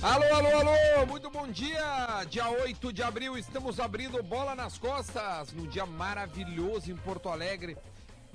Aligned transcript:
Alô, 0.00 0.22
alô, 0.32 0.48
alô, 0.60 1.06
muito 1.08 1.28
bom 1.28 1.48
dia! 1.48 2.24
Dia 2.30 2.48
8 2.48 2.92
de 2.92 3.02
abril, 3.02 3.36
estamos 3.36 3.80
abrindo 3.80 4.22
bola 4.22 4.54
nas 4.54 4.78
costas, 4.78 5.52
num 5.52 5.66
dia 5.66 5.84
maravilhoso 5.84 6.92
em 6.92 6.96
Porto 6.96 7.28
Alegre. 7.28 7.76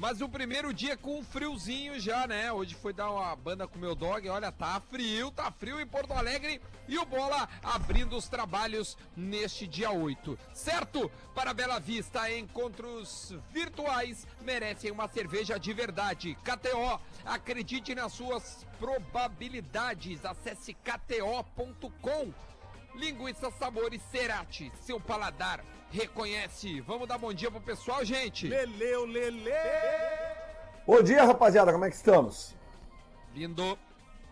Mas 0.03 0.19
o 0.19 0.27
primeiro 0.27 0.73
dia 0.73 0.97
com 0.97 1.23
friozinho 1.23 1.97
já, 1.97 2.27
né? 2.27 2.51
Hoje 2.51 2.75
foi 2.75 2.91
dar 2.91 3.09
uma 3.09 3.33
banda 3.37 3.65
com 3.65 3.79
meu 3.79 3.95
dog. 3.95 4.27
Olha, 4.27 4.51
tá 4.51 4.81
frio, 4.91 5.31
tá 5.31 5.49
frio 5.49 5.79
em 5.79 5.87
Porto 5.87 6.11
Alegre. 6.11 6.59
E 6.89 6.97
o 6.97 7.05
Bola 7.05 7.47
abrindo 7.63 8.17
os 8.17 8.27
trabalhos 8.27 8.97
neste 9.15 9.65
dia 9.65 9.91
8. 9.91 10.37
Certo? 10.53 11.09
Para 11.33 11.53
Bela 11.53 11.79
Vista, 11.79 12.29
encontros 12.29 13.33
virtuais 13.49 14.27
merecem 14.41 14.91
uma 14.91 15.07
cerveja 15.07 15.57
de 15.57 15.71
verdade. 15.71 16.37
KTO, 16.43 16.99
acredite 17.23 17.95
nas 17.95 18.11
suas 18.11 18.67
probabilidades. 18.77 20.25
Acesse 20.25 20.73
kto.com. 20.73 22.33
Linguiça 22.95 23.49
Sabores 23.51 24.01
Cerati, 24.11 24.71
seu 24.81 24.99
paladar 24.99 25.63
reconhece. 25.91 26.79
Vamos 26.81 27.07
dar 27.07 27.17
bom 27.17 27.33
dia 27.33 27.49
pro 27.49 27.59
pessoal, 27.61 28.03
gente. 28.05 28.47
Leleu, 28.47 29.05
lele. 29.05 29.51
Bom 30.85 31.01
dia, 31.01 31.23
rapaziada, 31.23 31.71
como 31.71 31.85
é 31.85 31.89
que 31.89 31.95
estamos? 31.95 32.55
Lindo. 33.33 33.77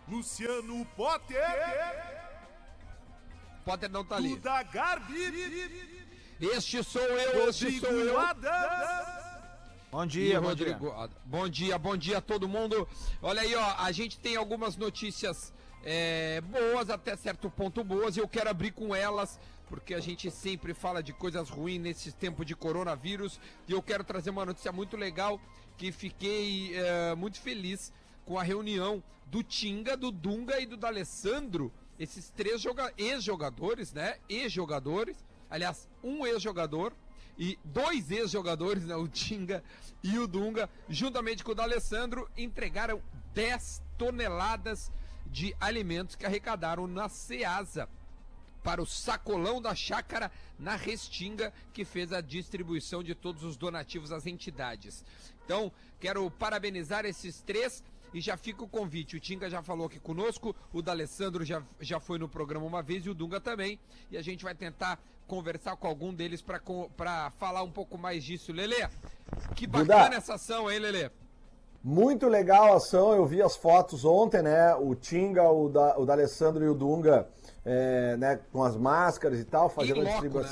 Luciano 0.08 0.84
Potter. 0.96 1.38
Potter 3.64 3.88
não 3.90 4.04
tá 4.04 4.16
ali. 4.16 4.30
Duda 4.36 4.62
Garbi. 4.64 6.12
Este 6.40 6.82
sou 6.82 7.00
eu, 7.02 7.48
este 7.48 7.78
sou 7.78 7.90
eu. 7.92 8.18
Adams. 8.18 9.22
Bom 9.90 10.04
E 10.04 10.08
dia, 10.08 10.40
bom 10.40 10.48
Rodrigo. 10.48 10.90
dia. 10.90 11.10
Bom 11.24 11.48
dia, 11.48 11.78
bom 11.78 11.96
dia 11.96 12.18
a 12.18 12.20
todo 12.20 12.48
mundo. 12.48 12.88
Olha 13.20 13.42
aí, 13.42 13.54
ó, 13.54 13.74
a 13.78 13.92
gente 13.92 14.18
tem 14.18 14.36
algumas 14.36 14.76
notícias 14.76 15.52
é, 15.84 16.40
boas, 16.40 16.90
até 16.90 17.16
certo 17.16 17.50
ponto 17.50 17.82
boas, 17.82 18.16
e 18.16 18.20
eu 18.20 18.28
quero 18.28 18.50
abrir 18.50 18.72
com 18.72 18.94
elas, 18.94 19.38
porque 19.68 19.94
a 19.94 20.00
gente 20.00 20.30
sempre 20.30 20.74
fala 20.74 21.02
de 21.02 21.12
coisas 21.12 21.48
ruins 21.48 21.80
nesse 21.80 22.12
tempo 22.12 22.44
de 22.44 22.54
coronavírus, 22.54 23.40
e 23.66 23.72
eu 23.72 23.82
quero 23.82 24.04
trazer 24.04 24.30
uma 24.30 24.44
notícia 24.44 24.72
muito 24.72 24.96
legal, 24.96 25.40
que 25.76 25.90
fiquei 25.90 26.76
é, 26.76 27.14
muito 27.14 27.40
feliz 27.40 27.92
com 28.24 28.38
a 28.38 28.42
reunião 28.42 29.02
do 29.26 29.42
Tinga, 29.42 29.96
do 29.96 30.10
Dunga 30.10 30.60
e 30.60 30.66
do 30.66 30.76
D'Alessandro, 30.76 31.72
esses 31.98 32.30
três 32.30 32.60
joga 32.60 32.92
ex-jogadores, 32.98 33.92
né? 33.92 34.16
Ex-jogadores, 34.28 35.16
aliás, 35.48 35.88
um 36.02 36.26
ex-jogador 36.26 36.92
e 37.38 37.58
dois 37.64 38.10
ex-jogadores, 38.10 38.84
né, 38.84 38.96
o 38.96 39.08
Tinga 39.08 39.62
e 40.02 40.18
o 40.18 40.26
Dunga, 40.26 40.68
juntamente 40.88 41.42
com 41.42 41.52
o 41.52 41.54
D'Alessandro, 41.54 42.28
entregaram 42.36 43.00
10 43.34 43.82
toneladas 43.96 44.90
de 45.32 45.56
alimentos 45.58 46.14
que 46.14 46.26
arrecadaram 46.26 46.86
na 46.86 47.08
Ceasa 47.08 47.88
para 48.62 48.80
o 48.80 48.86
sacolão 48.86 49.60
da 49.60 49.74
chácara 49.74 50.30
na 50.58 50.76
Restinga, 50.76 51.52
que 51.72 51.84
fez 51.84 52.12
a 52.12 52.20
distribuição 52.20 53.02
de 53.02 53.14
todos 53.14 53.42
os 53.42 53.56
donativos 53.56 54.12
às 54.12 54.26
entidades. 54.26 55.04
Então, 55.44 55.72
quero 55.98 56.30
parabenizar 56.30 57.04
esses 57.04 57.40
três 57.40 57.82
e 58.14 58.20
já 58.20 58.36
fica 58.36 58.62
o 58.62 58.68
convite. 58.68 59.16
O 59.16 59.20
Tinga 59.20 59.50
já 59.50 59.62
falou 59.62 59.86
aqui 59.86 59.98
conosco, 59.98 60.54
o 60.72 60.82
D'Alessandro 60.82 61.44
já, 61.44 61.62
já 61.80 61.98
foi 61.98 62.18
no 62.18 62.28
programa 62.28 62.66
uma 62.66 62.82
vez 62.82 63.04
e 63.04 63.10
o 63.10 63.14
Dunga 63.14 63.40
também. 63.40 63.80
E 64.10 64.16
a 64.16 64.22
gente 64.22 64.44
vai 64.44 64.54
tentar 64.54 65.02
conversar 65.26 65.76
com 65.76 65.88
algum 65.88 66.14
deles 66.14 66.42
para 66.42 67.30
falar 67.38 67.62
um 67.62 67.70
pouco 67.70 67.98
mais 67.98 68.22
disso. 68.22 68.52
Lele, 68.52 68.76
que 69.56 69.66
bacana 69.66 70.04
Duda. 70.04 70.16
essa 70.16 70.34
ação, 70.34 70.70
hein, 70.70 70.78
Lele? 70.78 71.10
Muito 71.84 72.28
legal 72.28 72.74
a 72.74 72.76
ação, 72.76 73.12
eu 73.12 73.26
vi 73.26 73.42
as 73.42 73.56
fotos 73.56 74.04
ontem, 74.04 74.40
né? 74.40 74.72
O 74.76 74.94
Tinga, 74.94 75.50
o, 75.50 75.68
da, 75.68 75.98
o 75.98 76.06
D'Alessandro 76.06 76.64
e 76.64 76.68
o 76.68 76.74
Dunga, 76.74 77.26
é, 77.64 78.16
né, 78.16 78.38
com 78.52 78.62
as 78.62 78.76
máscaras 78.76 79.40
e 79.40 79.44
tal, 79.44 79.68
fazendo 79.68 80.00
a, 80.00 80.04
distribu- 80.04 80.38
né? 80.40 80.46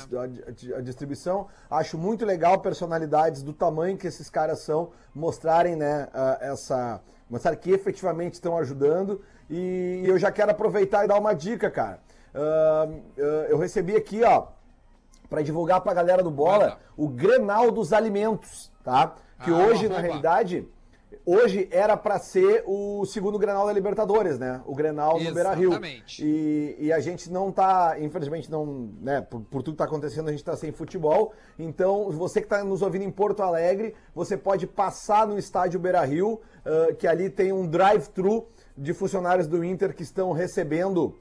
a 0.75 0.77
a 0.77 0.81
distribuição. 0.81 1.47
Acho 1.69 1.97
muito 1.97 2.25
legal 2.25 2.59
personalidades 2.59 3.43
do 3.43 3.53
tamanho 3.53 3.97
que 3.97 4.07
esses 4.07 4.29
caras 4.29 4.59
são, 4.59 4.89
mostrarem, 5.15 5.75
né, 5.77 6.09
essa. 6.41 6.99
Mostrar 7.29 7.55
que 7.55 7.71
efetivamente 7.71 8.33
estão 8.33 8.57
ajudando. 8.57 9.21
E 9.49 10.03
eu 10.05 10.19
já 10.19 10.33
quero 10.33 10.51
aproveitar 10.51 11.05
e 11.05 11.07
dar 11.07 11.17
uma 11.17 11.33
dica, 11.33 11.71
cara. 11.71 11.99
Ah, 12.35 12.87
ah, 13.17 13.21
eu 13.47 13.57
recebi 13.57 13.95
aqui, 13.95 14.21
ó, 14.21 14.47
para 15.29 15.41
divulgar 15.41 15.79
pra 15.79 15.93
galera 15.93 16.21
do 16.21 16.29
Bola, 16.31 16.77
o 16.97 17.07
Grenal 17.07 17.71
dos 17.71 17.93
Alimentos, 17.93 18.69
tá? 18.83 19.15
Que 19.43 19.49
Ah, 19.49 19.55
hoje, 19.55 19.87
na 19.87 19.99
realidade, 19.99 20.67
hoje 21.25 21.67
era 21.71 21.95
pra 21.97 22.19
ser 22.19 22.63
o 22.65 23.05
segundo 23.05 23.37
Grenal 23.37 23.65
da 23.65 23.73
Libertadores, 23.73 24.39
né? 24.39 24.61
O 24.65 24.75
Grenal 24.75 25.19
no 25.19 25.33
Beira-Rio. 25.33 25.71
Exatamente. 25.71 26.25
E, 26.25 26.75
e 26.79 26.93
a 26.93 26.99
gente 26.99 27.31
não 27.31 27.51
tá, 27.51 27.97
infelizmente 27.99 28.49
não, 28.49 28.89
né, 29.01 29.21
por, 29.21 29.41
por 29.41 29.63
tudo 29.63 29.73
que 29.73 29.77
tá 29.79 29.85
acontecendo, 29.85 30.29
a 30.29 30.31
gente 30.31 30.43
tá 30.43 30.55
sem 30.55 30.71
futebol. 30.71 31.33
Então, 31.57 32.09
você 32.11 32.41
que 32.41 32.47
tá 32.47 32.63
nos 32.63 32.81
ouvindo 32.81 33.03
em 33.03 33.11
Porto 33.11 33.41
Alegre, 33.41 33.95
você 34.13 34.37
pode 34.37 34.67
passar 34.67 35.27
no 35.27 35.37
estádio 35.37 35.79
Beira-Rio, 35.79 36.41
ah, 36.65 36.93
que 36.93 37.07
ali 37.07 37.29
tem 37.29 37.51
um 37.51 37.67
drive-thru 37.67 38.47
de 38.77 38.93
funcionários 38.93 39.47
do 39.47 39.63
Inter 39.63 39.95
que 39.95 40.03
estão 40.03 40.31
recebendo 40.31 41.15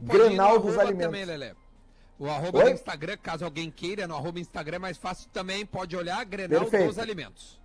Grenal 0.03 0.59
dos 0.59 0.77
Alimentos. 0.79 1.07
também, 1.07 1.25
Lelé. 1.25 1.55
O 2.19 2.29
arroba 2.29 2.59
Oi? 2.59 2.65
do 2.65 2.71
Instagram, 2.71 3.17
caso 3.23 3.45
alguém 3.45 3.71
queira, 3.71 4.09
no 4.09 4.17
arroba 4.17 4.41
Instagram 4.41 4.77
é 4.77 4.81
mais 4.81 4.99
fácil 4.99 5.29
também, 5.33 5.65
pode 5.65 5.97
olhar 5.97 6.25
Grenal 6.25 6.63
Perfeito. 6.63 6.89
dos 6.89 6.99
Alimentos. 6.99 7.61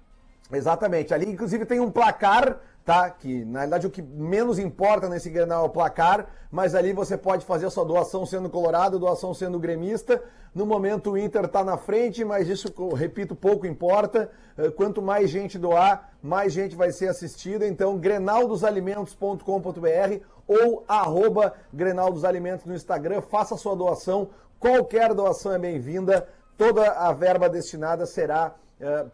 Exatamente. 0.51 1.13
Ali, 1.13 1.31
inclusive, 1.31 1.65
tem 1.65 1.79
um 1.79 1.91
placar, 1.91 2.59
tá? 2.83 3.09
Que, 3.09 3.45
na 3.45 3.61
verdade, 3.61 3.87
o 3.87 3.89
que 3.89 4.01
menos 4.01 4.59
importa 4.59 5.07
nesse 5.07 5.29
Grenal 5.29 5.63
é 5.63 5.67
o 5.67 5.71
placar, 5.71 6.27
mas 6.51 6.75
ali 6.75 6.91
você 6.93 7.17
pode 7.17 7.45
fazer 7.45 7.67
a 7.67 7.69
sua 7.69 7.85
doação 7.85 8.25
sendo 8.25 8.49
colorado, 8.49 8.99
doação 8.99 9.33
sendo 9.33 9.59
gremista. 9.59 10.21
No 10.53 10.65
momento, 10.65 11.11
o 11.11 11.17
Inter 11.17 11.47
tá 11.47 11.63
na 11.63 11.77
frente, 11.77 12.23
mas 12.23 12.47
isso, 12.47 12.71
repito, 12.95 13.35
pouco 13.35 13.65
importa. 13.65 14.29
Eh, 14.57 14.69
Quanto 14.69 15.01
mais 15.01 15.29
gente 15.29 15.57
doar, 15.57 16.11
mais 16.21 16.53
gente 16.53 16.75
vai 16.75 16.91
ser 16.91 17.07
assistida. 17.07 17.67
Então, 17.67 17.97
grenaldosalimentos.com.br 17.97 20.23
ou 20.47 20.83
arroba 20.87 21.53
Grenal 21.73 22.11
dos 22.11 22.23
Alimentos 22.23 22.65
no 22.65 22.75
Instagram. 22.75 23.21
Faça 23.21 23.55
a 23.55 23.57
sua 23.57 23.75
doação. 23.75 24.29
Qualquer 24.59 25.13
doação 25.13 25.53
é 25.53 25.59
bem-vinda. 25.59 26.27
Toda 26.55 26.91
a 26.91 27.11
verba 27.13 27.49
destinada 27.49 28.05
será 28.05 28.53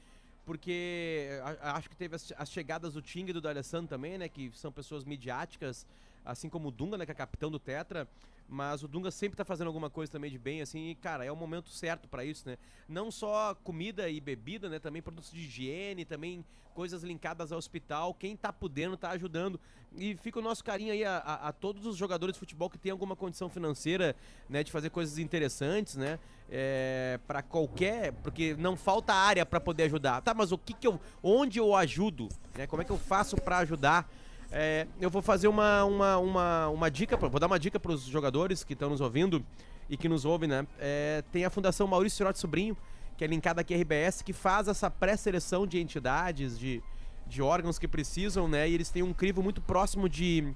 Porque 0.44 1.28
a- 1.62 1.76
acho 1.76 1.88
que 1.88 1.94
teve 1.96 2.16
as, 2.16 2.32
as 2.36 2.50
chegadas 2.50 2.94
do 2.94 3.02
Ting 3.02 3.26
e 3.28 3.32
do 3.32 3.40
D'Alessandro 3.40 3.86
também, 3.88 4.18
né? 4.18 4.28
Que 4.28 4.50
são 4.54 4.72
pessoas 4.72 5.04
midiáticas. 5.04 5.86
Assim 6.24 6.48
como 6.48 6.68
o 6.68 6.70
Dunga, 6.70 6.98
né, 6.98 7.06
que 7.06 7.12
é 7.12 7.14
capitão 7.14 7.50
do 7.50 7.58
Tetra, 7.58 8.08
mas 8.48 8.82
o 8.82 8.88
Dunga 8.88 9.10
sempre 9.10 9.36
tá 9.36 9.44
fazendo 9.44 9.68
alguma 9.68 9.88
coisa 9.88 10.10
também 10.10 10.30
de 10.30 10.38
bem, 10.38 10.60
assim, 10.60 10.90
e, 10.90 10.94
cara, 10.96 11.24
é 11.24 11.30
o 11.30 11.36
momento 11.36 11.70
certo 11.70 12.08
para 12.08 12.24
isso, 12.24 12.48
né? 12.48 12.58
Não 12.88 13.10
só 13.10 13.54
comida 13.62 14.08
e 14.08 14.20
bebida, 14.20 14.68
né, 14.68 14.78
também 14.80 15.00
produtos 15.00 15.30
de 15.30 15.40
higiene, 15.40 16.04
também 16.04 16.44
coisas 16.74 17.02
linkadas 17.02 17.52
ao 17.52 17.58
hospital, 17.58 18.14
quem 18.14 18.36
tá 18.36 18.52
podendo 18.52 18.96
tá 18.96 19.10
ajudando. 19.10 19.60
E 19.96 20.16
fica 20.16 20.38
o 20.38 20.42
nosso 20.42 20.64
carinho 20.64 20.92
aí 20.92 21.04
a, 21.04 21.18
a, 21.18 21.48
a 21.48 21.52
todos 21.52 21.84
os 21.84 21.96
jogadores 21.96 22.34
de 22.34 22.40
futebol 22.40 22.70
que 22.70 22.78
têm 22.78 22.92
alguma 22.92 23.14
condição 23.14 23.48
financeira, 23.48 24.16
né, 24.48 24.64
de 24.64 24.70
fazer 24.72 24.90
coisas 24.90 25.18
interessantes, 25.18 25.96
né? 25.96 26.18
É, 26.52 27.20
para 27.28 27.42
qualquer, 27.42 28.12
porque 28.14 28.54
não 28.54 28.76
falta 28.76 29.14
área 29.14 29.46
para 29.46 29.60
poder 29.60 29.84
ajudar. 29.84 30.20
Tá, 30.20 30.34
mas 30.34 30.50
o 30.50 30.58
que 30.58 30.72
que 30.72 30.86
eu, 30.86 31.00
onde 31.22 31.60
eu 31.60 31.76
ajudo, 31.76 32.28
né? 32.56 32.66
Como 32.66 32.82
é 32.82 32.84
que 32.84 32.90
eu 32.90 32.98
faço 32.98 33.36
para 33.36 33.58
ajudar? 33.58 34.10
É, 34.52 34.86
eu 35.00 35.08
vou 35.10 35.22
fazer 35.22 35.46
uma, 35.48 35.84
uma, 35.84 36.18
uma, 36.18 36.68
uma 36.68 36.90
dica, 36.90 37.16
vou 37.16 37.38
dar 37.38 37.46
uma 37.46 37.58
dica 37.58 37.78
para 37.78 37.92
os 37.92 38.02
jogadores 38.02 38.64
que 38.64 38.72
estão 38.72 38.90
nos 38.90 39.00
ouvindo 39.00 39.44
e 39.88 39.96
que 39.96 40.08
nos 40.08 40.24
ouvem, 40.24 40.48
né? 40.48 40.66
É, 40.78 41.22
tem 41.32 41.44
a 41.44 41.50
Fundação 41.50 41.86
Maurício 41.86 42.16
Sirote 42.18 42.38
Sobrinho, 42.38 42.76
que 43.16 43.24
é 43.24 43.26
linkada 43.26 43.60
aqui 43.60 43.74
à 43.74 43.76
RBS, 43.78 44.22
que 44.22 44.32
faz 44.32 44.66
essa 44.66 44.90
pré-seleção 44.90 45.66
de 45.66 45.78
entidades, 45.78 46.58
de, 46.58 46.82
de 47.26 47.40
órgãos 47.42 47.78
que 47.78 47.86
precisam, 47.86 48.48
né? 48.48 48.68
E 48.68 48.74
eles 48.74 48.90
têm 48.90 49.02
um 49.02 49.12
crivo 49.12 49.40
muito 49.42 49.60
próximo 49.60 50.08
de, 50.08 50.52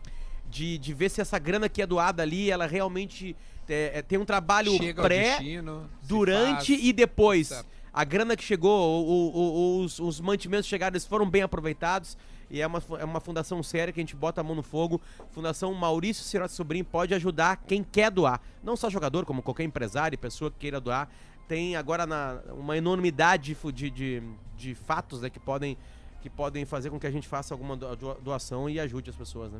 de, 0.50 0.76
de 0.78 0.94
ver 0.94 1.08
se 1.10 1.20
essa 1.20 1.38
grana 1.38 1.68
que 1.68 1.80
é 1.82 1.86
doada 1.86 2.22
ali, 2.22 2.50
ela 2.50 2.66
realmente 2.66 3.36
é, 3.68 3.92
é, 3.98 4.02
tem 4.02 4.18
um 4.18 4.24
trabalho 4.24 4.72
Chega 4.76 5.02
pré, 5.02 5.30
destino, 5.38 5.88
durante 6.02 6.72
faz. 6.74 6.84
e 6.84 6.92
depois. 6.92 7.64
A 7.92 8.02
grana 8.02 8.36
que 8.36 8.42
chegou, 8.42 9.04
o- 9.06 9.30
o- 9.36 9.80
os, 9.84 10.00
os 10.00 10.20
mantimentos 10.20 10.66
chegaram, 10.66 10.94
eles 10.94 11.06
foram 11.06 11.30
bem 11.30 11.42
aproveitados. 11.42 12.18
E 12.54 12.60
é 12.60 12.66
uma, 12.68 12.80
é 13.00 13.04
uma 13.04 13.18
fundação 13.18 13.60
séria 13.64 13.92
que 13.92 13.98
a 13.98 14.02
gente 14.02 14.14
bota 14.14 14.40
a 14.40 14.44
mão 14.44 14.54
no 14.54 14.62
fogo. 14.62 15.00
Fundação 15.32 15.74
Maurício 15.74 16.22
Sirote 16.22 16.52
Sobrinho 16.52 16.84
pode 16.84 17.12
ajudar 17.12 17.56
quem 17.66 17.82
quer 17.82 18.12
doar. 18.12 18.40
Não 18.62 18.76
só 18.76 18.88
jogador, 18.88 19.24
como 19.24 19.42
qualquer 19.42 19.64
empresário, 19.64 20.16
pessoa 20.16 20.52
que 20.52 20.58
queira 20.58 20.80
doar. 20.80 21.08
Tem 21.48 21.74
agora 21.74 22.06
na, 22.06 22.40
uma 22.52 22.76
enormidade 22.76 23.56
de, 23.72 23.90
de, 23.90 24.22
de 24.56 24.72
fatos 24.72 25.22
né, 25.22 25.30
que, 25.30 25.40
podem, 25.40 25.76
que 26.24 26.30
podem 26.30 26.64
fazer 26.64 26.88
com 26.88 26.98
que 26.98 27.06
a 27.06 27.10
gente 27.10 27.28
faça 27.28 27.52
alguma 27.52 27.76
do- 27.76 27.94
do- 27.94 28.14
doação 28.14 28.66
e 28.66 28.80
ajude 28.80 29.10
as 29.10 29.14
pessoas, 29.16 29.52
né? 29.52 29.58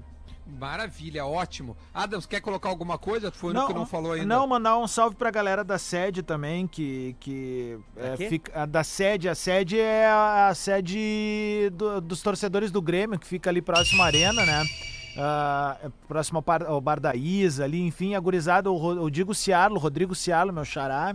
Maravilha, 0.59 1.27
ótimo. 1.27 1.77
Adams, 1.93 2.25
quer 2.25 2.41
colocar 2.41 2.71
alguma 2.71 2.97
coisa? 2.97 3.31
Foi 3.31 3.51
o 3.51 3.53
único 3.53 3.67
que 3.67 3.75
não 3.75 3.85
falou 3.85 4.13
ainda. 4.13 4.27
Não, 4.27 4.47
mandar 4.47 4.79
um 4.79 4.87
salve 4.89 5.15
pra 5.15 5.31
galera 5.31 5.63
da 5.63 5.77
sede 5.77 6.23
também, 6.23 6.67
que, 6.67 7.15
que 7.21 7.79
Da 7.95 8.03
é, 8.09 8.17
fica, 8.17 8.63
a 8.63 8.65
da 8.65 8.83
sede. 8.83 9.29
A 9.29 9.35
sede 9.35 9.79
é 9.79 10.07
a, 10.07 10.49
a 10.49 10.55
sede 10.55 11.71
do- 11.75 12.01
dos 12.01 12.23
torcedores 12.23 12.71
do 12.71 12.81
Grêmio, 12.81 13.19
que 13.19 13.27
fica 13.27 13.51
ali 13.51 13.61
próximo 13.61 14.03
à 14.03 14.07
arena, 14.07 14.47
né? 14.47 14.65
É 15.83 15.89
próximo 16.09 16.39
ao, 16.39 16.43
par- 16.43 16.65
ao 16.65 16.81
Bar 16.81 16.99
da 16.99 17.15
Isa 17.15 17.65
ali, 17.65 17.81
enfim, 17.87 18.15
a 18.15 18.21
gurizada, 18.21 18.71
o, 18.71 19.03
o 19.05 19.11
Digo 19.11 19.35
Ciarlo, 19.35 19.79
Rodrigo 19.79 20.15
Ciarlo, 20.15 20.51
meu 20.53 20.65
xará, 20.65 21.15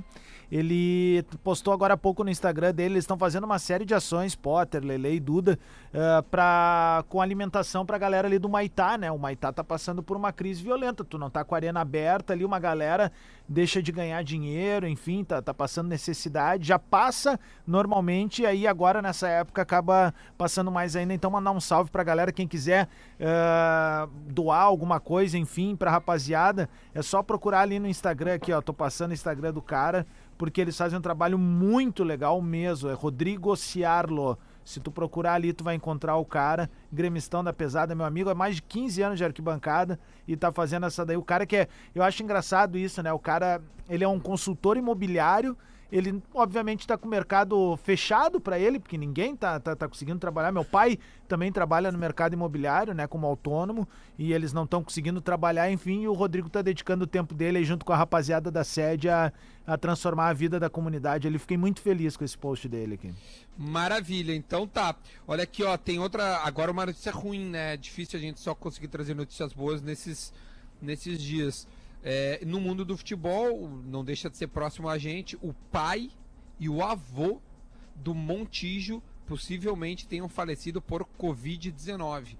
ele 0.52 1.24
postou 1.44 1.74
agora 1.74 1.94
há 1.94 1.98
pouco 1.98 2.24
no 2.24 2.30
Instagram 2.30 2.74
dele, 2.74 2.96
eles 2.96 3.04
estão 3.04 3.18
fazendo 3.18 3.44
uma 3.44 3.60
série 3.60 3.86
de 3.86 3.94
ações, 3.94 4.36
Potter, 4.36 4.84
Lele 4.84 5.16
e 5.16 5.20
Duda, 5.20 5.60
ah, 5.94 6.24
pra, 6.30 7.04
com 7.08 7.22
alimentação 7.22 7.86
pra 7.86 7.98
galera 7.98 8.28
ali 8.28 8.40
do 8.40 8.50
Maitá, 8.50 8.98
né? 8.98 9.12
O 9.12 9.18
Maitá 9.18 9.52
tá 9.52 9.64
passando 9.64 10.02
por 10.02 10.18
uma 10.18 10.32
crise 10.32 10.62
violenta, 10.64 11.04
tu 11.04 11.18
não 11.18 11.30
tá 11.30 11.44
com 11.44 11.56
a 11.56 11.58
arena 11.58 11.82
aberta 11.82 12.34
ali, 12.34 12.44
uma 12.44 12.60
galera 12.60 13.12
deixa 13.48 13.82
de 13.82 13.92
ganhar 13.92 14.24
dinheiro, 14.24 14.88
enfim, 14.88 15.24
tá, 15.24 15.42
tá 15.42 15.54
passando 15.54 15.88
necessidade, 15.88 16.68
já 16.68 16.78
passa 16.78 17.40
normalmente, 17.66 18.46
aí 18.46 18.68
agora 18.68 19.02
nessa 19.02 19.28
época 19.28 19.64
acaba 19.64 20.14
passando 20.38 20.72
mais 20.72 20.96
ainda, 20.96 21.16
então 21.16 21.32
mandar 21.32 21.52
um 21.52 21.60
salve 21.60 21.90
pra 21.90 22.04
galera, 22.04 22.32
quem 22.32 22.48
quiser 22.48 22.88
ah, 23.20 24.08
doar 24.28 24.62
alguma 24.62 25.00
coisa, 25.00 25.38
enfim, 25.38 25.76
pra 25.76 25.90
rapaziada, 25.90 26.70
é 26.94 27.02
só 27.02 27.24
procurar 27.24 27.62
ali 27.62 27.80
no 27.80 27.88
Instagram 27.88 28.36
aqui, 28.36 28.54
ó, 28.54 28.62
tô 28.62 28.74
passando 28.74 29.12
o 29.12 29.14
Instagram 29.14 29.52
do 29.52 29.62
cara, 29.62 30.06
porque 30.40 30.62
eles 30.62 30.78
fazem 30.78 30.98
um 30.98 31.02
trabalho 31.02 31.38
muito 31.38 32.02
legal 32.02 32.42
mesmo, 32.42 32.90
é 32.90 32.94
Rodrigo 32.94 33.54
Ciarlo, 33.58 34.40
se 34.64 34.80
tu 34.80 34.90
procurar 34.90 35.34
ali, 35.34 35.52
tu 35.52 35.66
vai 35.66 35.76
encontrar 35.76 36.16
o 36.16 36.24
cara, 36.24 36.70
gremistão 36.90 37.44
da 37.44 37.52
pesada, 37.52 37.94
meu 37.94 38.06
amigo, 38.06 38.30
há 38.30 38.34
mais 38.34 38.56
de 38.56 38.62
15 38.62 39.02
anos 39.02 39.18
de 39.18 39.26
arquibancada 39.26 40.00
e 40.26 40.38
tá 40.38 40.50
fazendo 40.50 40.86
essa 40.86 41.06
daí. 41.06 41.18
O 41.18 41.24
cara 41.24 41.46
que 41.46 41.58
é. 41.58 41.68
Eu 41.94 42.04
acho 42.04 42.24
engraçado 42.24 42.78
isso, 42.78 43.04
né? 43.04 43.12
O 43.12 43.20
cara, 43.20 43.62
ele 43.90 44.02
é 44.02 44.08
um 44.08 44.18
consultor 44.20 44.78
imobiliário. 44.78 45.58
Ele, 45.92 46.22
obviamente, 46.34 46.86
tá 46.86 46.98
com 46.98 47.08
o 47.08 47.10
mercado 47.10 47.76
fechado 47.78 48.40
para 48.40 48.60
ele, 48.60 48.80
porque 48.80 48.98
ninguém 48.98 49.36
tá, 49.36 49.60
tá, 49.60 49.76
tá 49.76 49.88
conseguindo 49.88 50.20
trabalhar. 50.20 50.52
Meu 50.52 50.64
pai 50.64 51.00
também 51.28 51.52
trabalha 51.52 51.92
no 51.92 51.98
mercado 51.98 52.34
imobiliário, 52.34 52.94
né, 52.94 53.08
como 53.08 53.26
autônomo, 53.26 53.88
e 54.18 54.32
eles 54.32 54.54
não 54.54 54.66
estão 54.66 54.84
conseguindo 54.84 55.20
trabalhar, 55.20 55.72
enfim, 55.72 56.06
o 56.06 56.14
Rodrigo 56.14 56.50
tá 56.50 56.62
dedicando 56.62 57.06
o 57.06 57.08
tempo 57.08 57.34
dele 57.34 57.64
junto 57.64 57.86
com 57.86 57.94
a 57.94 57.98
rapaziada 57.98 58.52
da 58.52 58.64
sede 58.64 59.10
a, 59.10 59.34
a 59.66 59.78
transformar 59.78 60.30
a 60.30 60.34
vida 60.34 60.60
da 60.60 60.70
comunidade. 60.70 61.28
Ele 61.28 61.40
fiquei 61.40 61.58
muito 61.58 61.82
feliz 61.82 62.16
com 62.16 62.24
esse 62.24 62.38
post 62.38 62.68
dele 62.68 62.96
aqui. 62.96 63.14
Maravilha, 63.58 64.36
então 64.36 64.68
tá. 64.68 64.96
Olha 65.28 65.44
aqui, 65.44 65.64
ó, 65.64 65.76
tem 65.76 66.00
outra. 66.00 66.38
Agora 66.44 66.72
uma 66.72 66.86
notícia 66.86 67.12
ruim, 67.12 67.46
né? 67.46 67.78
Difícil 67.78 68.20
a 68.20 68.22
gente 68.22 68.40
só 68.40 68.54
conseguir 68.54 68.88
trazer 68.88 69.16
notícias 69.16 69.54
boas 69.54 69.82
nesses, 69.82 70.34
nesses 70.82 71.22
dias. 71.22 71.68
É, 72.04 72.42
no 72.46 72.62
mundo 72.62 72.86
do 72.86 72.98
futebol, 72.98 73.70
não 73.86 74.04
deixa 74.04 74.30
de 74.30 74.38
ser 74.38 74.48
próximo 74.48 74.88
a 74.88 74.98
gente, 74.98 75.38
o 75.42 75.54
pai 75.72 76.10
e 76.60 76.70
o 76.70 76.82
avô 76.82 77.42
do 77.96 78.16
Montijo 78.16 79.02
possivelmente 79.26 80.08
tenham 80.08 80.30
falecido 80.30 80.82
por 80.82 81.06
Covid-19. 81.20 82.38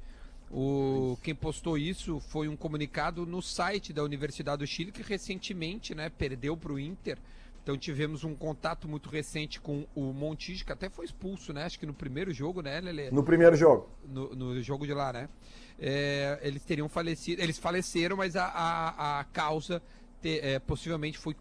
O, 0.52 1.18
quem 1.22 1.36
postou 1.36 1.78
isso 1.78 2.20
foi 2.20 2.48
um 2.48 2.58
comunicado 2.58 3.26
no 3.26 3.42
site 3.42 3.94
da 3.94 4.04
Universidade 4.04 4.60
do 4.60 4.68
Chile, 4.68 4.92
que 4.92 5.04
recentemente 5.04 5.94
né, 5.94 6.10
perdeu 6.10 6.58
para 6.58 6.74
o 6.74 6.80
Inter. 6.80 7.20
Então 7.64 7.78
tivemos 7.78 8.24
um 8.24 8.34
contato 8.36 8.88
muito 8.88 9.10
recente 9.10 9.60
com 9.62 9.86
o 9.94 10.12
Montijo, 10.14 10.66
que 10.66 10.72
até 10.72 10.90
foi 10.90 11.06
expulso, 11.06 11.54
né? 11.54 11.66
Acho 11.66 11.78
que 11.80 11.86
no 11.86 11.94
primeiro 11.94 12.34
jogo, 12.34 12.62
né, 12.62 12.80
Lele? 12.82 13.12
No 13.12 13.24
primeiro 13.24 13.56
jogo. 13.56 13.88
no, 14.08 14.36
no 14.36 14.62
jogo 14.64 14.88
de 14.88 14.94
lá, 14.94 15.14
né? 15.14 15.30
É, 15.78 16.40
eles 16.42 16.64
teriam 16.64 16.90
falecido, 16.90 17.42
eles 17.42 17.58
faleceram, 17.60 18.18
mas 18.18 18.36
a, 18.36 18.46
a, 18.46 19.20
a 19.20 19.24
causa 19.26 19.82
te- 20.22 20.40
é, 20.40 20.60
possivelmente 20.60 21.18
foi 21.18 21.34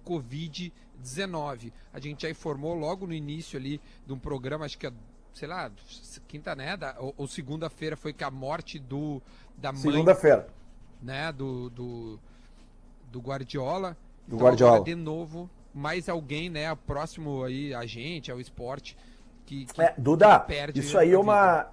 Covid-19. 1.02 1.72
A 1.92 2.00
gente 2.00 2.22
já 2.22 2.30
informou 2.30 2.74
logo 2.74 3.06
no 3.06 3.12
início 3.14 3.58
ali 3.58 3.80
de 4.06 4.12
um 4.12 4.18
programa, 4.18 4.64
acho 4.64 4.78
que 4.78 4.86
é, 4.86 4.92
sei 5.32 5.48
lá, 5.48 5.70
quinta, 6.26 6.54
né? 6.54 6.76
Da, 6.76 6.96
ou, 6.98 7.14
ou 7.16 7.26
segunda-feira 7.26 7.96
foi 7.96 8.12
que 8.12 8.24
a 8.24 8.30
morte 8.30 8.78
do 8.78 9.22
da 9.56 9.72
mãe, 9.72 9.80
Segunda-feira. 9.82 10.48
né? 11.02 11.32
Do, 11.32 11.70
do, 11.70 12.20
do 13.10 13.20
Guardiola. 13.20 13.96
Do 14.26 14.36
Então, 14.36 14.46
Guardiola. 14.46 14.84
de 14.84 14.94
novo, 14.94 15.48
mais 15.74 16.08
alguém, 16.08 16.48
né? 16.50 16.74
Próximo 16.86 17.44
aí 17.44 17.74
a 17.74 17.86
gente, 17.86 18.30
ao 18.30 18.40
esporte. 18.40 18.96
Que, 19.46 19.64
que 19.66 19.82
É, 19.82 19.94
Duda, 19.96 20.46
isso 20.74 20.98
aí 20.98 21.08
é 21.08 21.10
vida. 21.10 21.20
uma. 21.20 21.66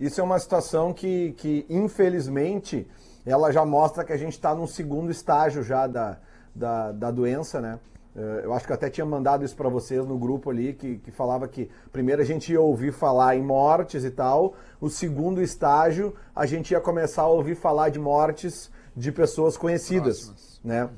Isso 0.00 0.20
é 0.20 0.24
uma 0.24 0.38
situação 0.38 0.92
que, 0.92 1.32
que, 1.36 1.64
infelizmente, 1.68 2.88
ela 3.24 3.52
já 3.52 3.64
mostra 3.64 4.04
que 4.04 4.12
a 4.12 4.16
gente 4.16 4.32
está 4.32 4.52
num 4.54 4.66
segundo 4.66 5.12
estágio 5.12 5.62
já 5.62 5.86
da, 5.86 6.18
da, 6.54 6.90
da 6.90 7.10
doença, 7.10 7.60
né? 7.60 7.78
Eh, 8.16 8.40
Eu 8.44 8.52
acho 8.52 8.66
que 8.66 8.72
eu 8.72 8.74
até 8.74 8.90
tinha 8.90 9.06
mandado 9.06 9.44
isso 9.44 9.54
para 9.56 9.68
vocês 9.68 10.04
no 10.04 10.18
grupo 10.18 10.50
ali, 10.50 10.74
que, 10.74 10.98
que 10.98 11.10
falava 11.10 11.46
que 11.48 11.70
primeiro 11.92 12.20
a 12.20 12.24
gente 12.24 12.52
ia 12.52 12.60
ouvir 12.60 12.92
falar 12.92 13.36
em 13.36 13.42
mortes 13.42 14.04
e 14.04 14.10
tal, 14.10 14.54
o 14.80 14.90
segundo 14.90 15.40
estágio 15.40 16.14
a 16.34 16.46
gente 16.46 16.72
ia 16.72 16.80
começar 16.80 17.22
a 17.22 17.28
ouvir 17.28 17.54
falar 17.54 17.88
de 17.88 17.98
mortes 17.98 18.70
de 18.96 19.10
pessoas 19.10 19.56
conhecidas, 19.56 20.24
Próximas. 20.24 20.60
né? 20.62 20.90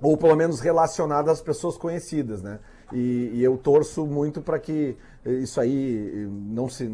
Ou 0.00 0.16
pelo 0.16 0.36
menos 0.36 0.60
relacionadas 0.60 1.34
às 1.34 1.40
pessoas 1.40 1.76
conhecidas, 1.76 2.42
né? 2.42 2.58
E, 2.92 3.30
e 3.34 3.44
eu 3.44 3.56
torço 3.56 4.06
muito 4.06 4.42
para 4.42 4.58
que 4.58 4.96
isso 5.24 5.60
aí 5.60 6.28
não 6.30 6.68
se, 6.68 6.86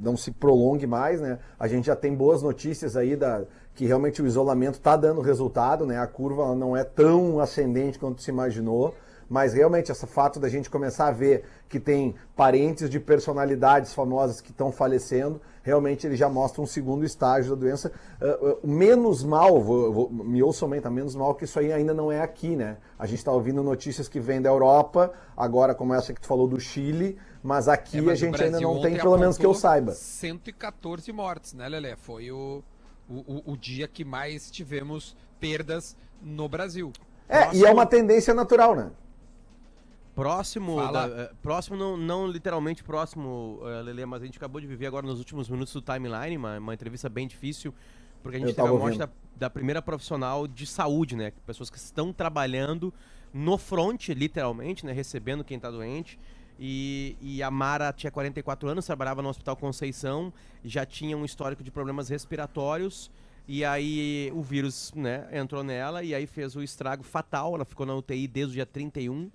não 0.00 0.16
se 0.16 0.30
prolongue 0.30 0.86
mais, 0.86 1.20
né? 1.20 1.38
A 1.58 1.66
gente 1.66 1.86
já 1.86 1.96
tem 1.96 2.14
boas 2.14 2.42
notícias 2.42 2.96
aí 2.96 3.16
da, 3.16 3.44
que 3.74 3.86
realmente 3.86 4.20
o 4.20 4.26
isolamento 4.26 4.74
está 4.74 4.96
dando 4.96 5.20
resultado, 5.20 5.86
né? 5.86 5.98
A 5.98 6.06
curva 6.06 6.54
não 6.54 6.76
é 6.76 6.84
tão 6.84 7.40
ascendente 7.40 7.98
quanto 7.98 8.22
se 8.22 8.30
imaginou, 8.30 8.94
mas 9.28 9.52
realmente 9.54 9.92
esse 9.92 10.06
fato 10.06 10.40
da 10.40 10.48
gente 10.48 10.70
começar 10.70 11.08
a 11.08 11.10
ver 11.12 11.44
que 11.68 11.78
tem 11.78 12.14
parentes 12.34 12.88
de 12.88 12.98
personalidades 12.98 13.92
famosas 13.92 14.40
que 14.40 14.50
estão 14.50 14.72
falecendo, 14.72 15.40
realmente 15.62 16.06
ele 16.06 16.16
já 16.16 16.28
mostra 16.28 16.62
um 16.62 16.66
segundo 16.66 17.04
estágio 17.04 17.54
da 17.54 17.60
doença. 17.60 17.92
Uh, 18.20 18.48
uh, 18.64 18.66
menos 18.66 19.22
mal, 19.22 19.60
vou, 19.60 19.92
vou, 19.92 20.10
me 20.10 20.42
ouçam 20.42 20.68
bem, 20.68 20.80
tá 20.80 20.90
menos 20.90 21.14
mal 21.14 21.34
que 21.34 21.44
isso 21.44 21.58
aí 21.58 21.70
ainda 21.72 21.92
não 21.92 22.10
é 22.10 22.22
aqui, 22.22 22.56
né? 22.56 22.78
A 22.98 23.04
gente 23.06 23.18
está 23.18 23.30
ouvindo 23.32 23.62
notícias 23.62 24.08
que 24.08 24.18
vêm 24.18 24.40
da 24.40 24.48
Europa, 24.48 25.12
agora 25.36 25.74
como 25.74 25.92
essa 25.92 26.14
que 26.14 26.20
tu 26.20 26.26
falou 26.26 26.48
do 26.48 26.58
Chile, 26.58 27.18
mas 27.42 27.68
aqui 27.68 27.98
É, 27.98 28.00
mas 28.00 28.12
a 28.12 28.26
gente 28.26 28.42
ainda 28.42 28.60
não 28.60 28.80
tem, 28.80 28.96
pelo 28.96 29.18
menos 29.18 29.36
que 29.36 29.44
eu 29.44 29.52
saiba. 29.54 29.92
114 29.92 31.12
mortes, 31.12 31.52
né, 31.52 31.68
Lelé? 31.68 31.96
Foi 31.96 32.30
o, 32.32 32.62
o, 33.08 33.14
o- 33.14 33.52
o 33.52 33.56
dia 33.56 33.86
que 33.86 34.04
mais 34.04 34.50
tivemos 34.50 35.14
perdas 35.38 35.96
no 36.22 36.48
Brasil. 36.48 36.92
É, 37.28 37.54
e 37.54 37.64
é 37.64 37.70
uma 37.70 37.84
tendência 37.84 38.32
natural, 38.32 38.74
né? 38.74 38.90
Próximo, 40.18 40.74
Fala. 40.76 41.08
da- 41.08 41.22
eh, 41.22 41.30
próximo 41.40 41.76
não, 41.76 41.96
não 41.96 42.26
literalmente 42.26 42.82
próximo, 42.82 43.60
uh, 43.62 43.82
Lele, 43.82 44.04
mas 44.04 44.20
a 44.20 44.24
gente 44.24 44.36
acabou 44.36 44.60
de 44.60 44.66
viver 44.66 44.86
agora 44.86 45.06
nos 45.06 45.18
últimos 45.18 45.48
minutos 45.48 45.72
do 45.72 45.80
timeline, 45.80 46.36
uma, 46.36 46.58
uma 46.58 46.74
entrevista 46.74 47.08
bem 47.08 47.28
difícil 47.28 47.72
porque 48.22 48.36
a 48.36 48.40
Eu 48.40 48.46
gente 48.48 48.56
teve 48.56 48.68
a 48.68 48.72
morte 48.72 48.98
da, 48.98 49.08
da 49.36 49.48
primeira 49.48 49.80
profissional 49.80 50.46
de 50.46 50.66
saúde, 50.66 51.16
né? 51.16 51.32
Pessoas 51.46 51.70
que 51.70 51.78
estão 51.78 52.12
trabalhando 52.12 52.92
no 53.32 53.56
front, 53.56 54.08
literalmente, 54.08 54.84
né? 54.84 54.92
Recebendo 54.92 55.44
quem 55.44 55.58
tá 55.58 55.70
doente. 55.70 56.18
E, 56.58 57.16
e 57.20 57.42
a 57.42 57.50
Mara 57.50 57.92
tinha 57.92 58.10
44 58.10 58.68
anos, 58.68 58.84
trabalhava 58.84 59.22
no 59.22 59.28
Hospital 59.28 59.56
Conceição, 59.56 60.32
já 60.64 60.84
tinha 60.84 61.16
um 61.16 61.24
histórico 61.24 61.62
de 61.62 61.70
problemas 61.70 62.08
respiratórios. 62.08 63.10
E 63.46 63.64
aí 63.64 64.30
o 64.34 64.42
vírus, 64.42 64.92
né, 64.94 65.26
entrou 65.32 65.62
nela 65.62 66.02
e 66.02 66.14
aí 66.14 66.26
fez 66.26 66.56
o 66.56 66.62
estrago 66.62 67.02
fatal. 67.02 67.54
Ela 67.54 67.64
ficou 67.64 67.86
na 67.86 67.94
UTI 67.94 68.26
desde 68.26 68.52
o 68.52 68.54
dia 68.54 68.66
31 68.66 69.30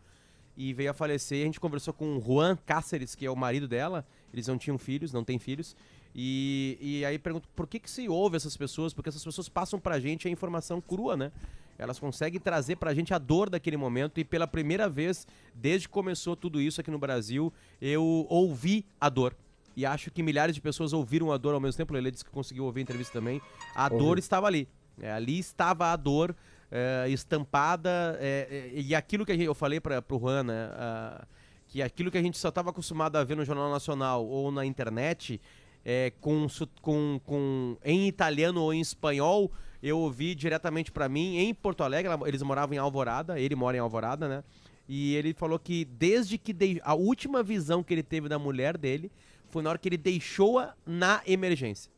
e 0.56 0.74
veio 0.74 0.92
a 0.92 0.94
falecer. 0.94 1.42
A 1.42 1.46
gente 1.46 1.60
conversou 1.60 1.94
com 1.94 2.18
o 2.18 2.22
Juan 2.22 2.58
Cáceres, 2.66 3.16
que 3.16 3.26
é 3.26 3.32
o 3.32 3.36
marido 3.36 3.68
dela. 3.68 4.06
Eles 4.34 4.48
não 4.48 4.58
tinham 4.58 4.78
filhos, 4.78 5.12
não 5.12 5.24
têm 5.24 5.40
filhos. 5.40 5.76
E, 6.16 6.78
e 6.80 7.06
aí 7.06 7.18
pergunto, 7.18 7.48
por 7.56 7.68
que, 7.68 7.80
que 7.80 7.90
se 7.90 8.08
ouve 8.08 8.36
essas 8.36 8.56
pessoas? 8.56 8.94
Porque 8.94 9.10
essas 9.10 9.24
pessoas 9.24 9.50
passam 9.50 9.80
pra 9.80 10.00
gente 10.00 10.28
a 10.28 10.32
informação 10.32 10.80
crua, 10.80 11.18
né? 11.18 11.32
Elas 11.78 12.00
conseguem 12.00 12.40
trazer 12.40 12.76
pra 12.76 12.94
gente 12.94 13.14
a 13.14 13.18
dor 13.18 13.50
daquele 13.50 13.78
momento. 13.78 14.20
E 14.20 14.24
pela 14.24 14.48
primeira 14.48 14.88
vez, 14.88 15.28
desde 15.54 15.88
que 15.88 15.94
começou 15.94 16.36
tudo 16.36 16.62
isso 16.62 16.80
aqui 16.80 16.92
no 16.92 17.00
Brasil, 17.00 17.52
eu 17.82 18.28
ouvi 18.30 18.86
a 19.02 19.10
dor. 19.10 19.36
E 19.76 19.86
acho 19.86 20.12
que 20.12 20.22
milhares 20.22 20.54
de 20.54 20.62
pessoas 20.62 20.94
ouviram 20.94 21.32
a 21.32 21.38
dor 21.38 21.56
ao 21.56 21.60
mesmo 21.60 21.78
tempo. 21.78 21.94
O 21.94 21.96
Lele 21.96 22.12
disse 22.12 22.24
que 22.24 22.30
conseguiu 22.30 22.66
ouvir 22.66 22.82
a 22.82 22.84
entrevista 22.84 23.14
também. 23.14 23.42
A 23.76 23.86
Ouvi. 23.86 23.98
dor 23.98 24.20
estava 24.20 24.46
ali. 24.46 24.68
É, 25.02 25.12
ali 25.12 25.40
estava 25.40 25.92
a 25.92 25.96
dor 25.96 26.36
é, 26.74 27.08
estampada. 27.10 28.18
é, 28.20 28.72
e 28.74 28.96
aquilo 28.96 29.24
que 29.26 29.32
eu 29.32 29.54
falei 29.54 29.80
para 29.80 30.04
o 30.10 30.20
Juan, 30.20 30.44
né? 30.44 30.70
ah, 30.74 31.26
que 31.68 31.82
aquilo 31.82 32.10
que 32.10 32.18
a 32.18 32.22
gente 32.22 32.38
só 32.38 32.50
estava 32.50 32.72
acostumado 32.72 33.16
a 33.16 33.24
ver 33.24 33.38
no 33.38 33.46
Jornal 33.46 33.70
Nacional 33.70 34.26
ou 34.26 34.52
na 34.52 34.66
internet, 34.66 35.40
é, 35.86 36.12
com, 36.20 36.48
com, 36.82 37.22
com, 37.24 37.78
em 37.84 38.08
italiano 38.08 38.62
ou 38.62 38.74
em 38.74 38.82
espanhol, 38.82 39.52
eu 39.82 40.00
ouvi 40.00 40.34
diretamente 40.34 40.92
para 40.92 41.08
mim 41.08 41.38
em 41.38 41.54
Porto 41.54 41.84
Alegre. 41.84 42.12
Eles 42.26 42.42
moravam 42.42 42.74
em 42.76 42.78
Alvorada, 42.80 43.40
ele 43.40 43.56
mora 43.56 43.78
em 43.78 43.80
Alvorada, 43.80 44.28
né? 44.28 44.44
E 44.88 45.16
ele 45.16 45.34
falou 45.34 45.60
que 45.60 45.86
desde 45.86 46.38
que 46.38 46.52
dei- 46.54 46.82
a 46.84 46.94
última 46.94 47.42
visão 47.44 47.84
que 47.84 47.94
ele 47.94 48.04
teve 48.04 48.28
da 48.28 48.38
mulher 48.40 48.78
dele 48.78 49.12
foi 49.50 49.62
na 49.62 49.70
hora 49.70 49.78
que 49.78 49.88
ele 49.88 49.98
deixou-a 49.98 50.74
na 50.86 51.22
emergência. 51.26 51.92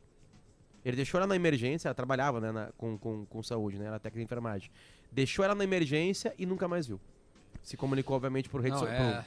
Ele 0.85 0.95
deixou 0.95 1.17
ela 1.17 1.25
na 1.27 1.35
emergência, 1.35 1.87
ela 1.87 1.95
trabalhava 1.95 2.39
né, 2.39 2.51
na- 2.51 2.69
com, 2.77 2.95
com, 2.97 3.25
com 3.25 3.41
saúde, 3.43 3.79
né? 3.79 3.87
Ela 3.87 3.99
técnica 3.99 4.19
de 4.19 4.25
enfermagem. 4.25 4.69
Deixou 5.11 5.43
ela 5.43 5.55
na 5.55 5.63
emergência 5.63 6.31
e 6.37 6.45
nunca 6.45 6.67
mais 6.67 6.85
viu. 6.85 7.01
Se 7.63 7.75
comunicou, 7.75 8.15
obviamente, 8.15 8.47
por 8.47 8.61
rede 8.61 8.73
Não, 8.75 8.79
so- 8.81 8.87
é. 8.87 8.97
por, 8.97 9.25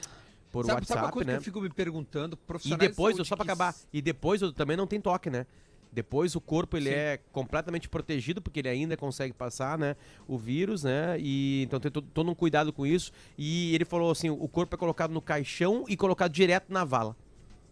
por 0.51 0.65
sabe, 0.65 0.75
WhatsApp, 0.77 0.87
sabe 0.87 1.05
uma 1.05 1.11
coisa 1.11 1.27
né? 1.27 1.33
que 1.33 1.39
eu 1.39 1.43
fico 1.43 1.59
me 1.61 1.69
perguntando? 1.69 2.35
E 2.41 2.47
Profissionais 2.47 2.81
de 2.81 2.87
depois, 2.87 3.15
saúde 3.17 3.27
só 3.27 3.35
pra 3.35 3.43
que 3.45 3.51
acabar, 3.51 3.75
e 3.91 4.01
depois 4.01 4.41
eu- 4.41 4.53
também 4.53 4.77
não 4.77 4.87
tem 4.87 5.01
toque, 5.01 5.29
né? 5.29 5.45
Depois 5.91 6.35
o 6.35 6.39
corpo 6.39 6.77
ele 6.77 6.89
Sim. 6.91 6.95
é 6.95 7.19
completamente 7.33 7.89
protegido 7.89 8.41
porque 8.41 8.59
ele 8.59 8.69
ainda 8.69 8.95
consegue 8.95 9.33
passar, 9.33 9.75
né, 9.77 9.95
o 10.27 10.37
vírus, 10.37 10.83
né? 10.83 11.17
E 11.19 11.63
então 11.63 11.79
tem 11.79 11.89
todo, 11.91 12.07
todo 12.13 12.29
um 12.29 12.35
cuidado 12.35 12.71
com 12.71 12.85
isso. 12.85 13.11
E 13.37 13.73
ele 13.73 13.83
falou 13.85 14.11
assim, 14.11 14.29
o 14.29 14.47
corpo 14.47 14.75
é 14.75 14.77
colocado 14.77 15.11
no 15.11 15.19
caixão 15.21 15.85
e 15.89 15.97
colocado 15.97 16.31
direto 16.31 16.71
na 16.71 16.83
vala. 16.85 17.17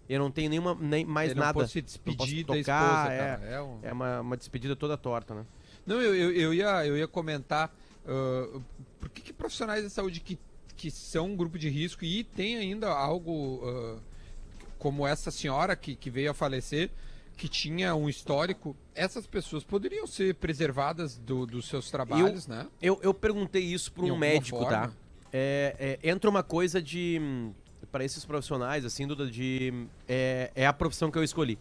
Eu 0.10 0.20
não 0.20 0.32
tenho 0.32 0.50
nenhuma 0.50 0.74
nem 0.80 1.04
mais 1.06 1.32
Ele 1.32 1.40
não 1.40 1.46
nada. 1.48 1.54
pode 1.60 1.70
se 1.72 1.80
Não 1.80 1.86
despedir 1.86 2.46
posso 2.46 2.58
da 2.58 2.62
tocar, 2.64 3.12
esposa, 3.12 3.46
é. 3.46 3.54
É 3.56 3.62
um- 3.62 3.80
É 3.84 3.94
uma, 3.94 4.22
uma 4.22 4.38
despedida 4.38 4.76
toda 4.76 4.98
torta, 4.98 5.34
né? 5.36 5.46
Não, 5.86 6.02
eu, 6.02 6.16
eu, 6.16 6.32
eu 6.32 6.54
ia, 6.54 6.86
eu 6.86 6.98
ia 6.98 7.08
comentar 7.08 7.74
ah, 8.06 8.60
por 9.00 9.10
que, 9.10 9.22
que 9.22 9.34
profissionais 9.34 9.84
da 9.84 9.90
saúde 9.90 10.20
que, 10.22 10.38
que 10.76 10.90
são 10.92 11.28
um 11.28 11.36
grupo 11.36 11.58
de 11.60 11.70
risco 11.70 12.06
e 12.06 12.24
tem 12.24 12.56
ainda 12.58 12.88
algo 12.90 13.62
ah, 13.66 13.98
como 14.80 15.06
essa 15.08 15.30
senhora 15.32 15.76
que, 15.76 15.96
que 15.96 16.10
veio 16.10 16.32
a 16.32 16.34
falecer, 16.34 16.90
que 17.36 17.48
tinha 17.50 17.94
um 17.96 18.08
histórico, 18.10 18.76
essas 18.96 19.28
pessoas 19.28 19.64
poderiam 19.64 20.08
ser 20.08 20.36
preservadas 20.36 21.18
do- 21.18 21.46
dos 21.46 21.68
seus 21.68 21.92
trabalhos, 21.92 22.48
né? 22.48 22.66
Eu, 22.82 23.00
eu 23.04 23.14
perguntei 23.14 23.64
isso 23.64 23.92
para 23.92 24.06
um 24.06 24.18
médico, 24.18 24.64
tá? 24.66 24.70
forma. 24.88 24.98
É, 25.34 25.98
é, 26.02 26.10
entra 26.10 26.30
uma 26.30 26.42
coisa 26.44 26.82
de. 26.82 27.20
Para 27.98 28.06
esses 28.06 28.24
profissionais, 28.24 28.86
assim, 28.86 29.08
Duda, 29.08 29.26
de. 29.26 29.74
É, 30.08 30.52
é 30.54 30.68
a 30.68 30.74
profissão 30.74 31.10
que 31.10 31.18
eu 31.18 31.24
escolhi. 31.24 31.58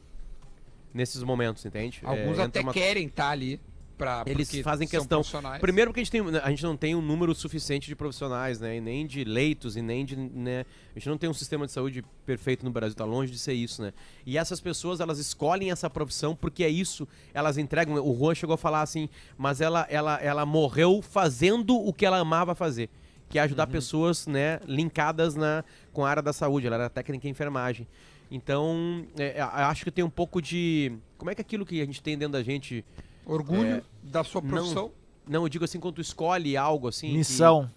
Nesses 0.92 1.22
momentos, 1.22 1.64
entende? 1.64 2.00
É, 2.04 2.06
Alguns 2.06 2.32
entra 2.32 2.44
até 2.44 2.60
uma- 2.60 2.72
querem 2.74 3.06
estar 3.06 3.30
ali 3.30 3.58
para 3.96 4.22
Eles 4.26 4.50
fazem 4.60 4.86
questão. 4.86 5.22
Primeiro 5.60 5.90
porque 5.90 6.00
a 6.00 6.04
gente, 6.04 6.10
tem, 6.12 6.20
a 6.42 6.50
gente 6.50 6.62
não 6.62 6.76
tem 6.76 6.94
um 6.94 7.00
número 7.00 7.34
suficiente 7.34 7.86
de 7.86 7.96
profissionais, 7.96 8.60
né? 8.60 8.76
E 8.76 8.80
nem 8.82 9.06
de 9.06 9.24
leitos, 9.24 9.76
e 9.76 9.82
nem 9.82 10.04
de. 10.04 10.14
Né? 10.14 10.66
A 10.94 10.98
gente 10.98 11.08
não 11.08 11.16
tem 11.16 11.30
um 11.30 11.34
sistema 11.34 11.64
de 11.64 11.72
saúde 11.72 12.04
perfeito 12.26 12.64
no 12.64 12.70
Brasil, 12.70 12.94
tá 12.94 13.06
longe 13.06 13.32
de 13.32 13.38
ser 13.38 13.54
isso, 13.54 13.80
né? 13.80 13.94
E 14.26 14.36
essas 14.36 14.60
pessoas, 14.60 15.00
elas 15.00 15.18
escolhem 15.18 15.70
essa 15.70 15.88
profissão 15.88 16.36
porque 16.36 16.62
é 16.62 16.68
isso, 16.68 17.08
elas 17.32 17.56
entregam. 17.56 17.94
O 17.94 18.14
Juan 18.14 18.34
chegou 18.34 18.54
a 18.54 18.58
falar 18.58 18.82
assim, 18.82 19.08
mas 19.38 19.62
ela, 19.62 19.86
ela, 19.88 20.20
ela 20.22 20.44
morreu 20.44 21.00
fazendo 21.00 21.74
o 21.76 21.94
que 21.94 22.04
ela 22.04 22.18
amava 22.18 22.54
fazer. 22.54 22.90
Que 23.28 23.38
é 23.38 23.42
ajudar 23.42 23.66
pessoas, 23.66 24.26
né, 24.26 24.60
linkadas 24.66 25.34
na, 25.34 25.64
com 25.92 26.04
a 26.04 26.10
área 26.10 26.22
da 26.22 26.32
saúde. 26.32 26.66
Ela 26.66 26.76
era 26.76 26.90
técnica 26.90 27.26
em 27.26 27.30
enfermagem. 27.30 27.86
Então, 28.30 29.04
é, 29.18 29.40
eu 29.40 29.44
acho 29.66 29.84
que 29.84 29.90
tem 29.90 30.04
um 30.04 30.10
pouco 30.10 30.40
de. 30.40 30.92
Como 31.18 31.30
é 31.30 31.34
que 31.34 31.40
aquilo 31.40 31.64
que 31.66 31.80
a 31.80 31.84
gente 31.84 32.02
tem 32.02 32.16
dentro 32.16 32.32
da 32.32 32.42
gente. 32.42 32.84
Orgulho 33.24 33.66
É, 33.66 33.82
da 34.02 34.22
sua 34.22 34.40
não- 34.40 34.48
profissão. 34.48 34.92
Não, 35.28 35.42
eu 35.42 35.48
digo 35.48 35.64
assim, 35.64 35.80
quando 35.80 35.94
tu 35.96 36.00
escolhe 36.00 36.56
algo 36.56 36.86
assim. 36.88 37.08
que- 37.08 37.14
Missão. 37.18 37.70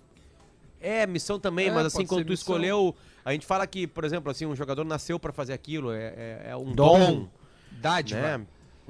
É, 0.79 1.05
missão 1.07 1.39
também, 1.39 1.67
É, 1.67 1.71
mas 1.71 1.87
assim, 1.87 2.05
quando 2.05 2.23
tu 2.23 2.29
missão. 2.29 2.55
escolheu. 2.55 2.95
A 3.25 3.31
gente 3.33 3.45
fala 3.45 3.65
que, 3.67 3.85
por 3.87 4.03
exemplo, 4.05 4.31
assim, 4.31 4.45
um 4.45 4.55
jogador 4.55 4.83
nasceu 4.85 5.19
pra 5.19 5.33
fazer 5.33 5.53
aquilo, 5.53 5.91
é, 5.91 6.13
é- 6.15 6.41
é 6.51 6.55
um 6.55 6.71
Dom. 6.71 6.99
dom, 6.99 7.27
Dádiva. 7.71 8.37
né? 8.37 8.45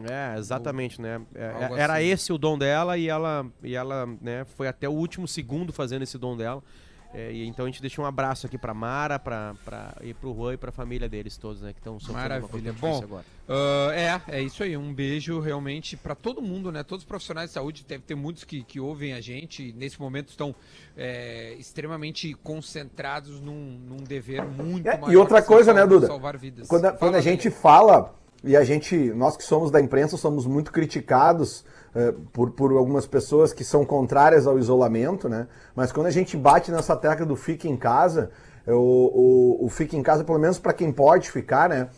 É, 0.07 0.37
exatamente, 0.37 1.01
né? 1.01 1.21
É, 1.33 1.51
algo 1.63 1.75
era 1.75 1.95
assim. 1.95 2.05
esse 2.07 2.33
o 2.33 2.37
dom 2.37 2.57
dela 2.57 2.97
e 2.97 3.07
ela, 3.09 3.45
e 3.63 3.75
ela 3.75 4.05
né, 4.21 4.45
foi 4.55 4.67
até 4.67 4.87
o 4.87 4.93
último 4.93 5.27
segundo 5.27 5.73
fazendo 5.73 6.03
esse 6.03 6.17
dom 6.17 6.37
dela. 6.37 6.61
É, 7.11 7.31
e 7.31 7.43
então 7.47 7.65
a 7.65 7.67
gente 7.67 7.81
deixa 7.81 7.99
um 7.99 8.05
abraço 8.05 8.45
aqui 8.45 8.55
pra 8.55 8.71
Mara, 8.71 9.17
pra, 9.17 9.55
pra, 9.65 9.95
e 9.99 10.13
pro 10.13 10.31
Juan 10.31 10.53
e 10.53 10.57
pra 10.57 10.71
família 10.71 11.09
deles 11.09 11.37
todos, 11.37 11.59
né? 11.59 11.73
Que 11.73 11.79
estão 11.79 11.99
sofrendo 11.99 12.19
uma 12.35 12.47
coisa 12.47 12.71
Maravilha. 12.71 12.73
Bom, 12.79 13.01
agora. 13.03 13.25
Ah, 13.47 14.21
é, 14.27 14.37
é 14.37 14.41
isso 14.43 14.61
aí. 14.61 14.77
Um 14.77 14.93
beijo 14.93 15.39
realmente 15.39 15.97
para 15.97 16.13
todo 16.13 16.39
mundo, 16.39 16.71
né? 16.71 16.83
Todos 16.83 17.01
os 17.03 17.07
profissionais 17.07 17.49
de 17.49 17.55
saúde, 17.55 17.83
deve 17.87 18.03
ter 18.03 18.13
muitos 18.13 18.43
que, 18.43 18.61
que 18.63 18.79
ouvem 18.79 19.13
a 19.13 19.21
gente 19.21 19.69
e 19.69 19.73
nesse 19.73 19.99
momento 19.99 20.29
estão 20.29 20.53
é, 20.95 21.55
extremamente 21.57 22.35
concentrados 22.43 23.39
num, 23.41 23.79
num 23.87 23.97
dever 24.03 24.45
muito 24.45 24.87
É, 24.87 24.93
e 24.95 24.99
maior 24.99 25.19
outra 25.21 25.41
que 25.41 25.47
coisa, 25.47 25.73
sal- 25.73 25.75
né, 25.75 25.87
Duda? 25.87 26.05
Salvar 26.05 26.37
vidas. 26.37 26.67
Quando, 26.67 26.85
a- 26.85 26.89
Fala, 26.89 26.99
quando 26.99 27.15
a 27.15 27.21
gente 27.21 27.49
fala, 27.49 28.13
e 28.43 28.55
a 28.55 28.63
gente, 28.63 28.95
nós 29.13 29.35
que 29.35 29.43
somos 29.43 29.69
da 29.69 29.81
imprensa, 29.81 30.15
somos 30.15 30.45
muito 30.45 30.71
criticados 30.71 31.65
eh, 31.93 32.13
por, 32.31 32.51
por 32.51 32.71
algumas 32.71 33.05
pessoas 33.05 33.51
que 33.51 33.63
são 33.63 33.83
contrárias 33.85 34.47
ao 34.47 34.57
isolamento, 34.57 35.27
né? 35.27 35.47
Mas 35.75 35.91
quando 35.91 36.07
a 36.07 36.11
gente 36.11 36.37
bate 36.37 36.71
nessa 36.71 36.95
tecla 36.95 37.25
do 37.25 37.35
fique 37.35 37.67
em 37.67 37.75
casa, 37.75 38.31
eh, 38.65 38.71
o, 38.71 38.77
o, 39.59 39.65
o 39.65 39.69
fique 39.69 39.97
em 39.97 40.03
casa, 40.03 40.23
pelo 40.23 40.39
menos 40.39 40.57
para 40.57 40.71
quem 40.71 40.91
pode 40.91 41.29
ficar, 41.29 41.69
né? 41.69 41.89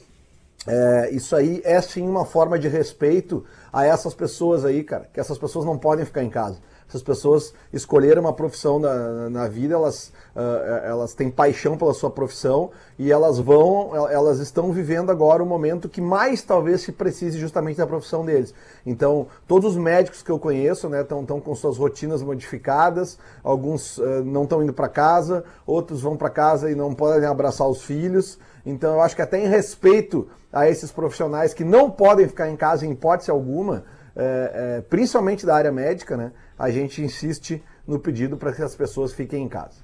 É, 0.67 1.09
isso 1.11 1.35
aí 1.35 1.61
é 1.63 1.81
sim 1.81 2.07
uma 2.07 2.23
forma 2.23 2.57
de 2.57 2.67
respeito 2.67 3.43
a 3.73 3.83
essas 3.83 4.13
pessoas 4.13 4.63
aí, 4.63 4.83
cara. 4.83 5.09
Que 5.11 5.19
essas 5.19 5.37
pessoas 5.37 5.65
não 5.65 5.77
podem 5.77 6.05
ficar 6.05 6.23
em 6.23 6.29
casa. 6.29 6.59
Essas 6.91 7.01
pessoas 7.01 7.53
escolheram 7.71 8.21
uma 8.21 8.33
profissão 8.33 8.77
na, 8.77 9.29
na 9.29 9.47
vida, 9.47 9.75
elas, 9.75 10.11
ah, 10.35 10.81
elas 10.83 11.13
têm 11.13 11.31
paixão 11.31 11.77
pela 11.77 11.93
sua 11.93 12.11
profissão 12.11 12.69
e 12.99 13.09
elas 13.09 13.39
vão, 13.39 13.95
elas 14.09 14.39
estão 14.39 14.73
vivendo 14.73 15.09
agora 15.09 15.41
o 15.41 15.45
momento 15.45 15.87
que 15.87 16.01
mais 16.01 16.41
talvez 16.41 16.81
se 16.81 16.91
precise 16.91 17.39
justamente 17.39 17.77
da 17.77 17.87
profissão 17.87 18.25
deles. 18.25 18.53
Então, 18.85 19.27
todos 19.47 19.71
os 19.71 19.77
médicos 19.77 20.21
que 20.21 20.29
eu 20.29 20.37
conheço 20.37 20.93
estão 20.93 21.21
né, 21.21 21.41
com 21.41 21.55
suas 21.55 21.77
rotinas 21.77 22.21
modificadas, 22.21 23.17
alguns 23.41 23.97
ah, 23.97 24.21
não 24.25 24.43
estão 24.43 24.61
indo 24.61 24.73
para 24.73 24.89
casa, 24.89 25.45
outros 25.65 26.01
vão 26.01 26.17
para 26.17 26.29
casa 26.29 26.69
e 26.69 26.75
não 26.75 26.93
podem 26.93 27.25
abraçar 27.25 27.69
os 27.69 27.83
filhos. 27.83 28.37
Então, 28.65 28.95
eu 28.95 29.01
acho 29.01 29.15
que 29.15 29.21
até 29.21 29.39
em 29.39 29.47
respeito 29.47 30.27
a 30.51 30.69
esses 30.69 30.91
profissionais 30.91 31.53
que 31.53 31.63
não 31.63 31.89
podem 31.89 32.27
ficar 32.27 32.49
em 32.49 32.57
casa 32.57 32.85
em 32.85 32.91
hipótese 32.91 33.31
alguma, 33.31 33.85
é, 34.15 34.77
é, 34.77 34.81
principalmente 34.81 35.45
da 35.45 35.55
área 35.55 35.71
médica, 35.71 36.17
né, 36.17 36.31
a 36.57 36.69
gente 36.69 37.01
insiste 37.01 37.61
no 37.87 37.99
pedido 37.99 38.37
para 38.37 38.53
que 38.53 38.61
as 38.61 38.75
pessoas 38.75 39.13
fiquem 39.13 39.43
em 39.43 39.49
casa. 39.49 39.79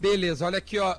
Beleza, 0.00 0.46
olha 0.46 0.58
aqui, 0.58 0.78
ó. 0.78 0.96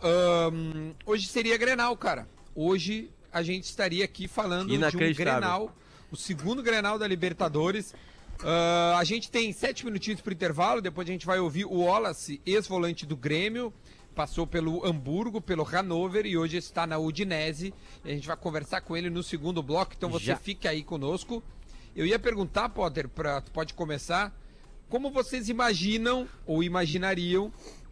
hoje 1.05 1.27
seria 1.27 1.57
Grenal, 1.57 1.95
cara. 1.97 2.27
Hoje 2.55 3.09
a 3.31 3.41
gente 3.41 3.63
estaria 3.63 4.05
aqui 4.05 4.27
falando 4.27 4.69
de 4.69 4.77
um. 4.77 5.13
Grenal, 5.13 5.75
o 6.11 6.15
segundo 6.15 6.61
Grenal 6.61 6.99
da 6.99 7.07
Libertadores. 7.07 7.93
Ah, 8.43 8.97
a 8.97 9.03
gente 9.03 9.29
tem 9.29 9.53
sete 9.53 9.85
minutinhos 9.85 10.21
pro 10.21 10.33
intervalo, 10.33 10.81
depois 10.81 11.07
a 11.07 11.11
gente 11.11 11.25
vai 11.25 11.39
ouvir 11.39 11.65
o 11.65 11.81
Wallace, 11.81 12.41
ex-volante 12.45 13.05
do 13.05 13.15
Grêmio, 13.15 13.71
passou 14.15 14.47
pelo 14.47 14.85
Hamburgo, 14.85 15.39
pelo 15.39 15.63
Hannover 15.63 16.25
e 16.25 16.37
hoje 16.37 16.57
está 16.57 16.87
na 16.87 16.97
Udinese. 16.97 17.73
E 18.03 18.11
a 18.11 18.13
gente 18.13 18.27
vai 18.27 18.37
conversar 18.37 18.81
com 18.81 18.97
ele 18.97 19.09
no 19.09 19.23
segundo 19.23 19.61
bloco, 19.61 19.93
então 19.95 20.09
você 20.09 20.25
Já. 20.25 20.35
fique 20.37 20.67
aí 20.67 20.83
conosco. 20.83 21.43
Eu 21.95 22.05
ia 22.05 22.17
perguntar, 22.17 22.69
Potter, 22.69 23.07
pra, 23.07 23.41
tu 23.41 23.51
pode 23.51 23.73
começar, 23.73 24.33
como 24.91 25.09
vocês 25.09 25.47
imaginam 25.47 26.27
ou 26.45 26.61
imaginariam 26.61 27.49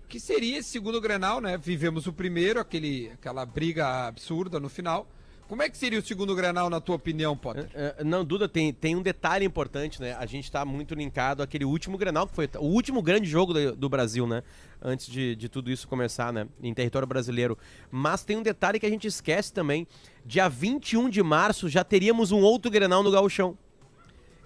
que 0.10 0.20
seria 0.20 0.58
esse 0.58 0.70
segundo 0.70 1.00
Grenal, 1.00 1.39
né? 1.39 1.58
Vivemos 1.58 2.08
o 2.08 2.12
primeiro, 2.12 2.60
aquele, 2.60 3.10
aquela 3.13 3.46
briga 3.46 4.08
absurda 4.08 4.60
no 4.60 4.68
final. 4.68 5.08
Como 5.48 5.63
é 5.63 5.70
que 5.70 5.77
seria 5.77 5.98
o 5.98 6.01
segundo 6.01 6.36
Grenal, 6.36 6.70
na 6.70 6.82
tua 6.82 6.96
opinião, 6.96 7.38
Potter? 7.38 7.70
É, 7.74 7.96
é, 8.00 8.03
Não, 8.03 8.25
Duda, 8.25 8.50
tem, 8.50 8.74
tem 8.74 8.96
um 8.98 9.01
detalhe 9.01 9.46
importante, 9.46 10.01
né? 10.01 10.13
A 10.20 10.25
gente 10.25 10.51
tá 10.51 10.65
muito 10.65 10.94
linkado 10.94 11.41
àquele 11.41 11.63
último 11.63 11.98
Grenal, 11.98 12.27
que 12.27 12.36
foi 12.36 12.50
o 12.58 12.65
último 12.65 13.01
grande 13.01 13.29
jogo 13.29 13.53
do, 13.53 13.75
do 13.75 13.88
Brasil, 13.88 14.27
né? 14.27 14.44
Antes 14.82 15.08
de, 15.08 15.38
de 15.38 15.48
tudo 15.48 15.72
isso 15.72 15.88
começar, 15.88 16.34
né? 16.34 16.48
Em 16.62 16.74
território 16.74 17.08
brasileiro. 17.08 17.58
Mas 17.89 18.25
tem 18.25 18.36
um 18.36 18.44
detalhe 18.44 18.77
que 18.77 18.86
a 18.86 18.89
gente 18.89 19.08
esquece 19.08 19.53
também. 19.53 19.88
Dia 20.25 20.50
21 20.50 21.10
de 21.10 21.24
março 21.24 21.70
já 21.70 21.84
teríamos 21.84 22.32
um 22.32 22.41
outro 22.41 22.70
Grenal 22.70 23.01
no 23.01 23.10
Gauchão. 23.10 23.58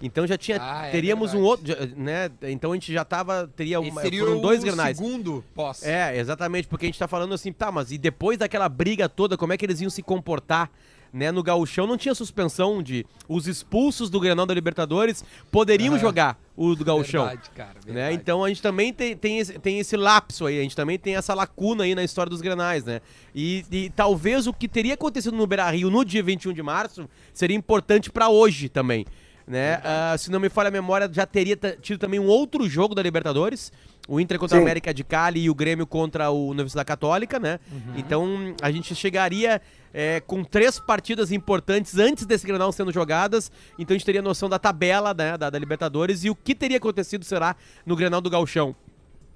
Então 0.02 0.26
já 0.26 0.36
tinha, 0.36 0.58
Ah, 0.60 0.86
é 0.86 0.90
teríamos 0.90 1.32
um 1.34 1.42
verdade. 1.42 1.72
outro, 1.72 1.88
já- 1.90 1.96
né? 1.96 2.30
Então 2.42 2.72
a 2.72 2.74
gente 2.74 2.92
já 2.92 3.04
tava, 3.04 3.50
teria 3.56 3.80
uma, 3.80 4.00
foram 4.02 4.38
o 4.38 4.40
dois 4.40 4.62
Grenais. 4.62 4.96
segundo 4.98 5.42
pós. 5.54 5.82
É, 5.82 6.18
exatamente, 6.18 6.68
porque 6.68 6.86
a 6.86 6.88
gente 6.88 6.98
tá 6.98 7.08
falando 7.08 7.32
assim, 7.32 7.52
tá, 7.52 7.70
mas 7.72 7.90
e 7.92 7.96
depois 7.98 8.36
daquela 8.38 8.68
briga 8.68 9.08
toda, 9.08 9.36
como 9.38 9.52
é 9.52 9.56
que 9.56 9.64
eles 9.64 9.80
iam 9.80 9.90
se 9.90 10.02
comportar? 10.02 10.70
Né, 11.12 11.30
no 11.30 11.44
gauchão 11.44 11.86
não 11.86 11.96
tinha 11.96 12.12
suspensão 12.12 12.82
de 12.82 13.06
os 13.28 13.46
expulsos 13.46 14.10
do 14.10 14.18
Grenal 14.18 14.44
da 14.46 14.52
Libertadores 14.52 15.24
poderiam 15.48 15.92
Aham. 15.94 16.00
jogar 16.00 16.36
o 16.56 16.74
do 16.74 16.84
gauchão. 16.84 17.24
Verdade, 17.24 17.50
cara. 17.50 17.74
Né? 17.86 17.92
verdade. 17.92 18.16
Então 18.16 18.42
a 18.42 18.48
gente 18.48 18.60
também 18.60 18.92
tem, 18.92 19.16
tem, 19.16 19.38
esse, 19.38 19.56
tem 19.60 19.78
esse 19.78 19.96
lapso 19.96 20.44
aí, 20.44 20.58
a 20.58 20.62
gente 20.64 20.74
também 20.74 20.98
tem 20.98 21.14
essa 21.14 21.32
lacuna 21.32 21.84
aí 21.84 21.94
na 21.94 22.02
história 22.02 22.28
dos 22.28 22.40
Grenais, 22.40 22.82
né? 22.82 23.00
E, 23.32 23.64
e 23.70 23.90
talvez 23.90 24.48
o 24.48 24.52
que 24.52 24.66
teria 24.66 24.94
acontecido 24.94 25.36
no 25.36 25.46
Beira-Rio 25.46 25.88
no 25.88 26.04
dia 26.04 26.20
21 26.20 26.52
de 26.52 26.64
março 26.64 27.08
seria 27.32 27.56
importante 27.56 28.10
pra 28.10 28.28
hoje 28.28 28.68
também, 28.68 29.06
né? 29.46 29.80
Ah, 29.84 30.16
se 30.18 30.30
não 30.30 30.40
me 30.40 30.48
falha 30.48 30.68
a 30.68 30.70
memória, 30.70 31.08
já 31.12 31.26
teria 31.26 31.56
tido 31.80 31.98
também 31.98 32.18
um 32.18 32.26
outro 32.26 32.68
jogo 32.68 32.94
da 32.94 33.02
Libertadores, 33.02 33.72
o 34.08 34.18
Inter 34.20 34.38
contra 34.38 34.56
Sim. 34.56 34.62
a 34.62 34.64
América 34.64 34.92
de 34.92 35.04
Cali 35.04 35.42
e 35.44 35.50
o 35.50 35.54
Grêmio 35.54 35.86
contra 35.86 36.30
o 36.30 36.48
Universidade 36.48 36.86
Católica, 36.86 37.38
né? 37.38 37.58
Então 37.96 38.54
a 38.60 38.70
gente 38.70 38.94
chegaria 38.94 39.60
é, 39.92 40.20
com 40.20 40.42
três 40.44 40.78
partidas 40.78 41.30
importantes 41.32 41.98
antes 41.98 42.26
desse 42.26 42.46
Grenal 42.46 42.72
sendo 42.72 42.92
jogadas, 42.92 43.50
então 43.78 43.94
a 43.94 43.98
gente 43.98 44.06
teria 44.06 44.20
noção 44.22 44.48
da 44.48 44.58
tabela 44.58 45.14
né, 45.14 45.36
da, 45.38 45.50
da 45.50 45.58
Libertadores 45.58 46.24
e 46.24 46.30
o 46.30 46.34
que 46.34 46.54
teria 46.54 46.78
acontecido 46.78 47.24
será 47.24 47.54
no 47.86 47.94
Grenal 47.96 48.20
do 48.20 48.28
Galchão. 48.30 48.74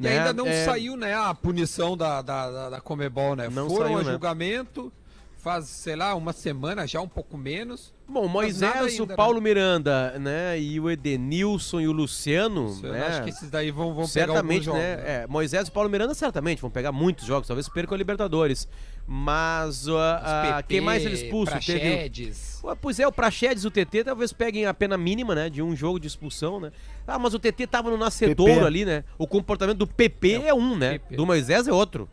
E 0.00 0.04
né? 0.04 0.18
ainda 0.18 0.32
não 0.32 0.46
É, 0.46 0.64
saiu, 0.64 0.96
né, 0.96 1.14
a 1.14 1.34
punição 1.34 1.96
da, 1.96 2.22
da, 2.22 2.50
da, 2.50 2.70
da 2.70 2.80
Comebol, 2.80 3.34
né? 3.34 3.48
Não 3.50 3.68
Foram 3.68 3.86
saiu, 3.86 3.98
a 3.98 4.02
né? 4.04 4.10
julgamento, 4.12 4.92
faz, 5.48 5.64
sei 5.64 5.96
lá, 5.96 6.14
uma 6.14 6.34
semana 6.34 6.86
já, 6.86 7.00
um 7.00 7.08
pouco 7.08 7.38
menos. 7.38 7.94
Bom, 8.06 8.28
Moisés, 8.28 9.00
o 9.00 9.06
né? 9.06 9.16
Paulo 9.16 9.40
Miranda, 9.40 10.18
né, 10.18 10.60
e 10.60 10.78
o 10.78 10.90
Edenilson 10.90 11.80
e 11.80 11.88
o 11.88 11.92
Luciano, 11.92 12.78
Eu 12.82 12.92
né? 12.92 13.06
acho 13.06 13.22
que 13.22 13.30
esses 13.30 13.50
daí 13.50 13.70
vão, 13.70 13.94
vão 13.94 14.06
pegar 14.06 14.26
certamente, 14.26 14.64
jogos. 14.64 14.80
né? 14.80 14.92
É, 15.04 15.26
Moisés 15.26 15.68
e 15.68 15.70
Paulo 15.70 15.88
Miranda 15.88 16.12
certamente 16.12 16.60
vão 16.60 16.70
pegar 16.70 16.92
muitos 16.92 17.24
jogos, 17.26 17.48
talvez 17.48 17.66
percam 17.68 17.94
a 17.94 17.98
Libertadores. 17.98 18.68
Mas 19.06 19.88
uh, 19.88 19.92
uh, 19.92 20.56
PP, 20.56 20.62
quem 20.68 20.80
mais 20.82 21.02
eles 21.02 21.22
expulsam? 21.22 21.58
Teve, 21.58 21.80
Praxedes. 21.80 22.60
Ué, 22.62 22.76
Pois 22.78 23.00
é, 23.00 23.08
o 23.08 23.12
Praxedes 23.12 23.64
e 23.64 23.66
o 23.66 23.70
TT 23.70 24.04
talvez 24.04 24.34
peguem 24.34 24.66
a 24.66 24.74
pena 24.74 24.98
mínima, 24.98 25.34
né? 25.34 25.48
De 25.48 25.62
um 25.62 25.74
jogo 25.74 25.98
de 25.98 26.06
expulsão, 26.06 26.60
né? 26.60 26.70
Ah, 27.06 27.18
mas 27.18 27.32
o 27.32 27.38
TT 27.38 27.66
tava 27.66 27.90
no 27.90 27.96
nascedouro 27.96 28.52
PP. 28.52 28.66
ali, 28.66 28.84
né? 28.84 29.04
O 29.16 29.26
comportamento 29.26 29.78
do 29.78 29.86
PP 29.86 30.42
é, 30.44 30.52
um, 30.52 30.76
né? 30.76 30.98
PP. 30.98 31.16
Do 31.16 31.24
Moisés 31.24 31.66
é 31.66 31.72
outro. 31.72 32.06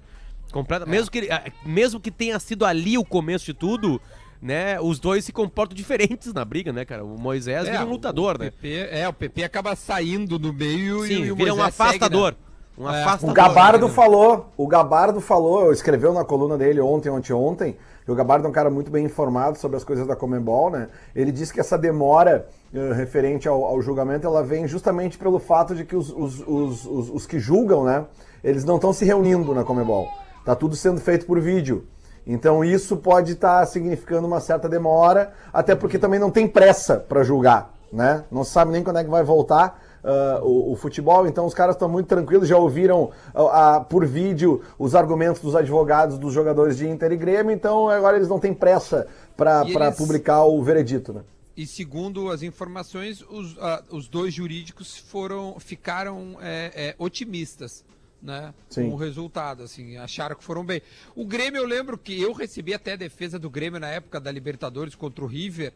Completa, 0.55 0.85
mesmo, 0.85 1.11
que 1.11 1.27
mesmo 1.65 1.99
que 1.99 2.09
tenha 2.09 2.39
sido 2.39 2.65
ali 2.65 2.97
o 2.97 3.03
começo 3.03 3.43
de 3.45 3.53
tudo, 3.53 3.99
né? 4.41 4.79
Os 4.79 4.99
dois 4.99 5.25
se 5.25 5.33
comportam 5.33 5.75
diferentes 5.77 6.33
na 6.33 6.45
briga, 6.45 6.71
né, 6.71 6.85
cara? 6.85 7.03
O 7.03 7.19
Moisés 7.19 7.67
vira 7.67 7.83
um 7.83 7.87
o- 7.87 7.91
lutador, 7.91 8.37
o 8.37 8.39
né? 8.39 8.45
PP, 8.51 8.87
é, 8.89 9.05
o 9.07 9.11
PP 9.11 9.43
acaba 9.43 9.75
saindo 9.75 10.39
do 10.39 10.53
meio 10.53 11.05
Sim, 11.05 11.25
e, 11.25 11.31
o 11.31 11.35
vira 11.35 11.53
um 11.53 11.57
Moisés 11.57 11.75
segue, 11.75 11.89
afastador. 11.89 12.31
né? 12.31 12.37
Um 12.77 12.89
É. 12.89 13.01
afastador. 13.03 13.31
O 13.31 13.33
Gabardo 13.33 13.87
né? 13.87 13.93
falou, 13.93 14.53
o 14.55 14.65
Gabardo 14.67 15.19
falou, 15.21 15.73
escreveu 15.73 16.13
na 16.13 16.23
coluna 16.23 16.57
dele 16.57 16.79
ontem, 16.79 17.09
ontem, 17.09 17.33
ontem, 17.33 17.75
e 18.07 18.11
o 18.11 18.15
Gabardo 18.15 18.45
é 18.47 18.49
um 18.49 18.53
cara 18.53 18.69
muito 18.69 18.89
bem 18.89 19.05
informado 19.05 19.57
sobre 19.57 19.75
as 19.77 19.83
coisas 19.83 20.07
da 20.07 20.15
Comembol, 20.15 20.69
né? 20.71 20.87
Ele 21.13 21.31
disse 21.33 21.53
que 21.53 21.59
essa 21.59 21.77
demora 21.77 22.47
eh, 22.73 22.93
referente 22.93 23.45
ao, 23.47 23.63
ao 23.65 23.81
julgamento, 23.81 24.25
ela 24.25 24.41
vem 24.43 24.67
justamente 24.69 25.17
pelo 25.17 25.37
fato 25.39 25.75
de 25.75 25.83
que 25.83 25.95
os, 25.97 26.09
os, 26.11 26.39
os, 26.47 26.85
os- 26.85 27.09
os 27.09 27.25
que 27.25 27.39
julgam, 27.39 27.83
né? 27.83 28.05
Eles 28.43 28.63
não 28.63 28.75
estão 28.75 28.93
se 28.93 29.03
reunindo 29.03 29.53
na 29.53 29.63
Comembol. 29.63 30.07
Tá 30.45 30.55
tudo 30.55 30.75
sendo 30.75 31.01
feito 31.01 31.25
por 31.25 31.41
vídeo. 31.41 31.85
Então 32.25 32.63
isso 32.63 32.97
pode 32.97 33.33
estar 33.33 33.65
significando 33.65 34.27
uma 34.27 34.39
certa 34.39 34.69
demora, 34.69 35.33
até 35.51 35.75
porque 35.75 35.99
também 35.99 36.19
não 36.19 36.31
tem 36.31 36.47
pressa 36.47 36.97
para 36.97 37.23
julgar, 37.23 37.73
né? 37.91 38.23
Não 38.31 38.43
se 38.43 38.51
sabe 38.51 38.71
nem 38.71 38.83
quando 38.83 38.97
é 38.99 39.03
que 39.03 39.09
vai 39.09 39.23
voltar 39.23 39.81
ah, 40.03 40.39
o, 40.43 40.73
o 40.73 40.75
futebol, 40.75 41.25
então 41.27 41.47
os 41.47 41.53
caras 41.55 41.75
estão 41.75 41.89
muito 41.89 42.05
tranquilos, 42.05 42.47
já 42.47 42.57
ouviram 42.57 43.09
ah, 43.33 43.75
ah, 43.75 43.79
por 43.79 44.05
vídeo 44.05 44.61
os 44.77 44.93
argumentos 44.93 45.41
dos 45.41 45.55
advogados 45.55 46.19
dos 46.19 46.31
jogadores 46.31 46.77
de 46.77 46.87
Inter 46.87 47.11
e 47.11 47.17
Grêmio, 47.17 47.51
então 47.51 47.89
agora 47.89 48.15
eles 48.15 48.29
não 48.29 48.39
têm 48.39 48.53
pressa 48.53 49.07
para 49.35 49.63
eles- 49.67 49.97
publicar 49.97 50.45
o 50.45 50.61
veredito, 50.63 51.11
né? 51.11 51.21
E 51.57 51.65
segundo 51.65 52.29
as 52.29 52.43
informações, 52.43 53.23
os, 53.29 53.55
os 53.89 54.09
dois 54.09 54.33
jurídicos 54.33 54.97
foram, 54.97 55.55
ficaram 55.57 56.37
é, 56.41 56.89
é, 56.89 56.95
otimistas, 56.99 57.83
né? 58.25 58.53
Sim. 58.69 58.89
Com 58.89 58.95
o 58.95 58.97
resultado, 58.97 59.63
assim, 59.63 59.97
acharam 59.97 60.35
que 60.35 60.43
foram 60.43 60.65
bem. 60.65 60.81
O 61.15 61.25
Grêmio, 61.25 61.61
eu 61.61 61.67
lembro 61.67 61.97
que 61.97 62.19
eu 62.19 62.33
recebi 62.33 62.73
até 62.73 62.93
a 62.93 62.95
defesa 62.97 63.37
do 63.37 63.49
Grêmio 63.49 63.79
na 63.79 63.87
época 63.87 64.19
da 64.19 64.31
Libertadores 64.31 64.95
contra 64.95 65.23
o 65.23 65.27
River. 65.27 65.71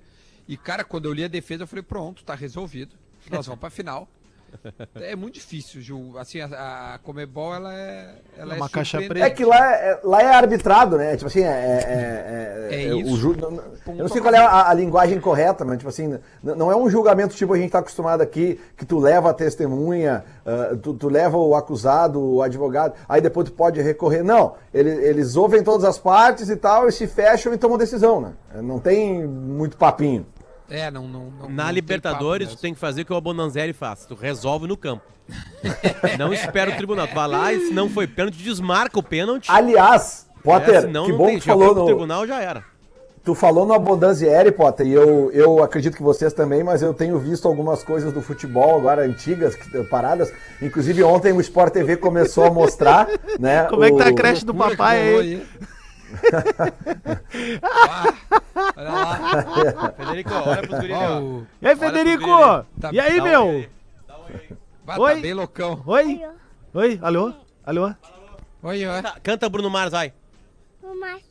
E, 0.48 0.58
cara, 0.58 0.84
quando 0.84 1.06
eu 1.06 1.14
li 1.14 1.24
a 1.24 1.28
defesa, 1.28 1.64
eu 1.64 1.68
falei, 1.68 1.84
pronto, 1.84 2.24
tá 2.24 2.34
resolvido. 2.34 2.96
Nós 3.30 3.46
vamos 3.48 3.60
pra 3.60 3.70
final. 3.70 4.10
É 4.96 5.16
muito 5.16 5.36
difícil, 5.36 5.82
Ju. 5.82 6.18
Assim, 6.18 6.42
a, 6.42 6.94
a 6.96 7.00
Comebol, 7.00 7.54
ela 7.56 7.74
é. 7.74 8.16
Ela 8.38 8.54
É 8.56 8.58
uma 8.58 8.70
caixa 8.70 8.98
surpreendente. 9.00 9.32
É 9.34 9.36
que 9.36 9.46
lá 9.46 9.74
é, 9.76 10.00
lá 10.04 10.22
é 10.22 10.28
arbitrado, 10.28 10.98
né? 10.98 11.16
Tipo 11.16 11.28
assim, 11.28 11.42
é. 11.42 11.48
é, 11.48 12.70
é- 12.72 12.76
É 12.76 12.88
é- 12.88 12.94
o 12.94 13.00
isso. 13.00 13.16
ju- 13.18 13.36
eu 13.88 13.96
não 13.96 14.08
sei 14.08 14.22
qual 14.22 14.34
é 14.34 14.38
a, 14.38 14.70
a 14.70 14.74
linguagem 14.74 15.20
correta, 15.20 15.66
mas 15.66 15.78
tipo 15.78 15.90
assim, 15.90 16.18
não 16.44 16.72
é 16.72 16.76
um 16.76 16.90
julgamento 16.90 17.36
tipo 17.36 17.54
a 17.54 17.58
gente 17.58 17.72
tá 17.72 17.80
acostumado 17.80 18.22
aqui, 18.22 18.60
que 18.78 18.86
tu 18.86 19.00
leva 19.00 19.30
a 19.32 19.34
testemunha, 19.34 20.24
ah, 20.46 20.76
tu, 20.82 20.94
tu 20.94 21.10
leva 21.10 21.38
o 21.38 21.56
acusado, 21.56 22.22
o 22.22 22.42
advogado, 22.42 22.94
aí 23.08 23.22
depois 23.22 23.50
tu 23.50 23.54
pode 23.54 23.82
recorrer. 23.82 24.24
Não, 24.24 24.54
ele- 24.74 24.90
eles 25.06 25.36
ouvem 25.36 25.64
todas 25.64 25.84
as 25.84 25.98
partes 25.98 26.50
e 26.50 26.56
tal, 26.56 26.88
e 26.88 26.92
se 26.92 27.08
fecham 27.08 27.54
e 27.54 27.58
tomam 27.58 27.78
decisão, 27.78 28.22
né? 28.22 28.34
Não 28.62 28.80
tem 28.80 29.26
muito 29.28 29.78
papinho. 29.78 30.26
É, 30.70 30.90
não. 30.92 31.08
não, 31.08 31.26
não 31.32 31.50
Na 31.50 31.66
não 31.66 31.72
Libertadores, 31.72 32.50
tu 32.50 32.58
tem 32.58 32.74
que 32.74 32.80
fazer 32.80 33.02
o 33.02 33.06
que 33.06 33.14
o 33.14 33.16
Abondanzelli 33.16 33.74
faz. 33.74 34.06
Tu 34.06 34.16
resolve 34.16 34.68
no 34.68 34.78
campo. 34.78 35.04
não 36.18 36.34
espera 36.34 36.72
o 36.72 36.76
tribunal. 36.76 37.08
Tu 37.08 37.14
vai 37.16 37.28
lá 37.28 37.54
e 37.54 37.68
se 37.68 37.74
não 37.74 37.90
foi 37.90 38.08
pênalti, 38.08 38.38
desmarca 38.38 38.98
o 39.00 39.04
pênalti. 39.04 39.50
Aliás, 39.50 40.28
Potter, 40.44 40.76
É, 40.76 40.82
senão 40.82 41.06
que 41.06 41.12
não 41.12 41.18
bom 41.18 41.26
tem. 41.28 41.40
que 41.40 41.46
falou 41.46 41.76
no, 41.76 41.86
tribunal, 41.86 42.26
já 42.26 42.42
era. 42.42 42.64
Tu 43.24 43.36
falou 43.36 43.66
no 43.66 43.74
Abondanzieri, 43.74 44.52
Potter, 44.52 44.88
e 44.88 44.94
eu, 44.94 45.30
eu 45.32 45.62
acredito 45.62 45.96
que 45.96 46.02
vocês 46.02 46.34
também, 46.34 46.64
mas 46.64 46.82
eu 46.82 46.94
tenho 46.94 47.20
visto 47.20 47.48
algumas 47.48 47.84
coisas 47.84 48.14
do 48.14 48.22
futebol 48.22 48.78
agora 48.78 49.04
antigas, 49.04 49.56
que- 49.56 49.84
paradas. 49.84 50.32
Inclusive 50.62 51.04
ontem 51.04 51.34
o 51.34 51.42
Sport 51.42 51.74
TV 51.74 51.98
começou 51.98 52.46
a 52.46 52.52
mostrar, 52.52 53.08
né? 53.40 53.66
Como 53.66 53.84
é 53.84 53.92
que 53.92 53.98
tá 53.98 54.08
a 54.08 54.14
creche 54.14 54.46
do 54.46 54.56
papai 54.56 55.16
aí? 55.16 55.48
Ah, 57.64 58.14
olha 58.78 58.90
lá. 58.90 59.94
Federico, 59.98 60.34
olha 60.34 60.62
pros 60.68 60.80
guris 60.80 60.96
Ó, 60.96 61.00
ali, 61.00 61.06
ó. 61.14 61.20
o- 61.22 61.48
E 61.62 61.68
aí, 61.68 61.76
Federico? 61.76 62.28
Tá- 62.80 62.90
e 62.92 63.00
aí, 63.00 63.18
Dá 63.18 63.24
meu? 63.24 63.46
oi 63.46 63.56
aí. 63.56 63.70
Dá 64.08 64.18
um 64.18 64.22
oi 64.24 64.28
aí. 64.34 64.58
Vai, 64.86 65.00
Oi? 65.00 65.16
tá 65.16 65.22
bem 65.22 65.34
loucão. 65.34 65.84
Oi? 65.86 66.22
Oi? 66.74 67.00
Alô? 67.02 67.34
Alô? 67.64 67.94
Oi, 68.64 68.86
oi. 68.88 69.02
Tá, 69.02 69.18
Canta 69.22 69.48
Bruno 69.50 69.70
Mars, 69.70 69.92
vai. 69.92 70.14
Mas 71.00 71.22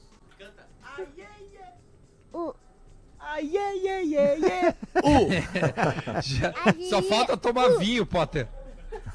o 2.32 2.54
Já- 6.22 6.54
Só 6.88 7.02
falta 7.02 7.36
tomar 7.36 7.68
vinho, 7.78 8.06
Potter. 8.06 8.46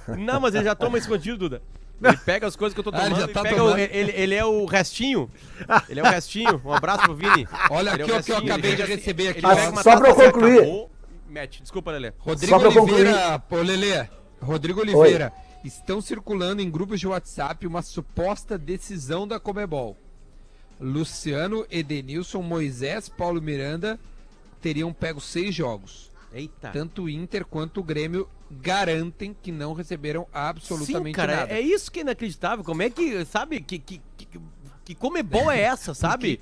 Não, 0.08 0.39
mas 0.39 0.54
ele 0.56 0.65
já 0.65 0.76
toma 0.76 0.97
escondido, 0.97 1.38
Duda. 1.38 1.62
Ele 2.04 2.18
pega 2.18 2.48
as 2.48 2.56
coisas 2.56 2.74
que 2.74 2.80
eu 2.80 2.84
tô 2.84 2.92
Ah, 2.94 3.06
ele 3.06 3.10
tomando 3.16 3.20
já 3.22 3.26
e 3.30 3.34
tá 3.34 3.42
pega 3.44 3.56
tomando. 3.56 3.76
o, 3.76 3.78
ele, 3.80 4.12
ele 4.16 4.36
é 4.36 4.46
o 4.46 4.66
restinho. 4.66 5.30
Ele 5.89 6.00
é 6.00 6.04
o 6.04 6.06
restinho. 6.06 6.62
Um 6.66 6.74
abraço 6.74 7.04
pro 7.04 7.16
Vini. 7.16 7.48
Olha 7.70 7.92
Ele 7.94 8.02
é 8.02 8.06
aqui 8.06 8.12
o 8.13 8.24
que 8.24 8.32
eu 8.32 8.38
acabei 8.38 8.72
ele 8.72 8.84
de 8.84 8.89
receber 8.92 9.28
aqui. 9.30 9.39
ele. 9.39 9.48
Ah, 9.48 9.84
só 9.84 9.98
pra 9.98 10.10
eu 10.10 10.16
taça, 10.16 10.32
concluir. 10.32 10.58
acabou, 10.60 10.92
Mete, 11.30 11.62
desculpa, 11.62 11.92
Lelê. 11.92 12.13
Rodrigo 12.20 12.56
Oliveira, 12.56 13.39
pô, 13.39 13.58
Lelê, 13.58 14.08
Rodrigo 14.42 14.82
Oliveira, 14.82 15.34
estão 15.63 16.00
circulando 16.02 16.62
em 16.62 16.70
grupos 16.70 17.00
de 17.00 17.08
WhatsApp 17.08 17.66
uma 17.66 17.82
suposta 17.82 18.58
decisão 18.58 19.28
da 19.28 19.39
Comebol. 19.39 19.98
Luciano, 20.80 21.66
Edenilson, 21.72 22.42
Moisés, 22.42 23.08
Paulo 23.10 23.42
Miranda 23.42 24.00
teriam 24.62 24.92
pego 24.94 25.22
seis 25.22 25.54
jogos. 25.56 26.12
Eita. 26.34 26.70
Tanto 26.72 27.04
o 27.04 27.10
Inter 27.10 27.46
quanto 27.46 27.80
o 27.80 27.84
Grêmio 27.84 28.28
garantem 28.54 29.36
que 29.42 29.52
não 29.52 29.74
receberam 29.74 30.28
absolutamente 30.34 31.08
Sim, 31.08 31.12
cara, 31.12 31.36
nada. 31.38 31.54
é 31.54 31.60
isso 31.62 31.92
que 31.92 32.00
é 32.00 32.02
inacreditável. 32.04 32.63
Como 32.63 32.82
é 32.82 32.89
que, 32.89 33.26
sabe, 33.26 33.60
que, 33.62 33.80
que, 33.80 34.02
que, 34.18 34.28
que 34.86 34.96
comebol 34.96 35.52
é 35.52 35.60
essa, 35.62 35.94
sabe? 35.96 36.39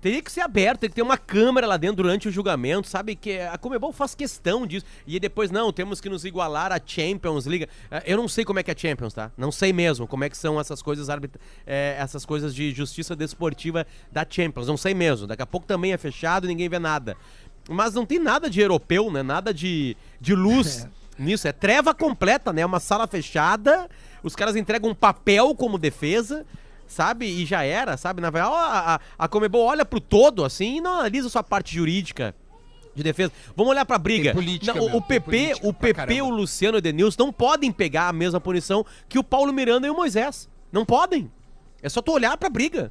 Teria 0.00 0.22
que 0.22 0.30
ser 0.30 0.42
aberto, 0.42 0.80
tem 0.82 0.90
que 0.90 0.94
ter 0.94 1.02
uma 1.02 1.18
câmera 1.18 1.66
lá 1.66 1.76
dentro 1.76 1.96
durante 2.04 2.28
o 2.28 2.30
julgamento, 2.30 2.86
sabe? 2.86 3.16
Que 3.16 3.40
a 3.40 3.58
Comebol 3.58 3.92
faz 3.92 4.14
questão 4.14 4.64
disso. 4.64 4.86
E 5.04 5.18
depois, 5.18 5.50
não, 5.50 5.72
temos 5.72 6.00
que 6.00 6.08
nos 6.08 6.24
igualar 6.24 6.70
à 6.70 6.80
Champions 6.84 7.46
League. 7.46 7.66
Eh, 7.90 8.04
Eu 8.06 8.16
não 8.16 8.28
sei 8.28 8.44
como 8.44 8.60
é 8.60 8.62
que 8.62 8.70
é 8.70 8.74
a 8.74 8.78
Champions, 8.78 9.12
tá? 9.12 9.32
Não 9.36 9.50
sei 9.50 9.72
mesmo 9.72 10.06
como 10.06 10.22
é 10.22 10.30
que 10.30 10.36
são 10.36 10.60
essas 10.60 10.80
coisas, 10.82 11.10
arbitra... 11.10 11.40
eh, 11.66 11.96
essas 11.98 12.24
coisas 12.24 12.54
de 12.54 12.70
justiça 12.70 13.16
desportiva 13.16 13.84
da 14.12 14.24
Champions. 14.28 14.68
Não 14.68 14.76
sei 14.76 14.94
mesmo. 14.94 15.26
Daqui 15.26 15.42
a 15.42 15.46
pouco 15.46 15.66
também 15.66 15.92
é 15.92 15.98
fechado 15.98 16.44
e 16.44 16.48
ninguém 16.48 16.68
vê 16.68 16.78
nada. 16.78 17.16
Mas 17.68 17.92
não 17.92 18.06
tem 18.06 18.20
nada 18.20 18.48
de 18.48 18.60
europeu, 18.60 19.10
né? 19.10 19.24
Nada 19.24 19.52
de, 19.52 19.96
de 20.20 20.32
luz 20.32 20.86
nisso. 21.18 21.46
É 21.48 21.52
treva 21.52 21.94
completa, 21.94 22.52
né? 22.52 22.64
Uma 22.64 22.80
sala 22.80 23.06
fechada, 23.06 23.88
os 24.22 24.34
caras 24.36 24.56
entregam 24.56 24.90
um 24.90 24.94
papel 24.94 25.54
como 25.54 25.78
defesa, 25.78 26.44
sabe? 26.86 27.26
E 27.26 27.44
já 27.46 27.62
era, 27.64 27.96
sabe? 27.96 28.20
Na 28.20 28.30
verdade, 28.30 28.54
a, 28.54 28.94
a, 28.94 29.00
a 29.24 29.28
Comebol 29.28 29.64
olha 29.66 29.84
pro 29.84 30.00
todo, 30.00 30.44
assim, 30.44 30.76
e 30.76 30.80
não 30.80 30.98
analisa 31.00 31.28
só 31.28 31.40
a 31.40 31.44
parte 31.44 31.74
jurídica 31.74 32.34
de 32.94 33.02
defesa. 33.02 33.32
Vamos 33.56 33.70
olhar 33.70 33.84
pra 33.84 33.96
briga. 33.98 34.32
Política 34.32 34.74
Não, 34.74 34.80
o- 34.82 34.84
mesmo, 34.86 34.98
o 34.98 35.02
PP, 35.02 35.54
o 35.62 35.72
PP, 35.72 36.22
o 36.22 36.30
Luciano 36.30 36.76
e 36.76 36.78
o 36.78 36.80
Edenilson 36.80 37.16
não 37.26 37.32
podem 37.32 37.70
pegar 37.70 38.08
a 38.08 38.12
mesma 38.12 38.40
punição 38.40 38.84
que 39.08 39.18
o 39.18 39.24
Paulo 39.24 39.52
Miranda 39.52 39.86
e 39.86 39.90
o 39.90 39.94
Moisés. 39.94 40.48
Não 40.72 40.84
podem. 40.84 41.30
É 41.82 41.88
só 41.88 42.02
tu 42.02 42.12
olhar 42.12 42.36
pra 42.36 42.50
briga. 42.50 42.90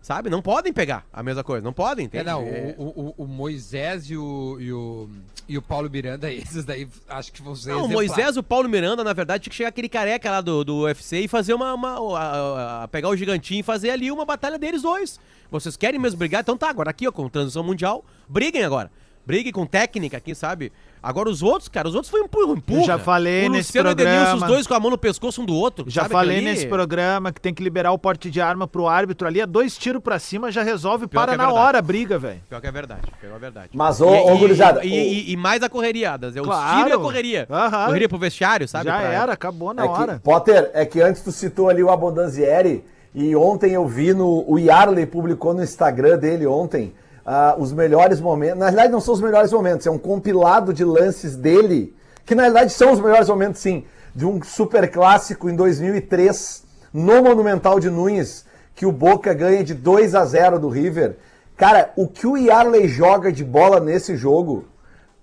Sabe? 0.00 0.28
Não 0.28 0.42
podem 0.42 0.72
pegar 0.72 1.06
a 1.12 1.22
mesma 1.22 1.44
coisa. 1.44 1.62
Não 1.64 1.72
podem, 1.72 2.04
É, 2.04 2.06
entende? 2.06 2.24
não, 2.24 2.42
É- 2.42 2.74
o, 2.76 2.82
o- 2.84 3.14
o 3.18 3.26
Moisés 3.26 4.10
e 4.10 4.16
o, 4.16 4.56
e, 4.60 4.72
o, 4.72 5.08
e 5.52 5.58
o 5.58 5.62
Paulo 5.62 5.88
Miranda, 5.90 6.30
esses 6.32 6.64
daí, 6.64 6.88
acho 7.08 7.32
que 7.32 7.42
vão 7.42 7.54
ser 7.54 7.70
Não, 7.70 7.84
o. 7.84 7.88
Moisés 7.88 8.36
e 8.36 8.38
o 8.38 8.42
Paulo 8.42 8.68
Miranda, 8.68 9.02
na 9.04 9.12
verdade, 9.12 9.44
tinha 9.44 9.50
que 9.50 9.56
chegar 9.56 9.68
aquele 9.68 9.88
careca 9.88 10.30
lá 10.30 10.40
do, 10.40 10.64
do 10.64 10.80
UFC 10.82 11.20
e 11.20 11.28
fazer 11.28 11.54
uma. 11.54 11.74
uma- 11.74 12.18
a- 12.18 12.82
a- 12.84 12.88
pegar 12.88 13.08
o 13.08 13.16
gigantinho 13.16 13.60
e 13.60 13.62
fazer 13.62 13.90
ali 13.90 14.10
uma 14.10 14.24
batalha 14.24 14.58
deles 14.58 14.82
dois. 14.82 15.18
Vocês 15.50 15.76
querem 15.76 16.00
mesmo 16.00 16.18
brigar? 16.18 16.40
Então 16.40 16.56
tá, 16.56 16.68
agora 16.70 16.90
aqui, 16.90 17.06
ó, 17.06 17.12
com 17.12 17.28
transição 17.28 17.62
mundial, 17.62 18.04
briguem 18.28 18.62
agora. 18.64 18.90
Briguem 19.24 19.52
com 19.52 19.64
técnica 19.66 20.16
aqui, 20.16 20.34
sabe? 20.34 20.72
Agora 21.02 21.28
os 21.28 21.42
outros, 21.42 21.68
cara, 21.68 21.88
os 21.88 21.94
outros 21.96 22.10
foi 22.10 22.20
um 22.20 22.26
empurra, 22.26 22.52
empurra. 22.52 22.80
Eu 22.80 22.84
já 22.86 22.98
falei 22.98 23.48
o 23.48 23.50
nesse 23.50 23.70
Luciano 23.70 23.88
e 23.88 23.90
o 23.90 23.92
Edenilson, 23.92 24.20
programa. 24.24 24.46
os 24.46 24.52
dois 24.52 24.66
com 24.68 24.74
a 24.74 24.80
mão 24.80 24.90
no 24.92 24.98
pescoço 24.98 25.42
um 25.42 25.44
do 25.44 25.54
outro. 25.54 25.84
Já 25.88 26.02
sabe 26.02 26.12
falei 26.14 26.36
ali? 26.36 26.44
nesse 26.44 26.66
programa 26.66 27.32
que 27.32 27.40
tem 27.40 27.52
que 27.52 27.62
liberar 27.62 27.90
o 27.90 27.98
porte 27.98 28.30
de 28.30 28.40
arma 28.40 28.68
pro 28.68 28.86
árbitro 28.86 29.26
ali, 29.26 29.40
é 29.40 29.46
dois 29.46 29.76
tiros 29.76 30.00
pra 30.00 30.18
cima, 30.20 30.52
já 30.52 30.62
resolve, 30.62 31.08
Pior 31.08 31.20
para 31.22 31.32
que 31.32 31.34
é 31.34 31.38
na 31.38 31.46
verdade. 31.46 31.66
hora 31.66 31.78
a 31.78 31.82
briga, 31.82 32.18
velho. 32.20 32.40
Pior 32.48 32.60
que 32.60 32.66
é 32.68 32.70
verdade, 32.72 33.00
pior 33.02 33.30
que 33.30 33.36
é 33.36 33.38
verdade. 33.40 33.70
Mas, 33.74 34.00
ô, 34.00 34.06
ô, 34.08 34.38
gurizada, 34.38 34.84
E, 34.84 34.88
o- 34.90 34.92
e- 34.94 35.32
e 35.32 35.36
mais 35.36 35.60
a 35.62 35.68
correria, 35.68 36.12
Adas, 36.12 36.36
é 36.36 36.40
os 36.40 36.46
Claro. 36.46 36.76
tiros 36.76 36.90
e 36.92 36.94
a 36.94 36.98
correria. 36.98 37.46
Aham. 37.50 37.86
Correria 37.86 38.08
pro 38.08 38.18
vestiário, 38.18 38.68
sabe? 38.68 38.84
já 38.84 38.96
Pra- 38.98 39.08
era, 39.12 39.32
acabou 39.32 39.74
na 39.74 39.82
É 39.84 39.88
que, 39.88 39.92
hora. 39.92 40.20
Potter, 40.22 40.70
é 40.72 40.86
que 40.86 41.00
antes 41.00 41.20
tu 41.22 41.32
citou 41.32 41.68
ali 41.68 41.82
o 41.82 41.90
Abondanzieri 41.90 42.84
e 43.12 43.34
ontem 43.34 43.72
eu 43.72 43.86
vi 43.88 44.14
no. 44.14 44.44
O 44.48 44.56
Yarley 44.58 45.06
publicou 45.06 45.52
no 45.52 45.62
Instagram 45.64 46.16
dele 46.16 46.46
ontem 46.46 46.92
ah, 47.24 47.54
os 47.58 47.72
melhores 47.72 48.20
momentos. 48.20 48.58
Na 48.58 48.66
realidade, 48.66 48.92
não 48.92 49.00
são 49.00 49.14
os 49.14 49.20
melhores 49.20 49.52
momentos, 49.52 49.86
é 49.86 49.90
um 49.90 49.98
compilado 49.98 50.72
de 50.72 50.84
lances 50.84 51.36
dele, 51.36 51.94
que 52.24 52.34
na 52.34 52.42
realidade 52.42 52.72
são 52.72 52.92
os 52.92 53.00
melhores 53.00 53.28
momentos, 53.28 53.60
sim, 53.60 53.84
de 54.14 54.26
um 54.26 54.42
super 54.42 54.90
clássico 54.90 55.48
em 55.48 55.56
2003, 55.56 56.64
no 56.92 57.22
Monumental 57.22 57.80
de 57.80 57.88
Nunes, 57.88 58.44
que 58.74 58.86
o 58.86 58.92
Boca 58.92 59.32
ganha 59.32 59.64
de 59.64 59.74
2 59.74 60.14
a 60.14 60.24
0 60.24 60.58
do 60.58 60.68
River. 60.68 61.16
Cara, 61.56 61.92
o 61.96 62.08
que 62.08 62.26
o 62.26 62.36
Yarley 62.36 62.88
joga 62.88 63.30
de 63.30 63.44
bola 63.44 63.78
nesse 63.80 64.16
jogo. 64.16 64.64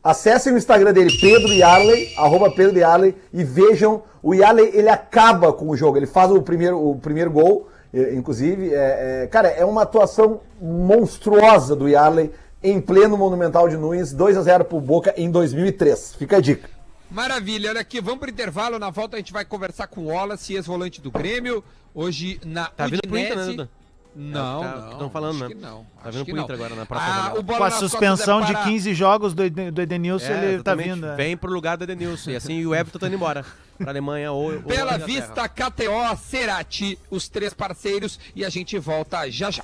Acessem 0.01 0.53
o 0.53 0.57
Instagram 0.57 0.93
dele, 0.93 1.17
Pedro 1.19 1.51
Yarley, 1.51 2.13
arroba 2.17 2.49
Pedro 2.51 2.77
Yarley, 2.77 3.15
e 3.33 3.43
vejam, 3.43 4.01
o 4.23 4.33
Yarley, 4.33 4.71
ele 4.73 4.87
acaba 4.87 5.51
com 5.51 5.67
o 5.69 5.75
jogo, 5.75 5.97
ele 5.97 6.05
faz 6.05 6.31
o 6.31 6.41
primeiro, 6.41 6.81
o 6.81 6.97
primeiro 6.97 7.29
gol, 7.29 7.67
inclusive, 7.93 8.73
é, 8.73 9.23
é, 9.23 9.27
cara, 9.27 9.47
é 9.49 9.65
uma 9.65 9.81
atuação 9.83 10.41
monstruosa 10.61 11.75
do 11.75 11.87
Yarley 11.87 12.31
em 12.61 12.79
pleno 12.81 13.17
Monumental 13.17 13.69
de 13.69 13.77
Nunes, 13.77 14.11
2 14.13 14.37
a 14.37 14.41
0 14.41 14.65
pro 14.65 14.79
Boca 14.81 15.13
em 15.17 15.31
2003. 15.31 16.15
Fica 16.15 16.37
a 16.37 16.41
dica. 16.41 16.69
Maravilha, 17.09 17.71
olha 17.71 17.81
aqui, 17.81 17.99
vamos 18.01 18.19
pro 18.19 18.29
intervalo, 18.29 18.77
na 18.77 18.89
volta 18.91 19.15
a 19.15 19.19
gente 19.19 19.33
vai 19.33 19.43
conversar 19.43 19.87
com 19.87 20.01
o 20.01 20.05
Wallace, 20.07 20.53
ex-volante 20.53 21.01
do 21.01 21.09
Grêmio, 21.09 21.63
hoje 21.95 22.39
na 22.45 22.65
Tá 22.67 22.85
vindo 22.85 23.01
pro 23.01 23.17
Inter, 23.17 23.29
né, 23.35 23.41
Udinese. 23.43 23.57
Duda? 23.57 23.69
Não, 24.15 24.63
É, 24.63 24.67
tá- 24.67 24.97
não. 24.99 25.09
falando, 25.09 25.35
acho 25.35 25.43
né? 25.43 25.49
que 25.49 25.55
não. 25.61 25.85
Tá 26.03 26.09
acho 26.09 26.11
vindo 26.11 26.25
que 26.25 26.31
pro 26.31 26.35
não. 26.37 26.43
Inter 26.43 26.55
agora 26.55 26.75
na 26.75 26.85
próxima 26.85 27.13
Ah, 27.27 27.57
Com 27.57 27.63
a 27.63 27.71
suspensão 27.71 28.41
é 28.41 28.45
de 28.47 28.53
para- 28.53 28.63
15 28.65 28.93
jogos 28.93 29.33
do, 29.33 29.49
do 29.71 29.81
Edenilson, 29.81 30.25
É, 30.33 30.45
ele 30.53 30.63
tá 30.63 30.75
vindo. 30.75 31.07
né? 31.07 31.15
Vem 31.15 31.37
pro 31.37 31.51
lugar 31.51 31.77
do 31.77 31.83
Edenilson. 31.83 32.31
E 32.31 32.35
assim 32.35 32.65
o 32.65 32.75
Everton 32.75 32.99
tá 32.99 33.07
indo 33.07 33.15
embora. 33.15 33.45
Pra 33.79 33.91
Alemanha 33.91 34.31
ou. 34.31 34.53
ou 34.53 34.61
Pela 34.61 34.95
Inglaterra. 34.95 35.05
vista, 35.07 35.49
KTO, 35.49 36.17
Cerati, 36.17 36.99
os 37.09 37.27
três 37.29 37.53
parceiros, 37.53 38.19
e 38.35 38.43
a 38.45 38.49
gente 38.49 38.77
volta 38.77 39.29
já 39.31 39.49
já. 39.49 39.63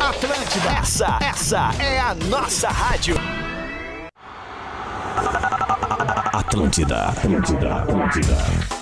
Atlântida. 0.00 0.70
Essa, 0.80 1.18
essa 1.22 1.70
é 1.82 2.00
a 2.00 2.14
nossa 2.14 2.68
rádio. 2.68 3.16
Atlântida, 6.32 7.08
Atlântida, 7.08 7.74
Atlântida. 7.82 8.77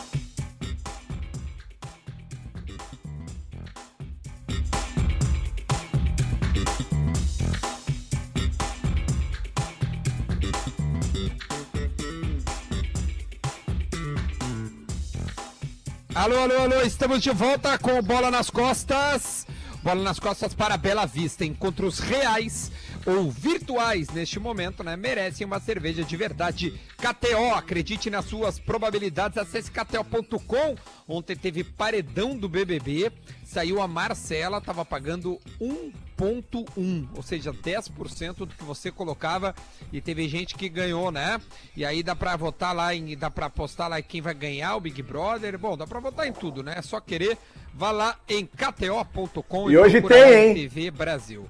Alô, 16.16 16.38
alô, 16.40 16.58
alô, 16.62 16.80
estamos 16.80 17.22
de 17.22 17.30
volta 17.30 17.76
com 17.76 18.00
Bola 18.00 18.30
nas 18.30 18.48
Costas. 18.48 19.46
Bola 19.82 20.02
nas 20.02 20.18
Costas 20.18 20.54
para 20.54 20.78
Bela 20.78 21.04
Vista. 21.04 21.44
Encontros 21.44 21.98
reais 21.98 22.72
ou 23.06 23.30
virtuais 23.30 24.08
neste 24.10 24.40
momento, 24.40 24.82
né? 24.82 24.96
Merecem 24.96 25.46
uma 25.46 25.60
cerveja 25.60 26.02
de 26.02 26.16
verdade. 26.16 26.78
KTO, 26.96 27.54
acredite 27.54 28.10
nas 28.10 28.24
suas 28.24 28.58
probabilidades. 28.58 29.38
Acesse 29.38 29.70
KTO.com. 29.70 30.74
Ontem 31.06 31.36
teve 31.36 31.62
paredão 31.62 32.36
do 32.36 32.48
BBB. 32.48 33.12
Saiu 33.44 33.80
a 33.80 33.86
Marcela, 33.86 34.60
tava 34.60 34.84
pagando 34.84 35.40
1,1, 35.60 37.08
ou 37.14 37.22
seja, 37.22 37.52
10% 37.52 38.34
do 38.38 38.48
que 38.48 38.64
você 38.64 38.90
colocava. 38.90 39.54
E 39.92 40.00
teve 40.00 40.28
gente 40.28 40.56
que 40.56 40.68
ganhou, 40.68 41.12
né? 41.12 41.40
E 41.76 41.84
aí 41.84 42.02
dá 42.02 42.16
pra 42.16 42.34
votar 42.34 42.74
lá, 42.74 42.92
em, 42.92 43.16
dá 43.16 43.30
pra 43.30 43.46
apostar 43.46 43.88
lá 43.88 44.00
em 44.00 44.02
quem 44.02 44.20
vai 44.20 44.34
ganhar 44.34 44.74
o 44.74 44.80
Big 44.80 45.00
Brother. 45.00 45.56
Bom, 45.56 45.76
dá 45.76 45.86
pra 45.86 46.00
votar 46.00 46.26
em 46.26 46.32
tudo, 46.32 46.60
né? 46.60 46.74
É 46.76 46.82
só 46.82 47.00
querer. 47.00 47.38
Vá 47.72 47.92
lá 47.92 48.18
em 48.28 48.44
kto.com 48.46 49.70
E 49.70 49.78
hoje 49.78 50.00
procura 50.00 50.24
tem, 50.24 50.48
hein? 50.48 50.54
TV 50.54 50.90
Brasil. 50.90 51.46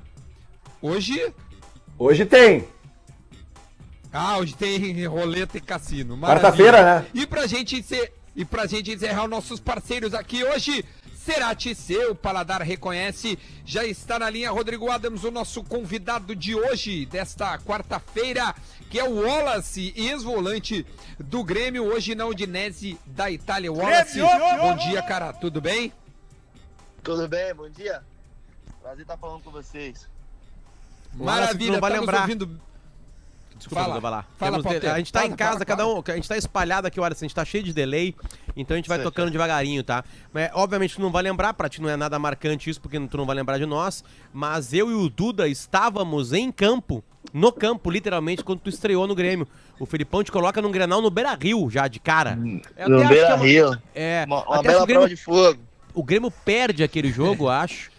Hoje 0.82 1.32
Hoje 1.98 2.26
tem. 2.26 2.68
Ah, 4.12 4.38
hoje 4.38 4.54
tem 4.54 5.04
roleta 5.06 5.58
e 5.58 5.60
cassino. 5.60 6.16
Quarta-feira, 6.18 6.82
Maravilha. 6.82 7.00
né? 7.12 7.20
E 7.22 7.26
pra 7.26 7.46
gente 7.46 7.76
encer... 7.76 8.12
e 8.34 8.44
pra 8.44 8.66
gente 8.66 8.90
encerrar 8.92 9.24
os 9.24 9.30
nossos 9.30 9.60
parceiros 9.60 10.14
aqui 10.14 10.44
hoje, 10.44 10.84
Cerati 11.14 11.74
seu 11.74 12.14
paladar 12.14 12.62
reconhece. 12.62 13.38
Já 13.64 13.84
está 13.84 14.18
na 14.18 14.30
linha 14.30 14.50
Rodrigo 14.50 14.90
Adams, 14.90 15.24
o 15.24 15.30
nosso 15.30 15.62
convidado 15.64 16.36
de 16.36 16.54
hoje, 16.54 17.04
desta 17.06 17.58
quarta-feira, 17.58 18.54
que 18.88 18.98
é 18.98 19.04
o 19.04 19.22
Wallace, 19.26 19.92
ex-volante 19.96 20.86
do 21.18 21.42
Grêmio, 21.42 21.84
hoje 21.84 22.14
na 22.14 22.26
Udinese 22.26 22.98
da 23.06 23.30
Itália. 23.30 23.72
Wallace, 23.72 24.20
bom 24.20 24.76
dia, 24.76 25.02
cara, 25.02 25.32
tudo 25.32 25.60
bem? 25.60 25.92
Tudo 27.02 27.26
bem? 27.28 27.54
Bom 27.54 27.68
dia. 27.68 28.02
Prazer 28.80 29.02
estar 29.02 29.16
falando 29.16 29.42
com 29.42 29.50
vocês. 29.50 30.08
Maravilha, 31.24 31.72
não 31.72 31.80
vai 31.80 31.92
tá 31.92 32.00
lembrar. 32.00 32.20
ouvindo... 32.22 32.60
Desculpa, 33.58 33.80
Fala. 33.84 33.94
Duda, 33.94 34.00
vai 34.02 34.10
lá. 34.10 34.24
Fala, 34.36 34.62
de-. 34.78 34.86
A 34.86 34.98
gente 34.98 35.10
tá 35.10 35.20
Fala, 35.20 35.32
em 35.32 35.34
casa, 35.36 35.52
fala, 35.52 35.64
cada 35.64 35.82
fala. 35.84 35.94
um. 35.98 36.02
A 36.06 36.14
gente 36.16 36.28
tá 36.28 36.36
espalhado 36.36 36.86
aqui, 36.86 37.00
olha, 37.00 37.14
a 37.14 37.18
gente 37.18 37.34
tá 37.34 37.42
cheio 37.42 37.64
de 37.64 37.72
delay. 37.72 38.14
Então 38.54 38.74
a 38.74 38.76
gente 38.76 38.86
vai 38.86 38.98
Certo. 38.98 39.08
tocando 39.10 39.30
devagarinho, 39.30 39.82
tá? 39.82 40.04
Mas, 40.30 40.50
obviamente 40.52 40.94
tu 40.96 41.00
não 41.00 41.10
vai 41.10 41.22
lembrar, 41.22 41.54
pra 41.54 41.66
ti 41.66 41.80
não 41.80 41.88
é 41.88 41.96
nada 41.96 42.18
marcante 42.18 42.68
isso, 42.68 42.78
porque 42.82 43.00
tu 43.08 43.16
não 43.16 43.24
vai 43.24 43.34
lembrar 43.34 43.56
de 43.56 43.64
nós. 43.64 44.04
Mas 44.30 44.74
eu 44.74 44.90
e 44.90 44.94
o 44.94 45.08
Duda 45.08 45.48
estávamos 45.48 46.34
em 46.34 46.52
campo, 46.52 47.02
no 47.32 47.50
campo, 47.50 47.90
literalmente, 47.90 48.44
quando 48.44 48.60
tu 48.60 48.68
estreou 48.68 49.06
no 49.06 49.14
Grêmio. 49.14 49.48
O 49.80 49.86
Felipão 49.86 50.22
te 50.22 50.30
coloca 50.30 50.60
num 50.60 50.70
Grenal 50.70 51.00
no 51.00 51.10
Beira 51.10 51.32
Rio, 51.34 51.70
já, 51.70 51.88
de 51.88 51.98
cara. 51.98 52.38
Eu 52.76 52.90
no 52.90 53.02
é 53.04 53.08
Beira 53.08 53.36
uma- 53.36 53.44
Rio. 53.44 53.82
É, 53.94 54.24
Uma, 54.26 54.44
uma 54.44 54.44
bela 54.44 54.58
o 54.58 54.62
prova 54.62 54.86
Grêmio, 54.86 55.08
de 55.08 55.16
fogo. 55.16 55.58
o 55.94 56.02
Grêmio 56.04 56.30
perde 56.30 56.82
aquele 56.84 57.10
jogo, 57.10 57.48
acho. 57.48 57.90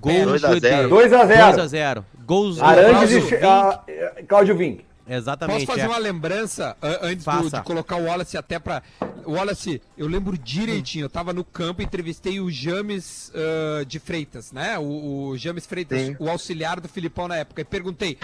Gol 0.00 0.24
Dois 0.26 0.44
a 0.44 0.52
de- 0.54 0.60
zero. 0.60 0.88
2 0.88 1.12
a 1.12 1.24
0. 1.26 1.62
2x0. 1.62 2.04
Gols 2.26 2.60
Arantes 2.60 3.12
e 3.12 3.38
Cláudio 3.38 3.48
ah, 3.48 4.22
Cláudio 4.26 4.56
Vink. 4.56 4.84
Exatamente. 5.08 5.64
Posso 5.64 5.66
fazer 5.66 5.86
é. 5.86 5.88
uma 5.88 5.98
lembrança 5.98 6.76
antes 7.00 7.24
do- 7.24 7.50
de 7.50 7.62
colocar 7.62 7.96
o 7.96 8.06
Wallace 8.06 8.36
até 8.36 8.58
pra. 8.58 8.82
Wallace, 9.24 9.80
eu 9.96 10.08
lembro 10.08 10.36
direitinho, 10.36 11.04
eu 11.04 11.08
tava 11.08 11.32
no 11.32 11.44
campo, 11.44 11.80
entrevistei 11.80 12.40
o 12.40 12.50
James 12.50 13.32
ah, 13.34 13.84
de 13.84 14.00
Freitas, 14.00 14.50
né? 14.50 14.76
O, 14.78 15.28
o 15.28 15.38
James 15.38 15.64
Freitas, 15.64 16.00
Sim. 16.00 16.16
o 16.18 16.28
auxiliar 16.28 16.80
do 16.80 16.88
Filipão 16.88 17.28
na 17.28 17.36
época, 17.36 17.60
e 17.60 17.64
perguntei. 17.64 18.18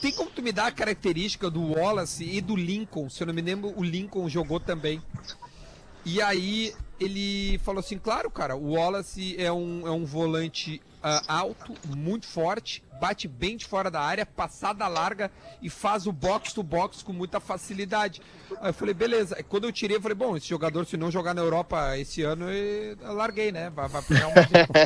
Tem 0.00 0.12
como 0.12 0.30
tu 0.30 0.42
me 0.42 0.52
dar 0.52 0.66
a 0.66 0.70
característica 0.70 1.48
do 1.48 1.72
Wallace 1.72 2.22
e 2.22 2.42
do 2.42 2.54
Lincoln? 2.54 3.08
Se 3.08 3.22
eu 3.22 3.26
não 3.26 3.32
me 3.34 3.40
lembro, 3.40 3.72
o 3.74 3.82
Lincoln 3.82 4.28
jogou 4.28 4.60
também. 4.60 5.00
E 6.08 6.22
aí 6.22 6.72
ele 7.00 7.58
falou 7.64 7.80
assim, 7.80 7.98
claro, 7.98 8.30
cara, 8.30 8.54
o 8.54 8.74
Wallace 8.74 9.34
é 9.36 9.50
um, 9.50 9.84
é 9.84 9.90
um 9.90 10.04
volante 10.04 10.80
ah, 11.02 11.20
alto, 11.26 11.74
muito 11.96 12.28
forte, 12.28 12.80
bate 13.00 13.26
bem 13.26 13.56
de 13.56 13.64
fora 13.64 13.90
da 13.90 14.00
área, 14.00 14.24
passada 14.24 14.86
larga 14.86 15.32
e 15.60 15.68
faz 15.68 16.06
o 16.06 16.12
box 16.12 16.52
to 16.52 16.62
box 16.62 17.02
com 17.02 17.12
muita 17.12 17.40
facilidade. 17.40 18.22
Aí 18.60 18.70
eu 18.70 18.74
falei, 18.74 18.94
beleza. 18.94 19.34
Aí 19.36 19.42
quando 19.42 19.64
eu 19.64 19.72
tirei, 19.72 19.96
eu 19.96 20.00
falei, 20.00 20.14
bom, 20.14 20.36
esse 20.36 20.48
jogador, 20.48 20.86
se 20.86 20.96
não 20.96 21.10
jogar 21.10 21.34
na 21.34 21.42
Europa 21.42 21.98
esse 21.98 22.22
ano, 22.22 22.52
eu 22.52 23.12
larguei, 23.12 23.50
né? 23.50 23.68
Vai, 23.70 23.88
vai 23.88 24.02
pegar 24.02 24.28
uma... 24.28 24.36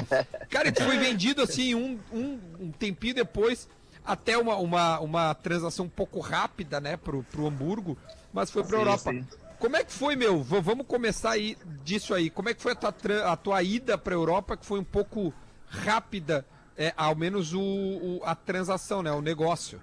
Cara, 0.49 0.69
ele 0.69 0.83
foi 0.83 0.97
vendido 0.97 1.43
assim 1.43 1.75
um, 1.75 2.01
um, 2.11 2.41
um 2.59 2.73
tempinho 2.73 3.17
depois, 3.17 3.69
até 4.03 4.39
uma, 4.39 4.57
uma, 4.57 5.01
uma 5.01 5.35
transação 5.35 5.85
um 5.85 5.91
pouco 5.91 6.19
rápida, 6.19 6.81
né, 6.81 6.97
pro, 6.97 7.23
pro 7.25 7.47
Hamburgo, 7.47 7.99
mas 8.33 8.51
foi 8.51 8.63
pra 8.63 8.79
Sim, 8.79 8.83
Europa. 8.83 9.13
sim. 9.13 9.27
Como 9.61 9.77
é 9.77 9.85
que 9.85 9.93
foi, 9.93 10.17
meu? 10.17 10.43
V- 10.43 10.61
vamos 10.63 10.87
começar 10.87 11.33
aí 11.33 11.57
disso 11.85 12.15
aí. 12.15 12.31
Como 12.31 12.49
é 12.49 12.55
que 12.55 12.63
foi 12.63 12.73
a 12.73 12.75
tua, 12.75 13.33
a 13.33 13.37
tua 13.37 13.63
ida 13.63 13.99
pra 13.99 14.15
Europa, 14.15 14.57
que 14.57 14.65
foi 14.65 14.81
um 14.81 14.85
pouco 14.85 15.33
rápida, 15.69 16.47
é, 16.77 16.95
ao 16.97 17.15
menos 17.15 17.53
o, 17.53 17.61
o- 17.61 18.21
a 18.25 18.35
transação, 18.35 19.03
né? 19.03 19.13
O 19.13 19.21
negócio. 19.21 19.79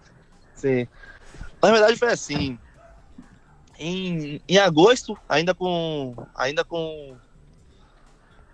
Sim. 0.55 0.87
Na 1.61 1.71
verdade 1.71 1.95
foi 1.95 2.11
assim. 2.11 2.57
Em, 3.77 4.41
em 4.49 4.57
agosto, 4.57 5.15
ainda 5.29 5.53
com. 5.53 6.15
Ainda 6.33 6.65
com. 6.65 7.15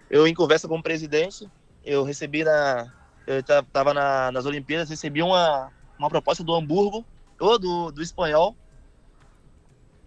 Eu 0.09 0.27
em 0.27 0.33
conversa 0.33 0.67
com 0.67 0.77
o 0.77 0.83
presidente, 0.83 1.49
eu 1.85 2.03
recebi 2.03 2.43
na. 2.43 2.91
Eu 3.25 3.41
ta- 3.41 3.63
tava 3.71 3.93
na- 3.93 4.29
nas 4.33 4.45
Olimpíadas, 4.45 4.89
recebi 4.89 5.23
uma, 5.23 5.71
uma 5.97 6.09
proposta 6.09 6.43
do 6.43 6.53
Hamburgo, 6.53 7.05
ou 7.39 7.57
do, 7.57 7.91
do 7.91 8.03
espanhol. 8.03 8.57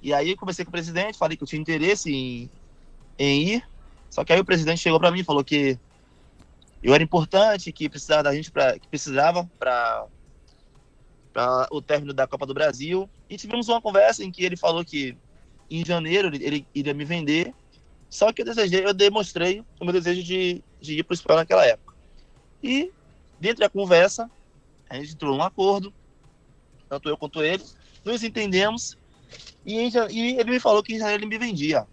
E 0.07 0.15
aí 0.15 0.31
eu 0.31 0.37
conversei 0.37 0.65
com 0.65 0.69
o 0.69 0.73
presidente, 0.73 1.19
falei 1.19 1.37
que 1.37 1.43
eu 1.43 1.49
tinha 1.49 1.61
interesse 1.61 2.15
em, 2.15 2.49
em 3.19 3.55
ir. 3.55 3.69
Só 4.09 4.25
que 4.25 4.33
aí 4.33 4.39
o 4.39 4.45
presidente 4.45 4.79
chegou 4.79 5.01
para 5.01 5.11
mim 5.11 5.19
e 5.19 5.25
falou 5.25 5.43
que 5.43 5.77
eu 6.81 6.95
era 6.95 7.03
importante, 7.03 7.73
que 7.73 7.89
precisava 7.89 8.23
da 8.23 8.33
gente 8.33 8.53
para 8.53 8.79
que 8.79 8.87
precisava 8.87 9.51
para 9.59 10.07
o 11.73 11.83
término 11.83 12.15
da 12.15 12.25
Copa 12.25 12.47
do 12.47 12.55
Brasil. 12.55 13.11
E 13.29 13.37
tivemos 13.37 13.69
uma 13.69 13.83
conversa 13.83 14.23
em 14.23 14.31
que 14.31 14.45
ele 14.45 14.57
falou 14.57 14.85
que 14.85 15.19
em 15.69 15.85
janeiro 15.85 16.29
ele, 16.29 16.45
ele 16.45 16.67
iria 16.73 16.95
me 16.95 17.05
vender. 17.05 17.53
Só 18.09 18.33
que 18.33 18.43
eu 18.43 18.47
desejei, 18.47 18.87
eu 18.87 18.95
demonstrei 18.95 19.61
o 19.81 19.85
meu 19.85 19.93
desejo 19.93 20.23
de, 20.23 20.63
de 20.81 21.01
ir 21.01 21.03
para 21.03 21.15
o 21.15 21.17
espanhol 21.17 21.41
naquela 21.41 21.67
época. 21.67 21.97
E 22.63 22.93
dentro 23.41 23.59
da 23.59 23.69
conversa, 23.69 24.31
a 24.89 24.95
gente 24.95 25.15
entrou 25.15 25.37
num 25.37 25.43
acordo, 25.43 25.93
tanto 26.89 27.09
eu 27.09 27.17
quanto 27.17 27.43
ele, 27.43 27.65
nos 28.05 28.23
entendemos. 28.23 28.97
E, 29.65 29.79
em 29.79 29.91
e 30.11 30.39
ele 30.39 30.51
me 30.51 30.61
falou 30.61 30.83
que 30.83 30.95
em 30.95 30.99
janeiro 30.99 31.23
ele 31.23 31.29
me 31.31 31.39
vendia. 31.39 31.87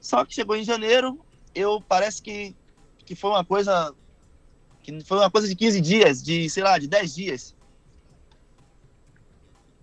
Só 0.00 0.24
que 0.24 0.34
chegou 0.34 0.56
em 0.56 0.64
janeiro, 0.64 1.18
eu 1.54 1.80
parece 1.80 2.20
que, 2.20 2.54
que 3.04 3.14
foi 3.14 3.30
uma 3.30 3.44
coisa 3.44 3.94
que 4.82 5.04
foi 5.04 5.18
uma 5.18 5.30
coisa 5.30 5.46
de 5.46 5.54
15 5.54 5.80
dias, 5.80 6.22
de 6.22 6.50
sei 6.50 6.62
lá, 6.62 6.78
de 6.78 6.88
10 6.88 7.14
dias. 7.14 7.54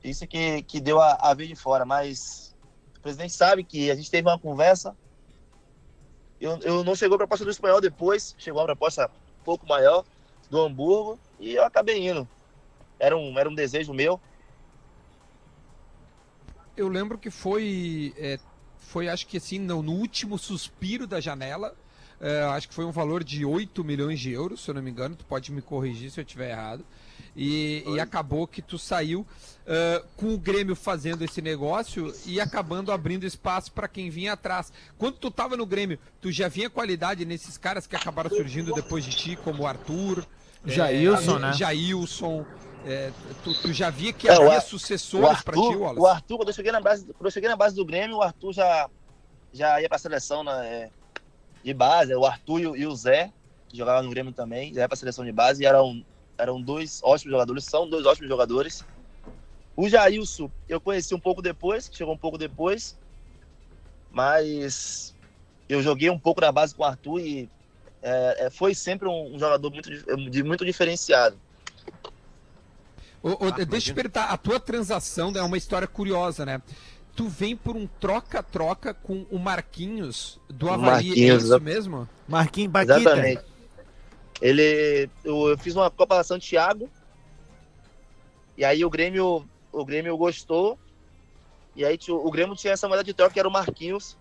Isso 0.03 0.27
que, 0.27 0.61
que 0.63 0.79
deu 0.79 0.99
a, 1.01 1.13
a 1.21 1.33
ver 1.33 1.47
de 1.47 1.55
fora, 1.55 1.85
mas 1.85 2.55
o 2.97 3.01
presidente 3.01 3.33
sabe 3.33 3.63
que 3.63 3.89
a 3.89 3.95
gente 3.95 4.11
teve 4.11 4.27
uma 4.27 4.39
conversa. 4.39 4.95
Eu, 6.39 6.57
eu 6.59 6.83
não 6.83 6.95
chegou 6.95 7.15
a 7.15 7.17
proposta 7.17 7.45
do 7.45 7.51
espanhol 7.51 7.81
depois, 7.81 8.35
chegou 8.37 8.61
a 8.61 8.65
proposta 8.65 9.09
um 9.39 9.43
pouco 9.43 9.67
maior 9.67 10.05
do 10.49 10.61
Hamburgo 10.61 11.19
e 11.39 11.53
eu 11.53 11.63
acabei 11.63 12.09
indo. 12.09 12.27
Era 12.97 13.15
um, 13.17 13.37
era 13.37 13.49
um 13.49 13.55
desejo 13.55 13.93
meu. 13.93 14.19
Eu 16.79 16.87
lembro 16.87 17.17
que 17.17 17.29
foi, 17.29 18.13
é, 18.17 18.39
foi 18.77 19.09
acho 19.09 19.27
que 19.27 19.35
assim, 19.35 19.59
no, 19.59 19.83
no 19.83 19.91
último 19.91 20.37
suspiro 20.37 21.05
da 21.05 21.19
janela, 21.19 21.75
é, 22.21 22.43
acho 22.43 22.69
que 22.69 22.73
foi 22.73 22.85
um 22.85 22.91
valor 22.91 23.21
de 23.21 23.43
8 23.43 23.83
milhões 23.83 24.17
de 24.17 24.31
euros, 24.31 24.63
se 24.63 24.71
eu 24.71 24.75
não 24.75 24.81
me 24.81 24.89
engano, 24.89 25.13
tu 25.13 25.25
pode 25.25 25.51
me 25.51 25.61
corrigir 25.61 26.09
se 26.09 26.21
eu 26.21 26.23
estiver 26.23 26.51
errado. 26.51 26.85
E, 27.35 27.83
e 27.85 27.99
acabou 27.99 28.47
que 28.47 28.61
tu 28.61 28.77
saiu 28.77 29.27
é, 29.67 30.01
com 30.15 30.33
o 30.33 30.37
Grêmio 30.37 30.73
fazendo 30.73 31.21
esse 31.21 31.41
negócio 31.41 32.13
e 32.25 32.39
acabando 32.39 32.93
abrindo 32.93 33.25
espaço 33.25 33.73
para 33.73 33.89
quem 33.89 34.09
vinha 34.09 34.31
atrás. 34.31 34.71
Quando 34.97 35.17
tu 35.17 35.29
tava 35.29 35.57
no 35.57 35.65
Grêmio, 35.65 35.99
tu 36.21 36.31
já 36.31 36.47
vinha 36.47 36.69
qualidade 36.69 37.25
nesses 37.25 37.57
caras 37.57 37.85
que 37.85 37.95
acabaram 37.95 38.29
surgindo 38.29 38.73
depois 38.73 39.03
de 39.03 39.11
ti, 39.11 39.35
como 39.35 39.63
o 39.63 39.67
Arthur, 39.67 40.25
Jailson, 40.65 41.35
é, 41.35 41.39
né? 41.39 41.53
Jailson. 41.53 42.45
É, 42.83 43.11
tu, 43.43 43.55
tu 43.55 43.73
já 43.73 43.89
via 43.89 44.13
que 44.13 44.27
É, 44.27 44.31
havia 44.31 44.57
Ar- 44.57 44.61
sucessores 44.61 45.41
para 45.43 45.55
ti, 45.57 45.75
Wallace? 45.75 45.99
o 46.01 46.07
Arthur, 46.07 46.37
quando 46.37 46.49
eu 46.49 46.53
cheguei 46.53 46.71
na 46.71 46.81
base, 46.81 47.05
quando 47.05 47.25
eu 47.27 47.31
cheguei 47.31 47.49
na 47.49 47.55
base 47.55 47.75
do 47.75 47.85
Grêmio, 47.85 48.17
o 48.17 48.21
Arthur 48.21 48.53
já, 48.53 48.89
já 49.53 49.81
ia 49.81 49.89
pra 49.89 49.97
seleção 49.97 50.43
né, 50.43 50.91
de 51.63 51.73
base. 51.73 52.13
O 52.15 52.25
Arthur 52.25 52.59
e 52.59 52.67
o, 52.67 52.75
e 52.75 52.87
o 52.87 52.95
Zé, 52.95 53.33
que 53.67 53.77
jogavam 53.77 54.03
no 54.03 54.09
Grêmio 54.09 54.33
também, 54.33 54.73
já 54.73 54.81
ia 54.81 54.87
pra 54.87 54.97
seleção 54.97 55.25
de 55.25 55.31
base 55.31 55.63
e 55.63 55.65
eram, 55.65 56.03
eram 56.37 56.61
dois 56.61 56.99
ótimos 57.03 57.31
jogadores, 57.31 57.65
são 57.65 57.89
dois 57.89 58.05
ótimos 58.05 58.29
jogadores. 58.29 58.87
O 59.75 59.87
Jailson 59.89 60.51
eu 60.67 60.81
conheci 60.81 61.15
um 61.15 61.19
pouco 61.19 61.41
depois, 61.41 61.89
chegou 61.91 62.13
um 62.13 62.17
pouco 62.17 62.37
depois, 62.37 62.99
mas 64.09 65.15
eu 65.67 65.81
joguei 65.81 66.09
um 66.09 66.19
pouco 66.19 66.41
na 66.41 66.51
base 66.51 66.75
com 66.75 66.83
o 66.83 66.85
Arthur 66.85 67.19
e 67.19 67.51
é, 68.01 68.45
é, 68.45 68.49
foi 68.49 68.73
sempre 68.73 69.07
um, 69.07 69.35
um 69.35 69.39
jogador 69.39 69.71
muito, 69.71 69.89
muito 70.45 70.65
diferenciado. 70.65 71.41
Ô, 73.21 73.29
ô, 73.31 73.35
Ah, 73.47 73.51
deixa 73.51 73.61
eu 73.61 73.67
imagina. 73.67 73.95
perguntar, 73.95 74.25
a 74.25 74.37
tua 74.37 74.59
transação 74.59 75.31
é 75.35 75.41
uma 75.41 75.57
história 75.57 75.87
curiosa, 75.87 76.45
né? 76.45 76.61
Tu 77.15 77.27
vem 77.27 77.55
por 77.55 77.75
um 77.75 77.85
troca-troca 77.85 78.93
com 78.93 79.25
o 79.29 79.37
Marquinhos 79.37 80.39
do 80.47 80.69
Havaí, 80.69 81.07
Marquinhos, 81.07 81.43
é 81.43 81.47
isso 81.47 81.59
mesmo? 81.61 82.07
Marquinhos 82.27 82.71
Paquita. 82.71 82.99
Exatamente. 82.99 83.43
Ele, 84.41 85.09
eu, 85.23 85.49
eu 85.49 85.57
fiz 85.57 85.75
uma 85.75 85.91
Copa 85.91 86.23
Santiago 86.23 86.89
e 88.57 88.63
aí 88.63 88.85
o 88.85 88.89
Grêmio, 88.89 89.45
o 89.71 89.85
Grêmio 89.85 90.15
gostou 90.15 90.79
e 91.75 91.83
aí 91.83 91.99
o 92.07 92.31
Grêmio 92.31 92.55
tinha 92.55 92.71
essa 92.73 92.87
moeda 92.87 93.03
de 93.03 93.13
troca 93.13 93.33
que 93.33 93.39
era 93.39 93.49
o 93.49 93.51
Marquinhos 93.51 94.17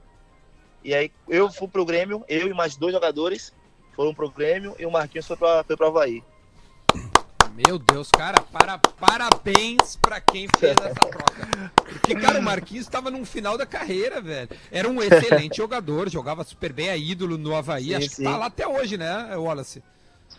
e 0.82 0.92
aí 0.92 1.12
eu 1.28 1.50
fui 1.52 1.68
pro 1.68 1.84
Grêmio, 1.84 2.24
eu 2.28 2.48
e 2.48 2.54
mais 2.54 2.76
dois 2.76 2.92
jogadores 2.92 3.52
foram 3.94 4.12
pro 4.12 4.30
Grêmio 4.30 4.74
e 4.76 4.84
o 4.87 4.90
Marquinhos 4.90 5.26
foi 5.26 5.37
para 5.37 5.62
foi 5.62 5.76
pro 5.76 5.87
Havaí. 5.87 6.24
Meu 7.66 7.79
Deus, 7.79 8.09
cara, 8.11 8.40
para, 8.40 8.79
parabéns 8.79 9.97
pra 9.97 10.21
quem 10.21 10.47
fez 10.59 10.77
essa 10.79 10.94
troca. 10.94 11.73
Porque, 11.85 12.14
cara, 12.14 12.38
o 12.38 12.42
Marquinhos 12.42 12.87
estava 12.87 13.11
num 13.11 13.25
final 13.25 13.59
da 13.59 13.66
carreira, 13.66 14.21
velho. 14.21 14.49
Era 14.71 14.88
um 14.88 15.03
excelente 15.03 15.57
jogador, 15.59 16.09
jogava 16.09 16.44
super 16.44 16.73
bem, 16.73 16.88
é 16.88 16.99
ídolo 16.99 17.37
no 17.37 17.57
Havaí. 17.57 17.87
Sim, 17.87 17.94
Acho 17.97 18.09
que 18.11 18.14
sim. 18.16 18.25
tá 18.25 18.37
lá 18.37 18.47
até 18.47 18.66
hoje, 18.66 18.97
né, 18.97 19.37
Wallace? 19.37 19.83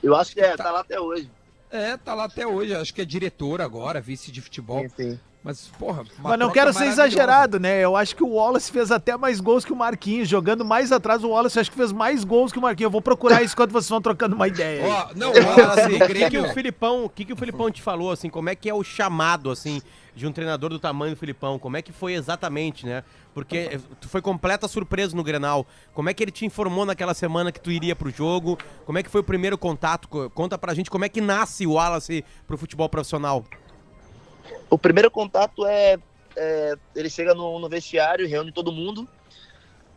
Eu 0.02 0.16
acho 0.16 0.34
que 0.34 0.40
é, 0.40 0.56
Tá. 0.56 0.64
tá 0.66 0.72
lá 0.72 0.80
até 0.80 1.00
hoje. 1.00 1.30
É, 1.70 1.98
tá 1.98 2.14
lá 2.14 2.24
até 2.24 2.48
hoje. 2.48 2.74
Acho 2.74 2.94
que 2.94 3.02
é 3.02 3.06
diretor 3.06 3.62
agora, 3.62 4.00
vice 4.00 4.32
de 4.32 4.42
futebol. 4.42 4.82
Sim, 4.82 4.90
sim. 5.12 5.20
Mas, 5.42 5.68
porra, 5.80 6.04
Mas 6.22 6.38
não 6.38 6.52
quero 6.52 6.74
ser 6.74 6.84
exagerado, 6.88 7.60
né? 7.62 7.80
Eu 7.82 7.96
acho 7.96 8.14
que 8.14 8.22
o 8.22 8.28
Wallace 8.34 8.70
fez 8.70 8.92
até 8.92 9.16
mais 9.16 9.40
gols 9.40 9.64
que 9.64 9.72
o 9.72 9.76
Marquinhos. 9.76 10.28
Jogando 10.28 10.66
mais 10.66 10.92
atrás, 10.92 11.24
o 11.24 11.30
Wallace 11.30 11.58
acho 11.58 11.72
que 11.72 11.78
fez 11.78 11.94
mais 11.94 12.26
gols 12.26 12.52
que 12.52 12.60
o 12.60 12.62
Marquinhos. 12.62 12.88
Eu 12.88 12.92
vou 12.92 13.02
procurar 13.02 13.42
isso 13.42 13.54
enquanto 13.54 13.72
vocês 13.72 13.90
vão 13.90 14.02
trocando 14.02 14.36
uma 14.36 14.50
ideia. 14.50 14.84
não, 15.16 15.32
Wallace 15.32 15.96
o 15.96 16.08
que, 16.08 16.30
que 16.30 16.38
o 16.38 16.54
Filipão, 16.54 17.06
o 17.06 17.10
que, 17.10 17.24
que 17.24 17.32
o 17.34 17.38
Filipão 17.38 17.72
te 17.72 17.82
falou, 17.82 18.12
assim, 18.12 18.30
como 18.30 18.50
é 18.50 18.56
que 18.56 18.70
é 18.70 18.74
o 18.74 18.84
chamado, 18.84 19.50
assim, 19.50 19.82
de 20.14 20.28
um 20.28 20.32
treinador 20.34 20.72
do 20.72 20.78
tamanho 20.78 21.16
do 21.16 21.18
Filipão? 21.18 21.58
Como 21.58 21.78
é 21.78 21.82
que 21.82 21.94
foi 21.94 22.16
exatamente, 22.16 22.86
né? 22.86 23.02
Porque 23.34 23.58
eh, 23.72 23.80
tu 24.02 24.10
foi 24.10 24.22
completa 24.22 24.68
surpresa 24.68 25.16
no 25.16 25.24
Grenal. 25.24 25.66
Como 25.94 26.10
é 26.10 26.14
que 26.14 26.22
ele 26.22 26.32
te 26.32 26.46
informou 26.46 26.86
naquela 26.86 27.14
semana 27.14 27.50
que 27.50 27.62
tu 27.62 27.72
iria 27.72 27.96
pro 27.96 28.10
jogo? 28.12 28.58
Como 28.86 28.98
é 28.98 29.04
que 29.04 29.10
foi 29.10 29.22
o 29.22 29.24
primeiro 29.24 29.58
contato? 29.58 30.10
Co- 30.10 30.30
Conta 30.32 30.58
pra 30.58 30.74
gente 30.74 30.90
como 30.92 31.06
é 31.06 31.10
que 31.10 31.22
nasce 31.22 31.66
o 31.66 31.72
Wallace 31.76 32.26
pro 32.46 32.58
futebol 32.58 32.90
profissional. 32.90 33.46
O 34.70 34.78
primeiro 34.78 35.10
contato 35.10 35.66
é, 35.66 35.98
é, 36.36 36.76
ele 36.96 37.10
chega 37.10 37.34
no, 37.34 37.58
no 37.58 37.68
vestiário, 37.68 38.28
reúne 38.28 38.52
todo 38.52 38.72
mundo, 38.72 39.10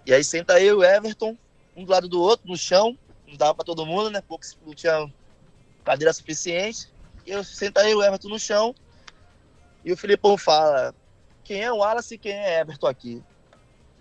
e 0.06 0.14
aí 0.14 0.24
senta 0.24 0.60
eu 0.60 0.82
e 0.82 0.86
Everton, 0.86 1.36
um 1.76 1.84
do 1.84 1.92
lado 1.92 2.08
do 2.08 2.20
outro, 2.20 2.48
no 2.48 2.56
chão, 2.56 2.96
não 3.28 3.36
dava 3.36 3.54
para 3.54 3.66
todo 3.66 3.84
mundo, 3.84 4.10
né? 4.10 4.22
Pouco 4.22 4.44
não 4.64 4.74
tinha 4.74 5.06
cadeira 5.84 6.12
suficiente. 6.12 6.88
E 7.26 7.30
eu 7.30 7.44
senta 7.44 7.88
eu 7.88 8.02
e 8.02 8.06
Everton 8.06 8.28
no 8.28 8.38
chão, 8.38 8.74
e 9.84 9.92
o 9.92 9.96
Filipão 9.96 10.38
fala: 10.38 10.94
quem 11.44 11.62
é 11.62 11.70
o 11.70 11.76
Wallace 11.76 12.14
e 12.14 12.18
quem 12.18 12.32
é 12.32 12.60
Everton 12.60 12.86
aqui? 12.86 13.22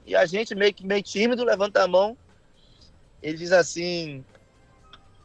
E 0.06 0.16
a 0.16 0.26
gente, 0.26 0.56
meio 0.56 0.74
que 0.74 0.86
meio 0.86 1.04
tímido, 1.04 1.44
levanta 1.44 1.84
a 1.84 1.88
mão. 1.88 2.18
Ele 3.22 3.38
diz 3.38 3.52
assim: 3.52 4.24